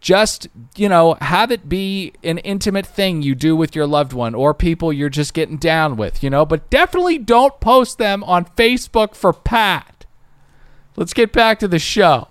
just, 0.00 0.46
you 0.76 0.88
know, 0.88 1.14
have 1.20 1.50
it 1.50 1.68
be 1.68 2.12
an 2.22 2.38
intimate 2.38 2.86
thing 2.86 3.22
you 3.22 3.34
do 3.34 3.56
with 3.56 3.74
your 3.74 3.88
loved 3.88 4.12
one 4.12 4.36
or 4.36 4.54
people 4.54 4.92
you're 4.92 5.08
just 5.08 5.34
getting 5.34 5.56
down 5.56 5.96
with, 5.96 6.22
you 6.22 6.30
know, 6.30 6.46
but 6.46 6.70
definitely 6.70 7.18
don't 7.18 7.58
post 7.58 7.98
them 7.98 8.22
on 8.22 8.44
Facebook 8.44 9.16
for 9.16 9.32
Pat. 9.32 9.93
Let's 10.96 11.12
get 11.12 11.32
back 11.32 11.58
to 11.58 11.68
the 11.68 11.78
show. 11.78 12.28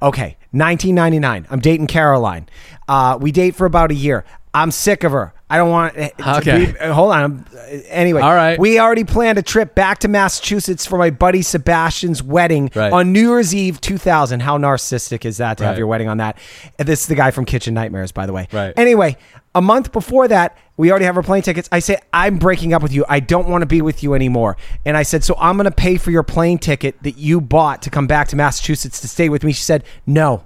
Okay, 0.00 0.36
1999. 0.50 1.46
I'm 1.50 1.60
dating 1.60 1.86
Caroline. 1.86 2.48
Uh, 2.88 3.18
we 3.20 3.32
date 3.32 3.54
for 3.54 3.66
about 3.66 3.90
a 3.90 3.94
year. 3.94 4.24
I'm 4.52 4.70
sick 4.70 5.04
of 5.04 5.12
her. 5.12 5.33
I 5.50 5.58
don't 5.58 5.70
want. 5.70 5.96
it 5.96 6.16
to 6.18 6.36
Okay. 6.38 6.66
be- 6.72 6.78
uh, 6.78 6.92
hold 6.92 7.12
on. 7.12 7.44
Uh, 7.54 7.60
Anyway, 7.88 8.20
All 8.20 8.34
right. 8.34 8.58
We 8.58 8.78
already 8.78 9.04
planned 9.04 9.36
a 9.38 9.42
trip 9.42 9.74
back 9.74 9.98
to 10.00 10.08
Massachusetts 10.08 10.86
for 10.86 10.96
my 10.98 11.10
buddy 11.10 11.42
Sebastian's 11.42 12.22
wedding 12.22 12.70
Right. 12.74 12.92
on 12.92 13.12
New 13.12 13.30
Year's 13.32 13.54
Eve 13.54 13.80
2000. 13.80 14.40
How 14.40 14.58
narcissistic 14.58 15.24
is 15.24 15.38
that 15.38 15.58
to 15.58 15.64
have 15.64 15.76
your 15.78 15.86
wedding 15.86 16.08
on 16.08 16.18
that? 16.18 16.36
This 16.78 17.00
is 17.02 17.06
the 17.06 17.14
guy 17.14 17.30
from 17.30 17.44
Kitchen 17.46 17.74
Nightmares, 17.74 18.12
by 18.12 18.26
the 18.26 18.32
way. 18.32 18.48
Right. 18.52 18.72
Anyway, 18.76 19.16
a 19.54 19.60
month 19.62 19.92
before 19.92 20.28
that, 20.28 20.56
we 20.76 20.90
already 20.90 21.04
have 21.06 21.16
our 21.16 21.22
plane 21.22 21.42
tickets. 21.42 21.68
I 21.72 21.78
say, 21.80 21.98
I'm 22.12 22.38
breaking 22.38 22.72
up 22.74 22.82
with 22.82 22.92
you. 22.92 23.04
I 23.08 23.20
don't 23.20 23.48
want 23.48 23.62
to 23.62 23.66
be 23.66 23.80
with 23.82 24.02
you 24.02 24.14
anymore. 24.14 24.56
And 24.84 24.96
I 24.96 25.02
said, 25.02 25.24
So 25.24 25.36
I'm 25.38 25.56
going 25.56 25.64
to 25.66 25.70
pay 25.70 25.96
for 25.96 26.10
your 26.10 26.22
plane 26.24 26.58
ticket 26.58 27.02
that 27.02 27.16
you 27.18 27.40
bought 27.40 27.82
to 27.82 27.90
come 27.90 28.06
back 28.06 28.28
to 28.28 28.36
Massachusetts 28.36 29.00
to 29.00 29.08
stay 29.08 29.28
with 29.28 29.42
me. 29.44 29.52
She 29.52 29.62
said, 29.62 29.84
No, 30.06 30.44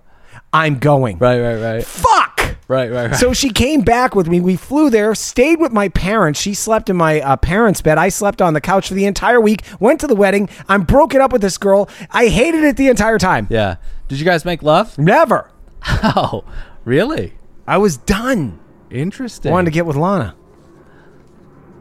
I'm 0.52 0.78
going. 0.78 1.18
Right, 1.18 1.40
right, 1.40 1.56
right. 1.60 1.84
Fuck. 1.84 2.27
Right, 2.68 2.90
right, 2.90 3.10
right. 3.10 3.16
So 3.18 3.32
she 3.32 3.48
came 3.48 3.80
back 3.80 4.14
with 4.14 4.28
me. 4.28 4.40
We 4.40 4.54
flew 4.56 4.90
there, 4.90 5.14
stayed 5.14 5.58
with 5.58 5.72
my 5.72 5.88
parents. 5.88 6.38
She 6.38 6.52
slept 6.52 6.90
in 6.90 6.96
my 6.96 7.20
uh, 7.22 7.36
parents' 7.36 7.80
bed. 7.80 7.96
I 7.96 8.10
slept 8.10 8.42
on 8.42 8.52
the 8.52 8.60
couch 8.60 8.88
for 8.88 8.94
the 8.94 9.06
entire 9.06 9.40
week. 9.40 9.62
Went 9.80 10.00
to 10.00 10.06
the 10.06 10.14
wedding. 10.14 10.50
I'm 10.68 10.82
broken 10.82 11.22
up 11.22 11.32
with 11.32 11.40
this 11.40 11.56
girl. 11.56 11.88
I 12.10 12.26
hated 12.28 12.64
it 12.64 12.76
the 12.76 12.88
entire 12.88 13.18
time. 13.18 13.46
yeah. 13.50 13.76
Did 14.08 14.18
you 14.18 14.24
guys 14.26 14.44
make 14.44 14.62
love? 14.62 14.96
Never. 14.98 15.50
Oh, 16.02 16.44
really? 16.84 17.34
I 17.66 17.78
was 17.78 17.96
done. 17.96 18.58
Interesting. 18.90 19.52
Wanted 19.52 19.66
to 19.66 19.70
get 19.70 19.86
with 19.86 19.96
Lana. 19.96 20.34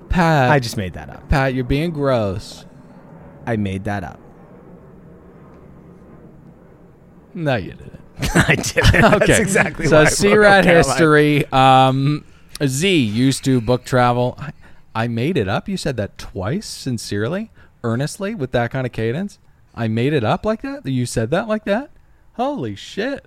Pat. 0.10 0.50
I 0.52 0.60
just 0.60 0.78
made 0.78 0.94
that 0.94 1.10
up. 1.10 1.28
Pat, 1.30 1.54
you're 1.54 1.64
being 1.66 1.92
gross. 1.92 2.66
I 3.46 3.56
made 3.58 3.84
that 3.86 4.04
up. 4.04 4.20
No, 7.34 7.56
you 7.56 7.72
didn't. 7.72 7.97
I 8.36 8.56
did. 8.56 8.84
That's 8.84 9.40
exactly 9.40 9.86
so 9.86 9.98
why 9.98 10.02
I 10.04 10.10
C 10.10 10.28
broke 10.30 10.38
up 10.38 10.44
rat 10.44 10.66
history. 10.66 11.46
Um, 11.52 12.26
Zee 12.66 12.98
used 12.98 13.44
to 13.46 13.62
book 13.62 13.86
travel. 13.86 14.36
I, 14.40 14.54
I 14.96 15.08
made 15.08 15.38
it 15.38 15.48
up. 15.48 15.70
You 15.70 15.78
said 15.78 15.98
that 15.98 16.18
twice, 16.18 16.66
sincerely, 16.66 17.52
earnestly, 17.84 18.34
with 18.34 18.52
that 18.54 18.72
kind 18.72 18.88
of 18.88 18.94
cadence. 18.94 19.38
I 19.76 19.88
made 19.88 20.14
it 20.14 20.24
up 20.24 20.46
like 20.46 20.64
that. 20.64 20.86
You 20.88 21.06
said 21.06 21.30
that 21.32 21.48
like 21.48 21.66
that. 21.66 21.92
Holy 22.34 22.76
shit! 22.76 23.26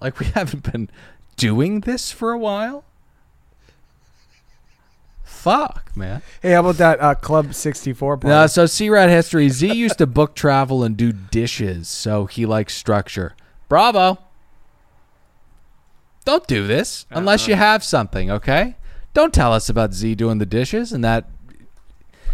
Like 0.00 0.18
we 0.18 0.26
haven't 0.34 0.72
been 0.72 0.88
doing 1.36 1.80
this 1.80 2.10
for 2.10 2.32
a 2.32 2.38
while. 2.38 2.84
Fuck, 5.22 5.90
man. 5.96 6.22
Hey, 6.40 6.52
how 6.52 6.60
about 6.60 6.76
that 6.76 7.00
uh, 7.00 7.14
Club 7.16 7.52
64 7.52 8.16
party? 8.18 8.28
No, 8.28 8.46
so 8.46 8.64
Sea 8.64 8.90
Rat 8.90 9.10
history. 9.10 9.48
Zee 9.48 9.74
used 9.74 9.98
to 9.98 10.06
book 10.06 10.34
travel 10.34 10.84
and 10.84 10.96
do 10.96 11.12
dishes, 11.12 11.88
so 11.88 12.26
he 12.26 12.46
likes 12.46 12.74
structure. 12.74 13.34
Bravo. 13.72 14.18
Don't 16.26 16.46
do 16.46 16.66
this 16.66 17.06
unless 17.08 17.48
you 17.48 17.54
have 17.54 17.82
something, 17.82 18.30
okay? 18.30 18.76
Don't 19.14 19.32
tell 19.32 19.50
us 19.54 19.70
about 19.70 19.94
Zee 19.94 20.14
doing 20.14 20.36
the 20.36 20.44
dishes 20.44 20.92
and 20.92 21.02
that 21.02 21.30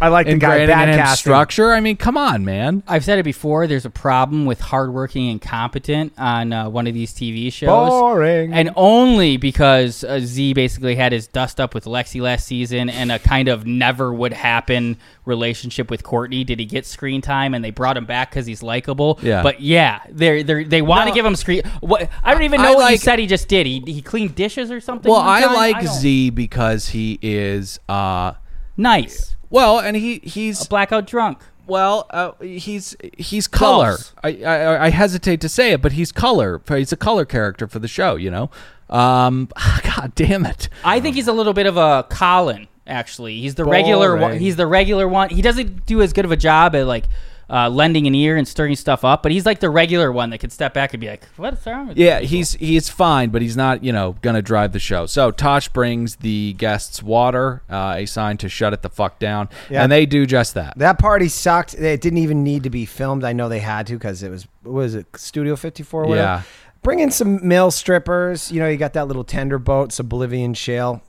I 0.01 0.07
like 0.09 0.27
the 0.27 0.35
guy 0.35 0.59
ingraining 0.59 0.67
bad 0.67 0.89
in 0.89 0.93
him 0.95 0.99
casting. 1.01 1.21
structure. 1.31 1.73
I 1.73 1.79
mean, 1.79 1.97
come 1.97 2.17
on, 2.17 2.45
man. 2.45 2.83
I've 2.87 3.03
said 3.03 3.19
it 3.19 3.23
before. 3.23 3.67
There's 3.67 3.85
a 3.85 3.89
problem 3.89 4.45
with 4.45 4.59
hardworking 4.61 5.29
and 5.29 5.41
competent 5.41 6.13
on 6.17 6.53
uh, 6.53 6.69
one 6.69 6.87
of 6.87 6.93
these 6.93 7.13
TV 7.13 7.51
shows. 7.51 7.67
Boring. 7.89 8.53
And 8.53 8.71
only 8.75 9.37
because 9.37 10.03
uh, 10.03 10.19
Zee 10.21 10.53
basically 10.53 10.95
had 10.95 11.11
his 11.11 11.27
dust 11.27 11.59
up 11.59 11.73
with 11.73 11.85
Lexi 11.85 12.21
last 12.21 12.45
season 12.45 12.89
and 12.89 13.11
a 13.11 13.19
kind 13.19 13.47
of 13.47 13.65
never 13.65 14.13
would 14.13 14.33
happen 14.33 14.97
relationship 15.25 15.91
with 15.91 16.01
Courtney 16.03 16.43
did 16.43 16.59
he 16.59 16.65
get 16.65 16.85
screen 16.85 17.21
time 17.21 17.53
and 17.53 17.63
they 17.63 17.69
brought 17.71 17.97
him 17.97 18.05
back 18.05 18.31
because 18.31 18.45
he's 18.45 18.63
likable. 18.63 19.19
Yeah. 19.21 19.43
But 19.43 19.61
yeah, 19.61 19.99
they're, 20.09 20.41
they're, 20.43 20.63
they 20.63 20.81
want 20.81 21.03
to 21.03 21.09
No. 21.09 21.15
give 21.15 21.25
him 21.25 21.35
screen. 21.35 21.61
What 21.81 22.09
I 22.23 22.33
don't 22.33 22.43
even 22.43 22.61
I 22.61 22.63
know 22.63 22.73
what 22.73 22.79
you 22.85 22.95
like- 22.95 23.01
said 23.01 23.19
he 23.19 23.27
just 23.27 23.47
did. 23.47 23.67
He, 23.67 23.83
he 23.85 24.01
cleaned 24.01 24.33
dishes 24.35 24.71
or 24.71 24.79
something. 24.79 25.11
Well, 25.11 25.21
I 25.21 25.41
time? 25.41 25.53
like 25.53 25.75
don't- 25.85 25.93
Zee 25.93 26.29
because 26.29 26.87
he 26.89 27.19
is 27.21 27.79
uh 27.89 28.33
Nice. 28.77 29.35
Well, 29.49 29.79
and 29.79 29.95
he 29.95 30.19
he's 30.23 30.65
A 30.65 30.69
blackout 30.69 31.07
drunk. 31.07 31.39
Well, 31.67 32.07
uh, 32.09 32.31
he's 32.41 32.95
he's 33.17 33.47
color. 33.47 33.97
I, 34.23 34.43
I 34.43 34.85
I 34.85 34.89
hesitate 34.89 35.39
to 35.41 35.49
say 35.49 35.71
it, 35.71 35.81
but 35.81 35.91
he's 35.91 36.11
color. 36.11 36.61
He's 36.67 36.91
a 36.91 36.97
color 36.97 37.25
character 37.25 37.67
for 37.67 37.79
the 37.79 37.87
show. 37.87 38.15
You 38.15 38.31
know. 38.31 38.51
Um, 38.89 39.49
God 39.83 40.13
damn 40.15 40.45
it. 40.45 40.69
I 40.83 40.99
think 40.99 41.15
he's 41.15 41.27
a 41.27 41.33
little 41.33 41.53
bit 41.53 41.67
of 41.67 41.77
a 41.77 42.05
Colin. 42.09 42.67
Actually, 42.87 43.39
he's 43.39 43.53
the 43.53 43.65
regular 43.65 44.17
one. 44.17 44.39
He's 44.39 44.55
the 44.55 44.65
regular 44.65 45.07
one. 45.07 45.29
He 45.29 45.43
doesn't 45.43 45.85
do 45.85 46.01
as 46.01 46.11
good 46.11 46.25
of 46.25 46.31
a 46.31 46.37
job 46.37 46.75
at 46.75 46.87
like 46.87 47.05
uh, 47.49 47.69
lending 47.69 48.05
an 48.07 48.13
ear 48.15 48.37
and 48.37 48.47
stirring 48.47 48.75
stuff 48.75 49.03
up. 49.03 49.23
But 49.23 49.31
he's 49.31 49.45
like 49.45 49.59
the 49.59 49.69
regular 49.69 50.11
one 50.11 50.29
that 50.29 50.37
could 50.37 50.51
step 50.51 50.73
back 50.73 50.93
and 50.93 51.01
be 51.01 51.07
like, 51.09 51.23
"What's 51.37 51.65
wrong?" 51.65 51.87
With 51.89 51.97
Yeah, 51.97 52.19
he's 52.19 52.53
he's 52.53 52.89
fine, 52.89 53.29
but 53.29 53.41
he's 53.41 53.57
not 53.57 53.83
you 53.83 53.91
know 53.91 54.15
gonna 54.21 54.41
drive 54.41 54.71
the 54.71 54.79
show. 54.79 55.05
So 55.05 55.31
Tosh 55.31 55.69
brings 55.69 56.17
the 56.17 56.53
guests 56.53 57.01
water, 57.01 57.61
uh, 57.69 57.95
a 57.97 58.05
sign 58.05 58.37
to 58.37 58.49
shut 58.49 58.73
it 58.73 58.81
the 58.81 58.89
fuck 58.89 59.19
down, 59.19 59.49
Yeah. 59.69 59.83
and 59.83 59.91
they 59.91 60.05
do 60.05 60.25
just 60.25 60.53
that. 60.53 60.77
That 60.77 60.99
party 60.99 61.27
sucked. 61.27 61.73
It 61.73 62.01
didn't 62.01 62.19
even 62.19 62.43
need 62.43 62.63
to 62.63 62.69
be 62.69 62.85
filmed. 62.85 63.23
I 63.23 63.33
know 63.33 63.49
they 63.49 63.59
had 63.59 63.87
to 63.87 63.93
because 63.93 64.21
it 64.23 64.29
was 64.29 64.47
was 64.63 64.93
it 64.95 65.07
Studio 65.15 65.55
54? 65.55 66.15
Yeah. 66.15 66.41
Bring 66.81 66.99
in 66.99 67.11
some 67.11 67.45
male 67.45 67.71
strippers. 67.71 68.51
You 68.51 68.59
know, 68.61 68.67
you 68.69 68.77
got 68.77 68.93
that 68.93 69.07
little 69.07 69.23
tender 69.25 69.59
boat, 69.59 69.91
some 69.91 70.07
Bolivian 70.07 70.53
shale. 70.53 71.01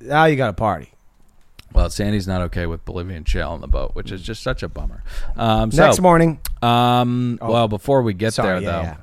Now 0.00 0.24
you 0.26 0.36
got 0.36 0.48
a 0.50 0.54
party. 0.54 0.92
Well, 1.72 1.90
Sandy's 1.90 2.26
not 2.26 2.40
okay 2.42 2.66
with 2.66 2.84
Bolivian 2.84 3.24
shell 3.24 3.52
on 3.52 3.60
the 3.60 3.68
boat, 3.68 3.90
which 3.94 4.10
is 4.10 4.22
just 4.22 4.42
such 4.42 4.62
a 4.62 4.68
bummer. 4.68 5.02
Um, 5.36 5.70
so- 5.70 5.84
Next 5.86 6.00
morning. 6.00 6.40
Um, 6.62 7.38
Oh, 7.40 7.52
well, 7.52 7.68
before 7.68 8.02
we 8.02 8.14
get 8.14 8.32
sorry, 8.32 8.60
there, 8.60 8.82
yeah, 8.82 8.96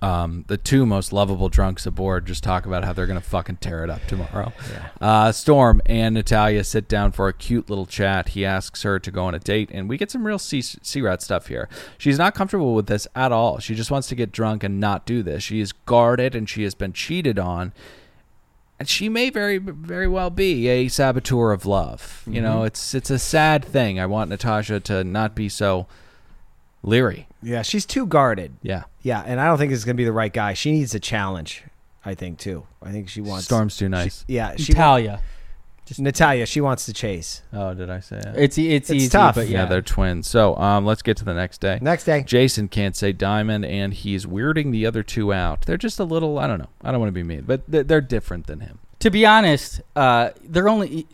though, 0.00 0.06
um, 0.06 0.44
the 0.48 0.58
two 0.58 0.84
most 0.84 1.12
lovable 1.14 1.48
drunks 1.48 1.86
aboard 1.86 2.26
just 2.26 2.44
talk 2.44 2.66
about 2.66 2.84
how 2.84 2.92
they're 2.92 3.06
going 3.06 3.18
to 3.18 3.24
fucking 3.26 3.56
tear 3.56 3.84
it 3.84 3.88
up 3.88 4.04
tomorrow. 4.06 4.52
Uh, 5.00 5.32
Storm 5.32 5.80
and 5.86 6.14
Natalia 6.14 6.62
sit 6.64 6.88
down 6.88 7.12
for 7.12 7.28
a 7.28 7.32
cute 7.32 7.70
little 7.70 7.86
chat. 7.86 8.30
He 8.30 8.44
asks 8.44 8.82
her 8.82 8.98
to 8.98 9.10
go 9.10 9.24
on 9.24 9.34
a 9.34 9.38
date, 9.38 9.70
and 9.72 9.88
we 9.88 9.96
get 9.96 10.10
some 10.10 10.26
real 10.26 10.38
sea, 10.38 10.60
sea 10.60 11.00
rat 11.00 11.22
stuff 11.22 11.46
here. 11.46 11.70
She's 11.96 12.18
not 12.18 12.34
comfortable 12.34 12.74
with 12.74 12.86
this 12.86 13.06
at 13.14 13.32
all. 13.32 13.60
She 13.60 13.74
just 13.74 13.90
wants 13.90 14.08
to 14.08 14.14
get 14.14 14.30
drunk 14.32 14.62
and 14.62 14.78
not 14.78 15.06
do 15.06 15.22
this. 15.22 15.42
She 15.42 15.60
is 15.60 15.72
guarded, 15.72 16.34
and 16.34 16.48
she 16.50 16.64
has 16.64 16.74
been 16.74 16.92
cheated 16.92 17.38
on. 17.38 17.72
And 18.84 18.88
she 18.90 19.08
may 19.08 19.30
very, 19.30 19.56
very 19.56 20.06
well 20.06 20.28
be 20.28 20.68
a 20.68 20.88
saboteur 20.88 21.52
of 21.52 21.64
love. 21.64 22.22
You 22.26 22.42
know, 22.42 22.58
Mhm. 22.58 22.66
it's 22.66 22.94
it's 22.94 23.08
a 23.08 23.18
sad 23.18 23.64
thing. 23.64 23.98
I 23.98 24.04
want 24.04 24.28
Natasha 24.28 24.78
to 24.80 25.02
not 25.02 25.34
be 25.34 25.48
so 25.48 25.86
leery. 26.82 27.26
Yeah, 27.42 27.62
she's 27.62 27.86
too 27.86 28.04
guarded. 28.04 28.52
Yeah. 28.60 28.82
Yeah, 29.00 29.22
and 29.24 29.40
I 29.40 29.46
don't 29.46 29.56
think 29.56 29.72
it's 29.72 29.84
going 29.84 29.96
to 29.96 30.00
be 30.00 30.04
the 30.04 30.12
right 30.12 30.30
guy. 30.34 30.52
She 30.52 30.70
needs 30.70 30.94
a 30.94 31.00
challenge, 31.00 31.62
I 32.04 32.14
think, 32.14 32.38
too. 32.38 32.66
I 32.82 32.92
think 32.92 33.08
she 33.08 33.22
wants. 33.22 33.46
Storm's 33.46 33.78
too 33.78 33.88
nice. 33.88 34.22
She, 34.28 34.34
yeah, 34.34 34.54
she 34.58 34.74
Natalia. 34.74 35.22
Just 35.86 36.00
Natalia, 36.00 36.46
she 36.46 36.62
wants 36.62 36.86
to 36.86 36.94
chase. 36.94 37.42
Oh, 37.52 37.74
did 37.74 37.90
I 37.90 38.00
say 38.00 38.16
it? 38.16 38.34
It's 38.36 38.56
it's, 38.56 38.90
easy, 38.90 39.08
tough. 39.10 39.34
but 39.34 39.48
yeah. 39.48 39.60
yeah, 39.60 39.66
they're 39.66 39.82
twins. 39.82 40.26
So 40.26 40.56
um, 40.56 40.86
let's 40.86 41.02
get 41.02 41.18
to 41.18 41.24
the 41.26 41.34
next 41.34 41.60
day. 41.60 41.78
Next 41.82 42.04
day. 42.04 42.22
Jason 42.22 42.68
can't 42.68 42.96
say 42.96 43.12
diamond, 43.12 43.66
and 43.66 43.92
he's 43.92 44.24
weirding 44.24 44.72
the 44.72 44.86
other 44.86 45.02
two 45.02 45.32
out. 45.34 45.66
They're 45.66 45.76
just 45.76 46.00
a 46.00 46.04
little, 46.04 46.38
I 46.38 46.46
don't 46.46 46.58
know. 46.58 46.70
I 46.82 46.90
don't 46.90 47.00
want 47.00 47.08
to 47.10 47.12
be 47.12 47.22
mean, 47.22 47.42
but 47.42 47.62
they're, 47.68 47.82
they're 47.82 48.00
different 48.00 48.46
than 48.46 48.60
him. 48.60 48.78
to 49.00 49.10
be 49.10 49.26
honest, 49.26 49.82
uh, 49.94 50.30
they're 50.42 50.70
only 50.70 51.06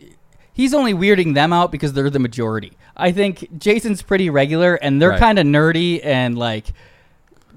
he's 0.53 0.73
only 0.73 0.93
weirding 0.93 1.33
them 1.33 1.51
out 1.51 1.69
because 1.71 1.91
they're 1.91 2.09
the 2.09 2.19
majority. 2.19 2.71
I 2.95 3.11
think 3.11 3.57
Jason's 3.57 4.01
pretty 4.01 4.29
regular, 4.29 4.75
and 4.75 5.01
they're 5.01 5.09
Right. 5.09 5.19
kind 5.19 5.37
of 5.37 5.45
nerdy 5.45 5.99
and 6.05 6.37
like. 6.37 6.71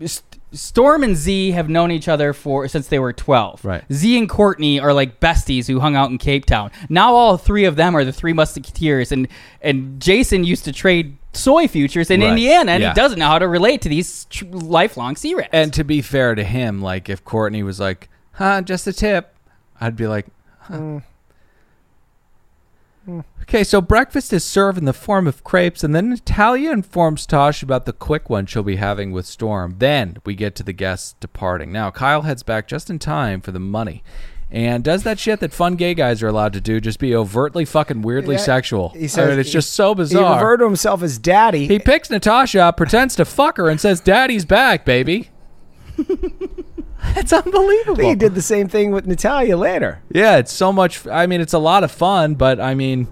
St- 0.04 0.40
Storm 0.54 1.02
and 1.02 1.16
Zee 1.16 1.50
have 1.52 1.68
known 1.68 1.90
each 1.90 2.08
other 2.08 2.32
for 2.32 2.66
since 2.68 2.86
they 2.88 2.98
were 2.98 3.12
twelve. 3.12 3.64
Right. 3.64 3.82
Zee 3.92 4.16
and 4.18 4.28
Courtney 4.28 4.78
are 4.80 4.92
like 4.92 5.20
besties 5.20 5.66
who 5.66 5.80
hung 5.80 5.96
out 5.96 6.10
in 6.10 6.18
Cape 6.18 6.46
Town. 6.46 6.70
Now 6.88 7.14
all 7.14 7.36
three 7.36 7.64
of 7.64 7.76
them 7.76 7.96
are 7.96 8.04
the 8.04 8.12
three 8.12 8.32
musketeers, 8.32 9.12
and 9.12 9.28
and 9.60 10.00
Jason 10.00 10.44
used 10.44 10.64
to 10.64 10.72
trade 10.72 11.16
soy 11.32 11.66
futures 11.66 12.10
in 12.10 12.20
Right. 12.20 12.30
Indiana, 12.30 12.72
and 12.72 12.82
Yeah. 12.82 12.90
he 12.90 12.94
doesn't 12.94 13.18
know 13.18 13.26
how 13.26 13.38
to 13.40 13.48
relate 13.48 13.82
to 13.82 13.88
these 13.88 14.26
tr- 14.26 14.44
lifelong 14.52 15.16
sea 15.16 15.34
rats. 15.34 15.48
And 15.52 15.72
to 15.74 15.82
be 15.84 16.00
fair 16.00 16.34
to 16.36 16.44
him, 16.44 16.80
like 16.80 17.08
if 17.08 17.24
Courtney 17.24 17.62
was 17.64 17.80
like, 17.80 18.08
huh, 18.32 18.62
just 18.62 18.86
a 18.86 18.92
tip, 18.92 19.34
I'd 19.80 19.96
be 19.96 20.06
like, 20.06 20.26
huh. 20.60 20.74
Mm. 20.76 21.02
Okay, 23.42 23.64
so 23.64 23.80
breakfast 23.80 24.32
is 24.32 24.44
served 24.44 24.78
in 24.78 24.84
the 24.86 24.92
form 24.92 25.26
of 25.26 25.44
crepes, 25.44 25.84
and 25.84 25.94
then 25.94 26.08
Natalia 26.08 26.72
informs 26.72 27.26
Tosh 27.26 27.62
about 27.62 27.84
the 27.84 27.92
quick 27.92 28.30
one 28.30 28.46
she'll 28.46 28.62
be 28.62 28.76
having 28.76 29.12
with 29.12 29.26
Storm. 29.26 29.76
Then 29.78 30.16
we 30.24 30.34
get 30.34 30.54
to 30.56 30.62
the 30.62 30.72
guests 30.72 31.14
departing. 31.20 31.70
Now, 31.70 31.90
Kyle 31.90 32.22
heads 32.22 32.42
back 32.42 32.66
just 32.66 32.88
in 32.88 32.98
time 32.98 33.40
for 33.40 33.52
the 33.52 33.60
money. 33.60 34.02
And 34.50 34.84
does 34.84 35.02
that 35.02 35.18
shit 35.18 35.40
that 35.40 35.52
fun 35.52 35.74
gay 35.74 35.94
guys 35.94 36.22
are 36.22 36.28
allowed 36.28 36.52
to 36.52 36.60
do, 36.60 36.80
just 36.80 36.98
be 36.98 37.14
overtly 37.14 37.64
fucking 37.64 38.02
weirdly 38.02 38.36
Yeah, 38.36 38.40
sexual. 38.40 38.90
He 38.90 39.08
says 39.08 39.26
I 39.26 39.30
mean, 39.30 39.40
it's 39.40 39.50
just 39.50 39.72
so 39.72 39.94
bizarre. 39.94 40.28
He 40.28 40.34
referred 40.34 40.58
to 40.58 40.64
himself 40.64 41.02
as 41.02 41.18
daddy. 41.18 41.66
He 41.66 41.78
picks 41.78 42.08
Natasha 42.08 42.60
up, 42.60 42.76
pretends 42.76 43.16
to 43.16 43.24
fuck 43.24 43.56
her, 43.56 43.68
and 43.68 43.80
says, 43.80 44.00
Daddy's 44.00 44.44
back, 44.44 44.84
baby. 44.84 45.30
it's 47.16 47.32
I 47.32 47.38
unbelievable. 47.38 48.02
he 48.08 48.14
did 48.14 48.34
the 48.34 48.42
same 48.42 48.68
thing 48.68 48.90
with 48.90 49.06
Natalia 49.06 49.56
later. 49.56 50.02
Yeah, 50.10 50.36
it's 50.38 50.52
so 50.52 50.72
much. 50.72 51.06
I 51.06 51.26
mean, 51.26 51.40
it's 51.40 51.52
a 51.52 51.58
lot 51.58 51.84
of 51.84 51.90
fun, 51.90 52.34
but 52.34 52.60
I 52.60 52.74
mean, 52.74 53.08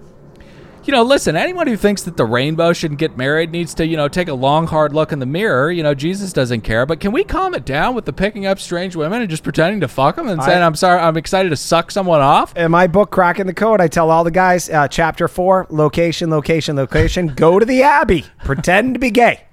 you 0.85 0.91
know, 0.91 1.03
listen, 1.03 1.37
anyone 1.37 1.67
who 1.67 1.77
thinks 1.77 2.03
that 2.03 2.17
the 2.17 2.25
rainbow 2.25 2.73
shouldn't 2.73 2.99
get 2.99 3.17
married 3.17 3.51
needs 3.51 3.73
to, 3.75 3.85
you 3.85 3.95
know, 3.95 4.09
take 4.09 4.27
a 4.27 4.33
long, 4.33 4.67
hard 4.67 4.93
look 4.93 5.13
in 5.13 5.19
the 5.19 5.25
mirror. 5.25 5.71
You 5.71 5.81
know, 5.81 5.93
Jesus 5.93 6.33
doesn't 6.33 6.61
care. 6.61 6.85
But 6.85 6.99
can 6.99 7.13
we 7.13 7.23
calm 7.23 7.53
it 7.53 7.63
down 7.65 7.95
with 7.95 8.03
the 8.03 8.11
picking 8.11 8.45
up 8.45 8.59
strange 8.59 8.93
women 8.95 9.21
and 9.21 9.29
just 9.29 9.43
pretending 9.43 9.79
to 9.79 9.87
fuck 9.87 10.17
them 10.17 10.27
and 10.27 10.43
saying, 10.43 10.61
I- 10.61 10.65
I'm 10.65 10.75
sorry, 10.75 10.99
I'm 10.99 11.15
excited 11.15 11.49
to 11.51 11.55
suck 11.55 11.89
someone 11.89 12.19
off? 12.19 12.55
In 12.57 12.71
my 12.71 12.87
book, 12.87 13.11
Cracking 13.11 13.45
the 13.45 13.53
Code, 13.53 13.79
I 13.79 13.87
tell 13.87 14.11
all 14.11 14.25
the 14.25 14.31
guys, 14.31 14.69
uh, 14.69 14.89
chapter 14.89 15.29
four, 15.29 15.67
location, 15.69 16.29
location, 16.29 16.75
location, 16.75 17.27
go 17.27 17.59
to 17.59 17.65
the 17.65 17.83
Abbey. 17.83 18.25
Pretend 18.43 18.95
to 18.95 18.99
be 18.99 19.11
gay. 19.11 19.45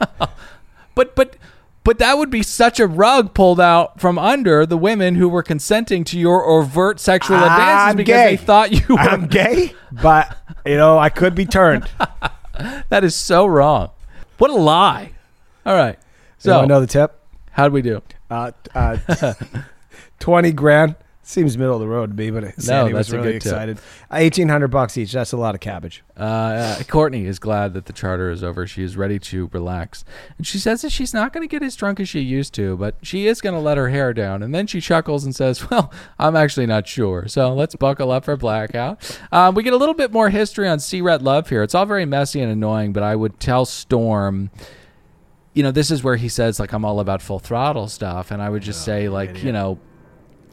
But, 0.94 1.14
but, 1.16 1.36
but 1.84 1.98
that 1.98 2.16
would 2.18 2.30
be 2.30 2.42
such 2.42 2.78
a 2.80 2.86
rug 2.86 3.34
pulled 3.34 3.60
out 3.60 4.00
from 4.00 4.18
under 4.18 4.64
the 4.66 4.76
women 4.76 5.14
who 5.16 5.28
were 5.28 5.42
consenting 5.42 6.04
to 6.04 6.18
your 6.18 6.44
overt 6.44 7.00
sexual 7.00 7.36
advances 7.38 7.90
I'm 7.90 7.96
because 7.96 8.14
gay. 8.14 8.30
they 8.30 8.36
thought 8.36 8.72
you 8.72 8.94
were. 8.94 9.00
I'm 9.00 9.26
gay, 9.26 9.74
but, 9.90 10.36
you 10.64 10.76
know, 10.76 10.98
I 10.98 11.08
could 11.08 11.34
be 11.34 11.44
turned. 11.46 11.88
that 12.88 13.02
is 13.04 13.14
so 13.16 13.46
wrong. 13.46 13.90
What 14.38 14.50
a 14.50 14.54
lie. 14.54 15.12
All 15.66 15.74
right. 15.74 15.98
So, 16.38 16.50
So, 16.50 16.60
another 16.62 16.86
tip? 16.86 17.18
how'd 17.52 17.72
we 17.72 17.82
do? 17.82 18.02
Uh, 18.30 18.52
uh, 18.74 18.96
20 20.20 20.52
grand. 20.52 20.94
Seems 21.24 21.56
middle 21.56 21.76
of 21.76 21.80
the 21.80 21.86
road 21.86 22.10
to 22.10 22.16
me, 22.16 22.32
but 22.32 22.60
Sandy 22.60 22.92
was 22.92 23.06
that's 23.06 23.12
a 23.14 23.16
really 23.16 23.32
good 23.34 23.42
tip. 23.42 23.52
excited. 23.52 23.78
Uh, 24.10 24.18
1800 24.18 24.66
bucks 24.68 24.98
each. 24.98 25.12
That's 25.12 25.30
a 25.30 25.36
lot 25.36 25.54
of 25.54 25.60
cabbage. 25.60 26.02
Uh, 26.18 26.20
uh, 26.20 26.82
Courtney 26.88 27.26
is 27.26 27.38
glad 27.38 27.74
that 27.74 27.86
the 27.86 27.92
charter 27.92 28.28
is 28.28 28.42
over. 28.42 28.66
She 28.66 28.82
is 28.82 28.96
ready 28.96 29.20
to 29.20 29.48
relax. 29.52 30.04
And 30.36 30.44
she 30.44 30.58
says 30.58 30.82
that 30.82 30.90
she's 30.90 31.14
not 31.14 31.32
going 31.32 31.46
to 31.46 31.50
get 31.50 31.62
as 31.62 31.76
drunk 31.76 32.00
as 32.00 32.08
she 32.08 32.18
used 32.18 32.54
to, 32.54 32.76
but 32.76 32.96
she 33.02 33.28
is 33.28 33.40
going 33.40 33.54
to 33.54 33.60
let 33.60 33.78
her 33.78 33.90
hair 33.90 34.12
down. 34.12 34.42
And 34.42 34.52
then 34.52 34.66
she 34.66 34.80
chuckles 34.80 35.24
and 35.24 35.32
says, 35.32 35.70
Well, 35.70 35.92
I'm 36.18 36.34
actually 36.34 36.66
not 36.66 36.88
sure. 36.88 37.28
So 37.28 37.54
let's 37.54 37.76
buckle 37.76 38.10
up 38.10 38.24
for 38.24 38.36
blackout. 38.36 39.20
Um, 39.30 39.54
we 39.54 39.62
get 39.62 39.74
a 39.74 39.78
little 39.78 39.94
bit 39.94 40.10
more 40.10 40.28
history 40.28 40.66
on 40.68 40.80
Sea 40.80 41.02
Rat 41.02 41.22
Love 41.22 41.48
here. 41.48 41.62
It's 41.62 41.76
all 41.76 41.86
very 41.86 42.04
messy 42.04 42.40
and 42.40 42.50
annoying, 42.50 42.92
but 42.92 43.04
I 43.04 43.14
would 43.14 43.38
tell 43.38 43.64
Storm. 43.64 44.50
You 45.54 45.62
know, 45.62 45.70
this 45.70 45.92
is 45.92 46.02
where 46.02 46.16
he 46.16 46.28
says, 46.28 46.58
like, 46.58 46.72
I'm 46.72 46.84
all 46.84 46.98
about 46.98 47.22
full 47.22 47.38
throttle 47.38 47.86
stuff. 47.86 48.32
And 48.32 48.42
I 48.42 48.48
would 48.50 48.62
just 48.62 48.84
say, 48.84 49.08
like, 49.08 49.44
you 49.44 49.52
know, 49.52 49.78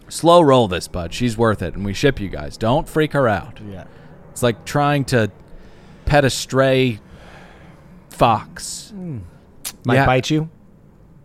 slow 0.10 0.42
roll 0.42 0.68
this, 0.68 0.88
bud. 0.88 1.14
She's 1.14 1.38
worth 1.38 1.62
it. 1.62 1.76
And 1.76 1.86
we 1.86 1.94
ship 1.94 2.20
you 2.20 2.30
guys. 2.30 2.58
Don't 2.58 2.88
freak 2.88 3.14
her 3.14 3.28
out. 3.28 3.60
Yeah. 3.70 3.86
It's 4.32 4.44
like 4.44 4.66
trying 4.66 5.06
to 5.06 5.32
pet 6.06 6.26
a 6.26 6.30
stray 6.30 7.00
fox. 8.10 8.92
Might 9.86 9.96
Yeah. 9.96 10.06
bite 10.06 10.30
you. 10.30 10.50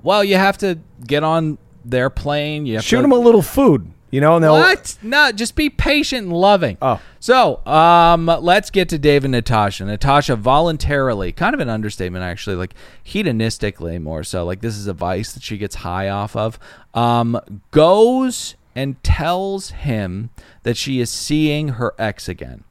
Well, 0.02 0.22
you 0.22 0.36
have 0.36 0.58
to 0.58 0.78
get 1.06 1.24
on 1.24 1.58
their 1.84 2.10
plane. 2.10 2.66
You 2.66 2.74
have 2.76 2.84
Shoot 2.84 2.96
to, 2.96 3.02
them 3.02 3.12
a 3.12 3.18
little 3.18 3.42
food, 3.42 3.90
you 4.10 4.20
know, 4.20 4.36
and 4.36 4.44
they'll. 4.44 4.52
What? 4.52 4.96
No, 5.02 5.32
just 5.32 5.54
be 5.56 5.70
patient 5.70 6.24
and 6.26 6.32
loving. 6.32 6.76
Oh. 6.82 7.00
So, 7.20 7.64
um, 7.66 8.26
let's 8.26 8.70
get 8.70 8.90
to 8.90 8.98
Dave 8.98 9.24
and 9.24 9.32
Natasha. 9.32 9.84
Natasha 9.86 10.36
voluntarily, 10.36 11.32
kind 11.32 11.54
of 11.54 11.60
an 11.60 11.70
understatement 11.70 12.22
actually, 12.22 12.56
like 12.56 12.74
hedonistically 13.04 14.00
more 14.00 14.22
so, 14.24 14.44
like 14.44 14.60
this 14.60 14.76
is 14.76 14.86
a 14.86 14.92
vice 14.92 15.32
that 15.32 15.42
she 15.42 15.56
gets 15.56 15.76
high 15.76 16.10
off 16.10 16.36
of, 16.36 16.58
um, 16.92 17.40
goes 17.70 18.56
and 18.74 19.02
tells 19.02 19.70
him 19.70 20.30
that 20.62 20.76
she 20.76 21.00
is 21.00 21.10
seeing 21.10 21.68
her 21.70 21.94
ex 21.98 22.28
again. 22.28 22.64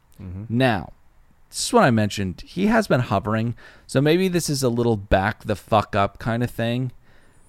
Now, 0.49 0.93
this 1.49 1.67
is 1.67 1.73
what 1.73 1.83
I 1.83 1.91
mentioned. 1.91 2.43
He 2.45 2.67
has 2.67 2.87
been 2.87 3.01
hovering, 3.01 3.55
so 3.85 3.99
maybe 4.01 4.27
this 4.27 4.49
is 4.49 4.63
a 4.63 4.69
little 4.69 4.95
back 4.97 5.43
the 5.43 5.55
fuck 5.55 5.95
up 5.95 6.17
kind 6.17 6.43
of 6.43 6.49
thing. 6.49 6.91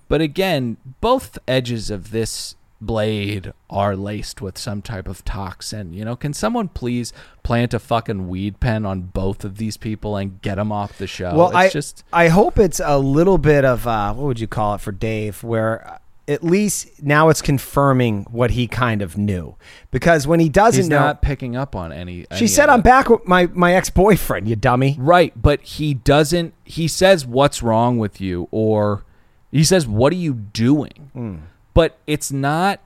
But 0.08 0.20
again, 0.20 0.76
both 1.00 1.38
edges 1.48 1.90
of 1.90 2.10
this 2.10 2.56
blade 2.80 3.52
are 3.70 3.96
laced 3.96 4.42
with 4.42 4.58
some 4.58 4.82
type 4.82 5.08
of 5.08 5.24
toxin. 5.24 5.94
You 5.94 6.04
know, 6.04 6.16
can 6.16 6.34
someone 6.34 6.68
please 6.68 7.12
plant 7.42 7.72
a 7.72 7.78
fucking 7.78 8.28
weed 8.28 8.60
pen 8.60 8.84
on 8.84 9.02
both 9.02 9.44
of 9.44 9.56
these 9.56 9.76
people 9.76 10.16
and 10.16 10.42
get 10.42 10.56
them 10.56 10.70
off 10.72 10.98
the 10.98 11.06
show? 11.06 11.34
well, 11.34 11.48
it's 11.48 11.56
I 11.56 11.68
just 11.70 12.04
I 12.12 12.28
hope 12.28 12.58
it's 12.58 12.80
a 12.84 12.98
little 12.98 13.38
bit 13.38 13.64
of 13.64 13.86
uh, 13.86 14.12
what 14.12 14.26
would 14.26 14.40
you 14.40 14.48
call 14.48 14.74
it 14.74 14.80
for 14.80 14.92
Dave, 14.92 15.42
where 15.42 16.00
at 16.26 16.42
least 16.42 17.02
now 17.02 17.28
it's 17.28 17.42
confirming 17.42 18.24
what 18.30 18.52
he 18.52 18.66
kind 18.66 19.02
of 19.02 19.18
knew, 19.18 19.56
because 19.90 20.26
when 20.26 20.40
he 20.40 20.48
doesn't 20.48 20.82
he's 20.82 20.88
know, 20.88 20.98
not 20.98 21.22
picking 21.22 21.56
up 21.56 21.76
on 21.76 21.92
any. 21.92 22.22
she 22.32 22.36
any 22.36 22.46
said, 22.46 22.68
"I'm 22.68 22.80
back 22.80 23.08
with 23.10 23.26
my 23.26 23.46
my 23.48 23.74
ex 23.74 23.90
boyfriend." 23.90 24.48
You 24.48 24.56
dummy. 24.56 24.96
Right, 24.98 25.32
but 25.40 25.60
he 25.62 25.94
doesn't. 25.94 26.54
He 26.64 26.88
says, 26.88 27.26
"What's 27.26 27.62
wrong 27.62 27.98
with 27.98 28.20
you?" 28.20 28.48
or 28.50 29.04
he 29.50 29.64
says, 29.64 29.86
"What 29.86 30.12
are 30.12 30.16
you 30.16 30.34
doing?" 30.34 31.10
Hmm. 31.12 31.36
But 31.74 31.98
it's 32.06 32.32
not. 32.32 32.80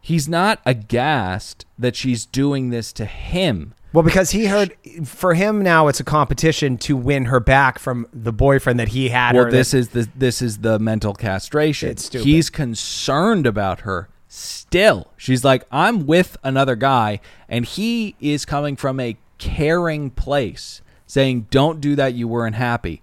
He's 0.00 0.28
not 0.28 0.60
aghast 0.66 1.64
that 1.78 1.94
she's 1.94 2.26
doing 2.26 2.70
this 2.70 2.92
to 2.94 3.04
him. 3.04 3.74
Well, 3.92 4.02
because 4.02 4.30
he 4.30 4.46
heard 4.46 4.74
for 5.04 5.34
him 5.34 5.62
now 5.62 5.88
it's 5.88 6.00
a 6.00 6.04
competition 6.04 6.78
to 6.78 6.96
win 6.96 7.26
her 7.26 7.40
back 7.40 7.78
from 7.78 8.06
the 8.12 8.32
boyfriend 8.32 8.80
that 8.80 8.88
he 8.88 9.10
had. 9.10 9.34
Well, 9.34 9.50
this 9.50 9.72
that- 9.72 9.78
is 9.78 9.88
the 9.90 10.08
this 10.16 10.40
is 10.40 10.58
the 10.58 10.78
mental 10.78 11.14
castration. 11.14 11.90
It's 11.90 12.06
stupid. 12.06 12.24
He's 12.26 12.48
concerned 12.48 13.46
about 13.46 13.80
her 13.80 14.08
still. 14.28 15.08
She's 15.18 15.44
like, 15.44 15.64
I'm 15.70 16.06
with 16.06 16.38
another 16.42 16.74
guy, 16.74 17.20
and 17.48 17.66
he 17.66 18.16
is 18.18 18.46
coming 18.46 18.76
from 18.76 18.98
a 18.98 19.16
caring 19.38 20.10
place, 20.10 20.80
saying, 21.06 21.48
"Don't 21.50 21.80
do 21.80 21.94
that. 21.96 22.14
You 22.14 22.28
weren't 22.28 22.56
happy." 22.56 23.02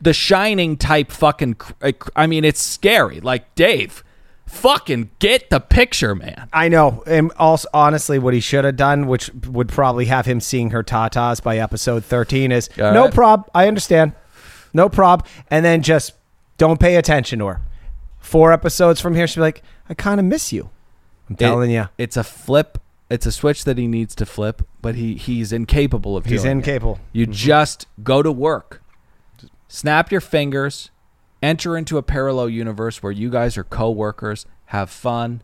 The 0.00 0.12
Shining 0.14 0.76
type 0.76 1.10
fucking. 1.10 1.56
I 2.16 2.26
mean, 2.26 2.44
it's 2.44 2.62
scary. 2.62 3.20
Like 3.20 3.54
Dave, 3.56 4.02
fucking 4.48 5.10
get 5.18 5.50
the 5.50 5.60
picture, 5.60 6.14
man. 6.14 6.48
I 6.52 6.68
know. 6.68 7.02
And 7.06 7.30
also, 7.36 7.68
honestly, 7.72 8.18
what 8.18 8.34
he 8.34 8.40
should 8.40 8.64
have 8.64 8.76
done, 8.76 9.06
which 9.06 9.30
would 9.46 9.68
probably 9.68 10.06
have 10.06 10.26
him 10.26 10.40
seeing 10.40 10.70
her 10.70 10.82
tatas 10.82 11.42
by 11.42 11.58
episode 11.58 12.04
13, 12.04 12.50
is 12.52 12.68
All 12.80 12.92
no 12.92 13.04
right. 13.04 13.14
prob. 13.14 13.50
I 13.54 13.68
understand. 13.68 14.12
No 14.74 14.88
prob. 14.88 15.26
And 15.50 15.64
then 15.64 15.82
just 15.82 16.12
don't 16.56 16.80
pay 16.80 16.96
attention 16.96 17.38
to 17.40 17.46
her. 17.46 17.60
Four 18.18 18.52
episodes 18.52 19.00
from 19.00 19.14
here, 19.14 19.26
she'll 19.26 19.40
be 19.42 19.46
like, 19.46 19.62
I 19.88 19.94
kind 19.94 20.18
of 20.20 20.26
miss 20.26 20.52
you. 20.52 20.70
I'm 21.30 21.36
telling 21.36 21.70
It- 21.70 21.74
you. 21.74 21.88
it's 21.98 22.16
a 22.16 22.24
flip. 22.24 22.78
It's 23.10 23.24
a 23.24 23.32
switch 23.32 23.64
that 23.64 23.78
he 23.78 23.86
needs 23.86 24.14
to 24.16 24.26
flip, 24.26 24.60
but 24.82 24.94
he 24.94 25.14
he's 25.14 25.50
incapable 25.50 26.14
of 26.14 26.26
He's 26.26 26.42
doing 26.42 26.58
it. 26.58 26.60
incapable. 26.60 26.98
You 27.12 27.24
mm-hmm. 27.24 27.32
just 27.32 27.86
go 28.02 28.22
to 28.22 28.30
work, 28.30 28.82
snap 29.66 30.12
your 30.12 30.20
fingers, 30.20 30.90
enter 31.42 31.76
into 31.76 31.98
a 31.98 32.02
parallel 32.02 32.48
universe 32.48 33.02
where 33.02 33.12
you 33.12 33.30
guys 33.30 33.56
are 33.56 33.64
co-workers, 33.64 34.46
have 34.66 34.90
fun, 34.90 35.42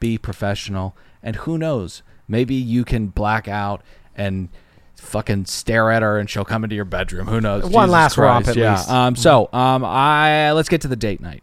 be 0.00 0.18
professional, 0.18 0.96
and 1.22 1.36
who 1.36 1.58
knows, 1.58 2.02
maybe 2.28 2.54
you 2.54 2.84
can 2.84 3.08
black 3.08 3.48
out 3.48 3.82
and 4.14 4.48
fucking 4.96 5.44
stare 5.44 5.90
at 5.90 6.02
her 6.02 6.18
and 6.18 6.28
she'll 6.28 6.44
come 6.44 6.64
into 6.64 6.76
your 6.76 6.84
bedroom. 6.84 7.26
Who 7.26 7.40
knows? 7.40 7.64
One 7.64 7.88
Jesus 7.88 7.92
last 7.92 8.16
romp 8.16 8.48
at 8.48 8.56
yeah. 8.56 8.76
least. 8.76 8.90
Um, 8.90 9.16
so 9.16 9.48
um, 9.52 9.84
I 9.84 10.52
let's 10.52 10.68
get 10.68 10.80
to 10.82 10.88
the 10.88 10.96
date 10.96 11.20
night. 11.20 11.42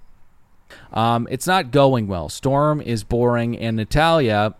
Um, 0.92 1.28
it's 1.32 1.48
not 1.48 1.72
going 1.72 2.08
well. 2.08 2.30
Storm 2.30 2.80
is 2.80 3.04
boring, 3.04 3.58
and 3.58 3.78
Natalia, 3.78 4.56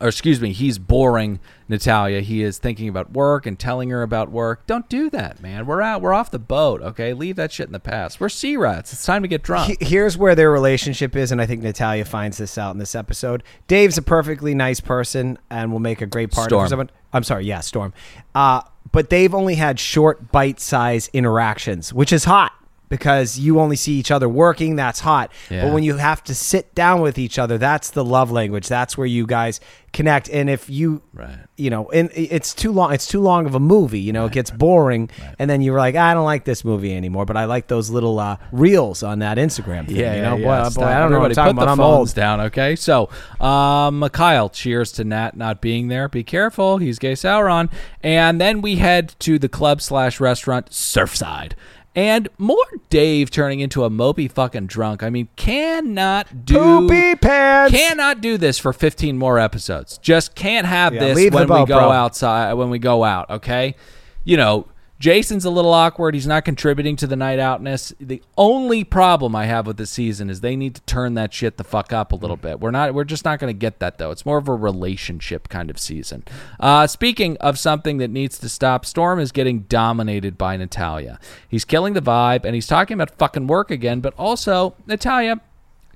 or 0.00 0.08
excuse 0.08 0.40
me, 0.40 0.52
he's 0.52 0.78
boring 0.78 1.40
Natalia. 1.68 2.20
He 2.20 2.42
is 2.42 2.58
thinking 2.58 2.88
about 2.88 3.12
work 3.12 3.46
and 3.46 3.58
telling 3.58 3.90
her 3.90 4.02
about 4.02 4.30
work. 4.30 4.66
Don't 4.66 4.88
do 4.88 5.10
that, 5.10 5.40
man. 5.42 5.66
We're 5.66 5.82
out. 5.82 6.00
We're 6.02 6.12
off 6.14 6.30
the 6.30 6.38
boat. 6.38 6.80
Okay, 6.82 7.12
leave 7.12 7.36
that 7.36 7.52
shit 7.52 7.66
in 7.66 7.72
the 7.72 7.80
past. 7.80 8.20
We're 8.20 8.28
sea 8.28 8.56
rats. 8.56 8.92
It's 8.92 9.04
time 9.04 9.22
to 9.22 9.28
get 9.28 9.42
drunk. 9.42 9.76
He- 9.80 9.84
Here's 9.84 10.16
where 10.16 10.34
their 10.34 10.50
relationship 10.50 11.16
is, 11.16 11.32
and 11.32 11.40
I 11.40 11.46
think 11.46 11.62
Natalia 11.62 12.04
finds 12.04 12.38
this 12.38 12.56
out 12.58 12.72
in 12.72 12.78
this 12.78 12.94
episode. 12.94 13.42
Dave's 13.66 13.98
a 13.98 14.02
perfectly 14.02 14.54
nice 14.54 14.80
person 14.80 15.38
and 15.50 15.72
will 15.72 15.80
make 15.80 16.00
a 16.00 16.06
great 16.06 16.30
partner 16.30 16.48
Storm. 16.50 16.64
for 16.66 16.68
someone. 16.70 16.90
I'm 17.12 17.24
sorry, 17.24 17.44
yeah, 17.46 17.60
Storm. 17.60 17.92
Uh, 18.34 18.62
but 18.92 19.10
they've 19.10 19.34
only 19.34 19.56
had 19.56 19.78
short, 19.78 20.30
bite-sized 20.32 21.10
interactions, 21.12 21.92
which 21.92 22.12
is 22.12 22.24
hot 22.24 22.52
because 22.88 23.38
you 23.38 23.60
only 23.60 23.76
see 23.76 23.94
each 23.94 24.10
other 24.10 24.28
working. 24.28 24.76
That's 24.76 25.00
hot. 25.00 25.30
Yeah. 25.50 25.64
But 25.66 25.74
when 25.74 25.82
you 25.82 25.96
have 25.96 26.22
to 26.24 26.34
sit 26.34 26.74
down 26.74 27.00
with 27.00 27.18
each 27.18 27.38
other, 27.38 27.58
that's 27.58 27.90
the 27.90 28.04
love 28.04 28.30
language. 28.30 28.68
That's 28.68 28.96
where 28.96 29.06
you 29.06 29.26
guys 29.26 29.60
connect. 29.92 30.28
And 30.28 30.50
if 30.50 30.68
you, 30.68 31.02
Right. 31.14 31.38
you 31.56 31.70
know, 31.70 31.88
and 31.90 32.10
it's 32.14 32.52
too 32.54 32.72
long. 32.72 32.92
It's 32.92 33.06
too 33.06 33.20
long 33.20 33.46
of 33.46 33.54
a 33.54 33.60
movie. 33.60 34.00
You 34.00 34.12
know, 34.12 34.26
it 34.26 34.32
gets 34.32 34.50
boring, 34.50 35.08
and 35.38 35.48
then 35.50 35.60
you're 35.62 35.78
like, 35.78 35.94
I 35.96 36.12
don't 36.14 36.24
like 36.26 36.44
this 36.44 36.64
movie 36.64 36.94
anymore. 36.94 37.24
But 37.24 37.36
I 37.38 37.46
like 37.46 37.68
those 37.68 37.88
little 37.90 38.18
uh, 38.18 38.36
reels 38.52 39.02
on 39.02 39.20
that 39.20 39.38
Instagram. 39.38 39.86
Thing, 39.86 39.96
Yeah, 39.96 40.14
you 40.16 40.22
know, 40.22 40.36
yeah, 40.36 40.44
boy, 40.44 40.62
yeah. 40.64 40.70
boy. 40.74 40.82
I 40.84 40.98
don't 40.98 41.10
know 41.10 41.20
what 41.20 41.30
I'm 41.30 41.34
talking 41.34 41.54
put 41.56 41.62
about. 41.62 41.76
the 41.76 41.82
I'm 41.82 41.88
phones 41.88 42.10
old. 42.10 42.14
down, 42.16 42.40
okay? 42.42 42.76
So, 42.76 43.08
um, 43.40 44.06
Kyle 44.12 44.48
cheers 44.50 44.92
to 44.92 45.04
Nat 45.04 45.36
not 45.36 45.60
being 45.60 45.88
there. 45.88 46.08
Be 46.08 46.22
careful, 46.24 46.78
he's 46.78 46.98
gay 46.98 47.12
Sauron. 47.14 47.70
And 48.02 48.40
then 48.40 48.60
we 48.60 48.76
head 48.76 49.14
to 49.20 49.38
the 49.38 49.48
club 49.48 49.80
slash 49.80 50.20
restaurant 50.20 50.70
Surfside. 50.70 51.52
And 51.98 52.28
more 52.38 52.64
Dave 52.90 53.28
turning 53.28 53.58
into 53.58 53.82
a 53.82 53.90
mopey 53.90 54.30
fucking 54.30 54.68
drunk. 54.68 55.02
I 55.02 55.10
mean, 55.10 55.26
cannot 55.34 56.44
do 56.44 56.54
Poopy 56.54 57.16
pants. 57.16 57.76
Cannot 57.76 58.20
do 58.20 58.38
this 58.38 58.56
for 58.56 58.72
15 58.72 59.18
more 59.18 59.40
episodes. 59.40 59.98
Just 59.98 60.36
can't 60.36 60.64
have 60.64 60.94
Yeah, 60.94 61.00
this 61.12 61.32
when 61.32 61.48
we 61.48 61.56
go 61.56 61.66
bro. 61.66 61.90
outside. 61.90 62.52
When 62.52 62.70
we 62.70 62.78
go 62.78 63.02
out, 63.02 63.28
okay? 63.30 63.74
You 64.22 64.36
know, 64.36 64.68
Jason's 64.98 65.44
a 65.44 65.50
little 65.50 65.72
awkward. 65.72 66.14
He's 66.14 66.26
not 66.26 66.44
contributing 66.44 66.96
to 66.96 67.06
the 67.06 67.14
night 67.14 67.38
outness. 67.38 67.92
The 68.00 68.20
only 68.36 68.82
problem 68.82 69.36
I 69.36 69.46
have 69.46 69.66
with 69.66 69.76
this 69.76 69.90
season 69.90 70.28
is 70.28 70.40
they 70.40 70.56
need 70.56 70.74
to 70.74 70.80
turn 70.82 71.14
that 71.14 71.32
shit 71.32 71.56
the 71.56 71.62
fuck 71.62 71.92
up 71.92 72.10
a 72.10 72.16
little 72.16 72.36
Mm. 72.36 72.40
bit. 72.42 72.60
We're 72.60 72.72
not. 72.72 72.94
We're 72.94 73.04
just 73.04 73.24
not 73.24 73.38
going 73.38 73.52
to 73.54 73.58
get 73.58 73.78
that 73.78 73.98
though. 73.98 74.10
It's 74.10 74.26
more 74.26 74.38
of 74.38 74.48
a 74.48 74.54
relationship 74.54 75.48
kind 75.48 75.70
of 75.70 75.78
season. 75.78 76.24
Uh, 76.58 76.86
speaking 76.88 77.36
of 77.36 77.58
something 77.58 77.98
that 77.98 78.10
needs 78.10 78.38
to 78.38 78.48
stop, 78.48 78.84
Storm 78.84 79.20
is 79.20 79.30
getting 79.30 79.60
dominated 79.68 80.36
by 80.36 80.56
Natalia. 80.56 81.20
He's 81.48 81.64
killing 81.64 81.92
the 81.94 82.02
vibe, 82.02 82.44
and 82.44 82.54
he's 82.56 82.66
talking 82.66 82.94
about 82.94 83.16
fucking 83.18 83.46
work 83.46 83.70
again. 83.70 84.00
But 84.00 84.14
also, 84.18 84.74
Natalia, 84.86 85.40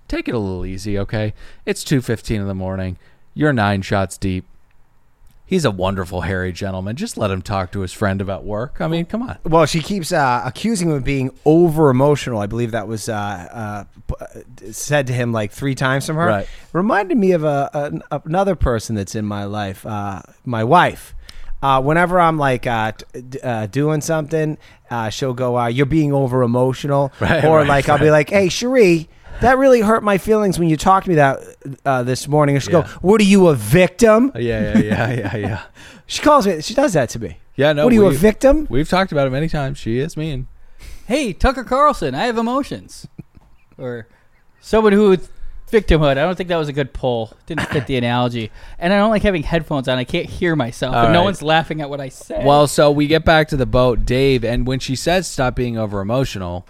take 0.06 0.28
it 0.28 0.34
a 0.34 0.38
little 0.38 0.64
easy, 0.64 0.96
okay? 0.98 1.34
It's 1.66 1.82
two 1.82 2.02
fifteen 2.02 2.40
in 2.40 2.46
the 2.46 2.54
morning. 2.54 2.98
You're 3.34 3.52
nine 3.52 3.82
shots 3.82 4.16
deep. 4.16 4.44
He's 5.52 5.66
a 5.66 5.70
wonderful 5.70 6.22
hairy 6.22 6.50
gentleman. 6.50 6.96
Just 6.96 7.18
let 7.18 7.30
him 7.30 7.42
talk 7.42 7.72
to 7.72 7.80
his 7.80 7.92
friend 7.92 8.22
about 8.22 8.42
work. 8.42 8.80
I 8.80 8.88
mean, 8.88 9.04
come 9.04 9.20
on. 9.20 9.36
Well, 9.44 9.66
she 9.66 9.82
keeps 9.82 10.10
uh, 10.10 10.40
accusing 10.46 10.88
him 10.88 10.94
of 10.94 11.04
being 11.04 11.30
over 11.44 11.90
emotional. 11.90 12.40
I 12.40 12.46
believe 12.46 12.70
that 12.70 12.88
was 12.88 13.06
uh, 13.06 13.84
uh, 14.16 14.24
said 14.70 15.08
to 15.08 15.12
him 15.12 15.30
like 15.30 15.52
three 15.52 15.74
times 15.74 16.06
from 16.06 16.16
her. 16.16 16.26
Right. 16.26 16.48
Reminded 16.72 17.18
me 17.18 17.32
of 17.32 17.44
a, 17.44 17.68
a 18.10 18.20
another 18.24 18.56
person 18.56 18.96
that's 18.96 19.14
in 19.14 19.26
my 19.26 19.44
life, 19.44 19.84
uh, 19.84 20.22
my 20.46 20.64
wife. 20.64 21.14
Uh, 21.62 21.82
whenever 21.82 22.18
I'm 22.18 22.38
like 22.38 22.66
uh, 22.66 22.92
d- 23.12 23.38
uh, 23.40 23.66
doing 23.66 24.00
something, 24.00 24.56
uh, 24.90 25.10
she'll 25.10 25.34
go, 25.34 25.58
uh, 25.58 25.66
"You're 25.66 25.84
being 25.84 26.14
over 26.14 26.42
emotional," 26.42 27.12
Right, 27.20 27.44
or 27.44 27.58
right, 27.58 27.68
like 27.68 27.90
I'll 27.90 27.98
be 27.98 28.10
like, 28.10 28.30
"Hey, 28.30 28.48
Cherie." 28.48 29.10
That 29.40 29.58
really 29.58 29.80
hurt 29.80 30.02
my 30.04 30.18
feelings 30.18 30.58
when 30.58 30.68
you 30.68 30.76
talked 30.76 31.04
to 31.06 31.10
me 31.10 31.16
that 31.16 31.40
uh, 31.84 32.02
this 32.04 32.28
morning. 32.28 32.54
And 32.56 32.62
she 32.62 32.70
will 32.72 32.80
Yeah. 32.82 32.86
go, 32.86 32.98
"What 33.00 33.20
are 33.20 33.24
you, 33.24 33.48
a 33.48 33.54
victim?" 33.54 34.30
Yeah, 34.36 34.74
yeah, 34.74 34.78
yeah, 34.78 35.12
yeah, 35.12 35.36
yeah. 35.36 35.62
She 36.06 36.20
calls 36.20 36.46
me. 36.46 36.60
She 36.60 36.74
does 36.74 36.92
that 36.92 37.08
to 37.10 37.18
me. 37.18 37.38
Yeah, 37.56 37.72
no. 37.72 37.84
What 37.84 37.92
are 37.92 37.96
you, 37.96 38.06
a 38.06 38.10
victim? 38.12 38.66
We've 38.68 38.88
talked 38.88 39.12
about 39.12 39.26
it 39.26 39.30
many 39.30 39.48
times. 39.48 39.78
She 39.78 39.98
is 39.98 40.14
mean. 40.16 40.46
Hey, 41.06 41.32
Tucker 41.32 41.64
Carlson, 41.64 42.14
I 42.14 42.24
have 42.26 42.36
emotions. 42.36 43.06
or 43.78 44.06
someone 44.60 44.92
who 44.92 45.16
victimhood. 45.70 46.10
I 46.12 46.14
don't 46.16 46.36
think 46.36 46.50
that 46.50 46.56
was 46.58 46.68
a 46.68 46.72
good 46.72 46.92
pull. 46.92 47.34
Didn't 47.46 47.66
fit 47.70 47.86
the 47.86 47.96
analogy. 47.96 48.50
And 48.78 48.92
I 48.92 48.98
don't 48.98 49.08
like 49.10 49.22
having 49.22 49.42
headphones 49.42 49.88
on. 49.88 49.96
I 49.96 50.04
can't 50.04 50.26
hear 50.28 50.54
myself. 50.54 50.94
All 50.94 51.04
and 51.04 51.12
no 51.14 51.22
one's 51.22 51.42
laughing 51.42 51.80
at 51.80 51.88
what 51.88 52.00
I 52.00 52.10
say. 52.10 52.44
Well, 52.44 52.66
so 52.66 52.90
we 52.90 53.06
get 53.06 53.24
back 53.24 53.48
to 53.48 53.56
the 53.56 53.64
boat, 53.66 54.04
Dave, 54.04 54.44
and 54.44 54.66
when 54.66 54.78
she 54.80 54.94
says 54.94 55.26
stop 55.26 55.56
being 55.56 55.78
over 55.78 56.00
emotional, 56.00 56.66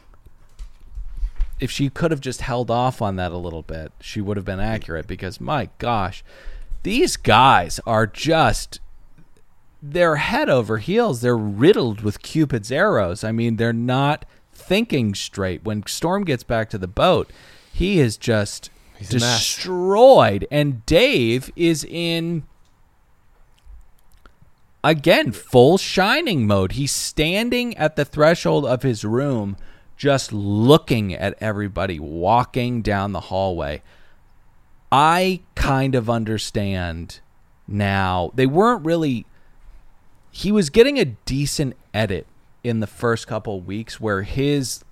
if 1.62 1.70
she 1.70 1.88
could 1.88 2.10
have 2.10 2.20
just 2.20 2.40
held 2.40 2.72
off 2.72 3.00
on 3.00 3.14
that 3.16 3.30
a 3.30 3.36
little 3.36 3.62
bit, 3.62 3.92
she 4.00 4.20
would 4.20 4.36
have 4.36 4.44
been 4.44 4.58
accurate 4.58 5.06
because 5.06 5.40
my 5.40 5.68
gosh, 5.78 6.24
these 6.82 7.16
guys 7.16 7.78
are 7.86 8.04
just 8.04 8.80
they're 9.80 10.16
head 10.16 10.48
over 10.48 10.78
heels. 10.78 11.20
They're 11.20 11.36
riddled 11.36 12.02
with 12.02 12.20
Cupid's 12.20 12.72
arrows. 12.72 13.22
I 13.22 13.30
mean, 13.30 13.56
they're 13.56 13.72
not 13.72 14.24
thinking 14.52 15.14
straight. 15.14 15.64
When 15.64 15.86
Storm 15.86 16.24
gets 16.24 16.42
back 16.42 16.68
to 16.70 16.78
the 16.78 16.88
boat, 16.88 17.30
he 17.72 18.00
is 18.00 18.16
just 18.16 18.70
mess. 18.98 19.08
destroyed 19.08 20.46
and 20.50 20.84
Dave 20.84 21.50
is 21.54 21.84
in 21.84 22.42
again 24.84 25.30
full 25.30 25.78
shining 25.78 26.44
mode 26.44 26.72
he's 26.72 26.90
standing 26.90 27.76
at 27.76 27.94
the 27.94 28.04
threshold 28.04 28.66
of 28.66 28.82
his 28.82 29.04
room 29.04 29.56
just 30.02 30.32
looking 30.32 31.14
at 31.14 31.32
everybody 31.40 32.00
walking 32.00 32.82
down 32.82 33.12
the 33.12 33.20
hallway. 33.20 33.80
I 34.90 35.42
kind 35.54 35.94
of 35.94 36.10
understand 36.10 37.20
now 37.68 38.32
they 38.34 38.44
weren't 38.44 38.84
really 38.84 39.26
he 40.32 40.50
was 40.50 40.70
getting 40.70 40.98
a 40.98 41.04
decent 41.04 41.76
edit 41.94 42.26
in 42.64 42.80
the 42.80 42.88
first 42.88 43.28
couple 43.28 43.60
weeks 43.60 44.00
where 44.00 44.22
his 44.22 44.82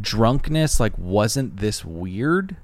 drunkenness 0.00 0.80
like 0.80 0.96
wasn't 0.96 1.58
this 1.58 1.84
weird. 1.84 2.56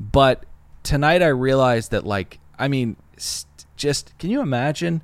But 0.00 0.44
tonight 0.82 1.22
i 1.22 1.28
realized 1.28 1.92
that 1.92 2.04
like 2.04 2.40
i 2.58 2.66
mean 2.66 2.96
st- 3.18 3.66
just 3.76 4.18
can 4.18 4.30
you 4.30 4.40
imagine 4.40 5.02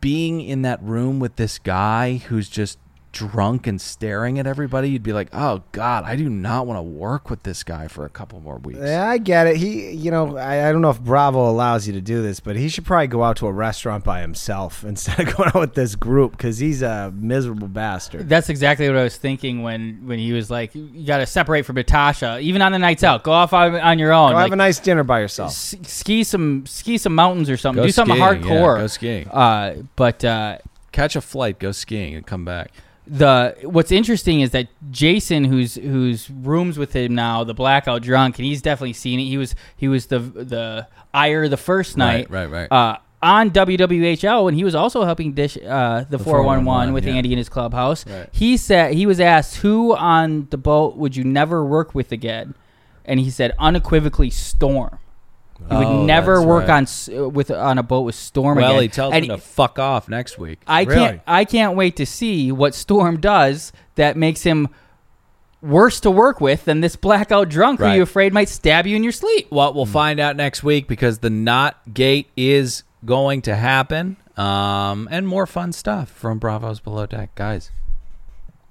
being 0.00 0.40
in 0.40 0.60
that 0.62 0.82
room 0.82 1.20
with 1.20 1.36
this 1.36 1.58
guy 1.58 2.16
who's 2.16 2.48
just 2.48 2.78
drunk 3.12 3.66
and 3.66 3.80
staring 3.80 4.38
at 4.38 4.46
everybody, 4.46 4.90
you'd 4.90 5.02
be 5.02 5.12
like, 5.12 5.28
"Oh 5.32 5.62
God, 5.72 6.04
I 6.04 6.16
do 6.16 6.28
not 6.28 6.66
want 6.66 6.78
to 6.78 6.82
work 6.82 7.30
with 7.30 7.42
this 7.42 7.62
guy 7.62 7.88
for 7.88 8.04
a 8.04 8.08
couple 8.08 8.40
more 8.40 8.58
weeks." 8.58 8.78
Yeah, 8.82 9.08
I 9.08 9.18
get 9.18 9.46
it. 9.46 9.56
He, 9.56 9.90
you 9.92 10.10
know, 10.10 10.36
I, 10.36 10.68
I 10.68 10.72
don't 10.72 10.82
know 10.82 10.90
if 10.90 11.00
Bravo 11.00 11.48
allows 11.50 11.86
you 11.86 11.92
to 11.94 12.00
do 12.00 12.22
this, 12.22 12.40
but 12.40 12.56
he 12.56 12.68
should 12.68 12.84
probably 12.84 13.06
go 13.06 13.22
out 13.24 13.36
to 13.38 13.46
a 13.46 13.52
restaurant 13.52 14.04
by 14.04 14.20
himself 14.20 14.84
instead 14.88 15.20
of 15.20 15.36
going 15.36 15.48
out 15.48 15.60
with 15.60 15.74
this 15.74 15.94
group 15.96 16.32
because 16.32 16.58
he's 16.58 16.82
a 16.82 17.12
miserable 17.16 17.68
bastard. 17.68 18.28
That's 18.28 18.48
exactly 18.48 18.88
what 18.88 18.96
I 18.98 19.02
was 19.04 19.16
thinking 19.16 19.62
when 19.62 20.06
when 20.06 20.18
he 20.18 20.32
was 20.32 20.50
like, 20.50 20.74
"You 20.74 21.06
got 21.06 21.18
to 21.18 21.26
separate 21.26 21.66
from 21.66 21.76
Natasha, 21.76 22.38
even 22.40 22.62
on 22.62 22.72
the 22.72 22.78
nights 22.78 23.04
out. 23.04 23.24
Go 23.24 23.32
off 23.32 23.52
on, 23.52 23.74
on 23.74 23.98
your 23.98 24.12
own. 24.12 24.30
Go 24.30 24.34
like, 24.34 24.44
have 24.44 24.52
a 24.52 24.56
nice 24.56 24.78
dinner 24.78 25.04
by 25.04 25.20
yourself. 25.20 25.50
s- 25.50 25.74
ski 25.82 26.24
some 26.24 26.66
ski 26.66 26.98
some 26.98 27.14
mountains 27.14 27.48
or 27.50 27.56
something. 27.56 27.82
Go 27.82 27.86
Do 27.86 27.92
something 27.92 28.16
skiing, 28.16 28.42
yeah, 28.44 28.50
hardcore. 28.50 28.78
go 28.78 28.86
skiing. 28.86 29.28
Uh, 29.28 29.74
but 29.96 30.24
uh, 30.24 30.58
Catch 30.90 31.16
a 31.16 31.20
flight, 31.20 31.58
go 31.58 31.70
skiing, 31.70 32.14
and 32.14 32.26
come 32.26 32.44
back. 32.44 32.72
The 33.08 33.56
what's 33.62 33.90
interesting 33.90 34.40
is 34.40 34.50
that 34.50 34.68
Jason, 34.90 35.44
who's 35.44 35.76
who's 35.76 36.30
rooms 36.30 36.78
with 36.78 36.92
him 36.94 37.14
now, 37.14 37.44
the 37.44 37.54
blackout 37.54 38.02
drunk, 38.02 38.38
and 38.38 38.46
he's 38.46 38.62
definitely 38.62 38.92
seen 38.92 39.18
it. 39.18 39.24
He 39.24 39.38
was 39.38 39.54
he 39.76 39.88
was 39.88 40.06
the 40.06 40.18
the 40.18 40.86
ire 41.14 41.48
the 41.48 41.56
first 41.56 41.96
night, 41.96 42.30
Right, 42.30 42.50
right, 42.50 42.70
right. 42.70 42.72
Uh, 42.72 42.98
on 43.22 43.50
WWHL, 43.50 44.48
and 44.48 44.56
he 44.56 44.62
was 44.62 44.74
also 44.74 45.04
helping 45.04 45.32
dish 45.32 45.56
uh, 45.56 46.04
the, 46.04 46.18
411 46.18 46.64
411, 46.64 46.94
with 46.94 47.06
yeah. 47.06 47.14
Andy 47.14 47.32
in 47.32 47.38
his 47.38 47.48
clubhouse. 47.48 48.06
Right. 48.06 48.28
He 48.30 48.56
said 48.56 48.94
he 48.94 49.06
was 49.06 49.18
asked 49.20 49.56
who 49.56 49.96
on 49.96 50.46
the 50.50 50.58
boat 50.58 50.96
would 50.96 51.16
you 51.16 51.24
never 51.24 51.64
work 51.64 51.94
with 51.94 52.12
again, 52.12 52.54
and 53.04 53.18
he 53.18 53.30
said 53.30 53.54
unequivocally 53.58 54.30
Storm. 54.30 54.98
He 55.68 55.76
would 55.76 55.86
Oh, 55.86 56.04
never 56.06 56.36
that's 56.36 56.46
work 56.46 56.68
right. 56.68 56.76
on 56.76 56.82
s- 56.84 57.08
uh, 57.14 57.28
with 57.28 57.50
on 57.50 57.78
a 57.78 57.82
boat 57.82 58.02
with 58.02 58.14
Storm 58.14 58.56
Well, 58.58 58.70
again. 58.72 58.82
he 58.82 58.88
tells 58.88 59.12
And 59.14 59.24
him 59.24 59.30
to 59.36 59.38
fuck 59.38 59.78
off 59.78 60.08
next 60.08 60.38
week. 60.38 60.60
I 60.66 60.84
can't. 60.84 61.20
I 61.26 61.44
can't 61.44 61.76
wait 61.76 61.96
to 61.96 62.06
see 62.06 62.50
what 62.52 62.74
Storm 62.74 63.18
does 63.20 63.72
that 63.96 64.16
makes 64.16 64.42
him 64.44 64.68
worse 65.60 65.98
to 66.00 66.10
work 66.10 66.40
with 66.40 66.64
than 66.64 66.80
this 66.80 66.94
blackout 66.96 67.48
drunk 67.48 67.80
who 67.80 67.86
Right. 67.86 67.96
you 67.96 68.02
afraid 68.02 68.32
might 68.32 68.48
stab 68.48 68.86
you 68.86 68.94
in 68.94 69.02
your 69.02 69.12
sleep. 69.12 69.48
Well, 69.50 69.74
we'll 69.74 69.86
find 69.86 70.20
out 70.20 70.36
next 70.36 70.62
week 70.62 70.86
because 70.86 71.18
the 71.18 71.30
Not 71.30 71.76
Gate 71.92 72.28
is 72.36 72.84
going 73.04 73.42
to 73.42 73.56
happen, 73.56 74.16
um, 74.36 75.08
and 75.10 75.26
more 75.26 75.46
fun 75.46 75.72
stuff 75.72 76.08
from 76.10 76.38
Bravo's 76.38 76.78
Below 76.80 77.06
Deck, 77.06 77.34
guys. 77.34 77.70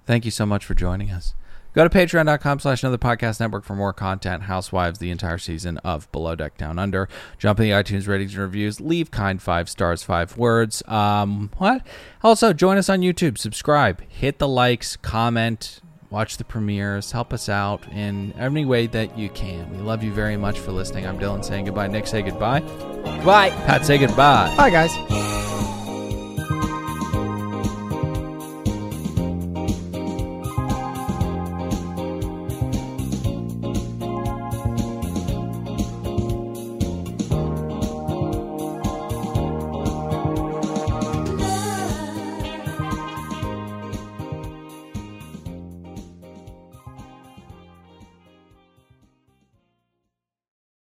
Thank 0.06 0.24
you 0.24 0.32
so 0.32 0.46
much 0.46 0.64
for 0.66 0.74
joining 0.74 1.12
us. 1.12 1.34
Go 1.74 1.88
to 1.88 1.90
patreon.com 1.90 2.60
slash 2.60 2.82
another 2.84 2.98
podcast 2.98 3.40
network 3.40 3.64
for 3.64 3.76
more 3.76 3.94
content. 3.94 4.44
Housewives, 4.44 5.00
the 5.00 5.12
entire 5.12 5.38
season 5.38 5.78
of 5.80 6.12
Below 6.12 6.36
Deck 6.36 6.58
Down 6.58 6.80
Under. 6.80 7.08
Jump 7.38 7.60
in 7.60 7.66
the 7.66 7.72
iTunes 7.72 8.08
ratings 8.08 8.34
and 8.34 8.42
reviews. 8.42 8.82
Leave 8.82 9.12
kind 9.12 9.42
five 9.42 9.70
stars, 9.70 10.02
five 10.02 10.38
words. 10.38 10.82
Um, 10.88 11.52
what? 11.58 11.86
Also, 12.24 12.52
join 12.54 12.78
us 12.78 12.90
on 12.90 13.02
YouTube. 13.02 13.38
Subscribe. 13.38 14.02
Hit 14.10 14.40
the 14.40 14.48
likes. 14.48 14.96
Comment. 14.98 15.80
Watch 16.10 16.38
the 16.38 16.46
premieres. 16.46 17.12
Help 17.12 17.34
us 17.34 17.50
out 17.50 17.86
in 17.92 18.32
any 18.40 18.64
way 18.66 18.88
that 18.88 19.18
you 19.18 19.30
can. 19.30 19.70
We 19.70 19.78
love 19.78 20.04
you 20.04 20.12
very 20.14 20.38
much 20.38 20.58
for 20.58 20.72
listening. 20.72 21.06
I'm 21.06 21.20
Dylan 21.20 21.44
saying 21.44 21.66
goodbye. 21.66 21.88
Nick, 21.88 22.08
say 22.08 22.22
goodbye. 22.22 22.62
Bye. 22.62 23.50
Pat, 23.50 23.86
say 23.86 23.98
goodbye. 23.98 24.54
Bye, 24.56 24.70
guys. 24.70 25.77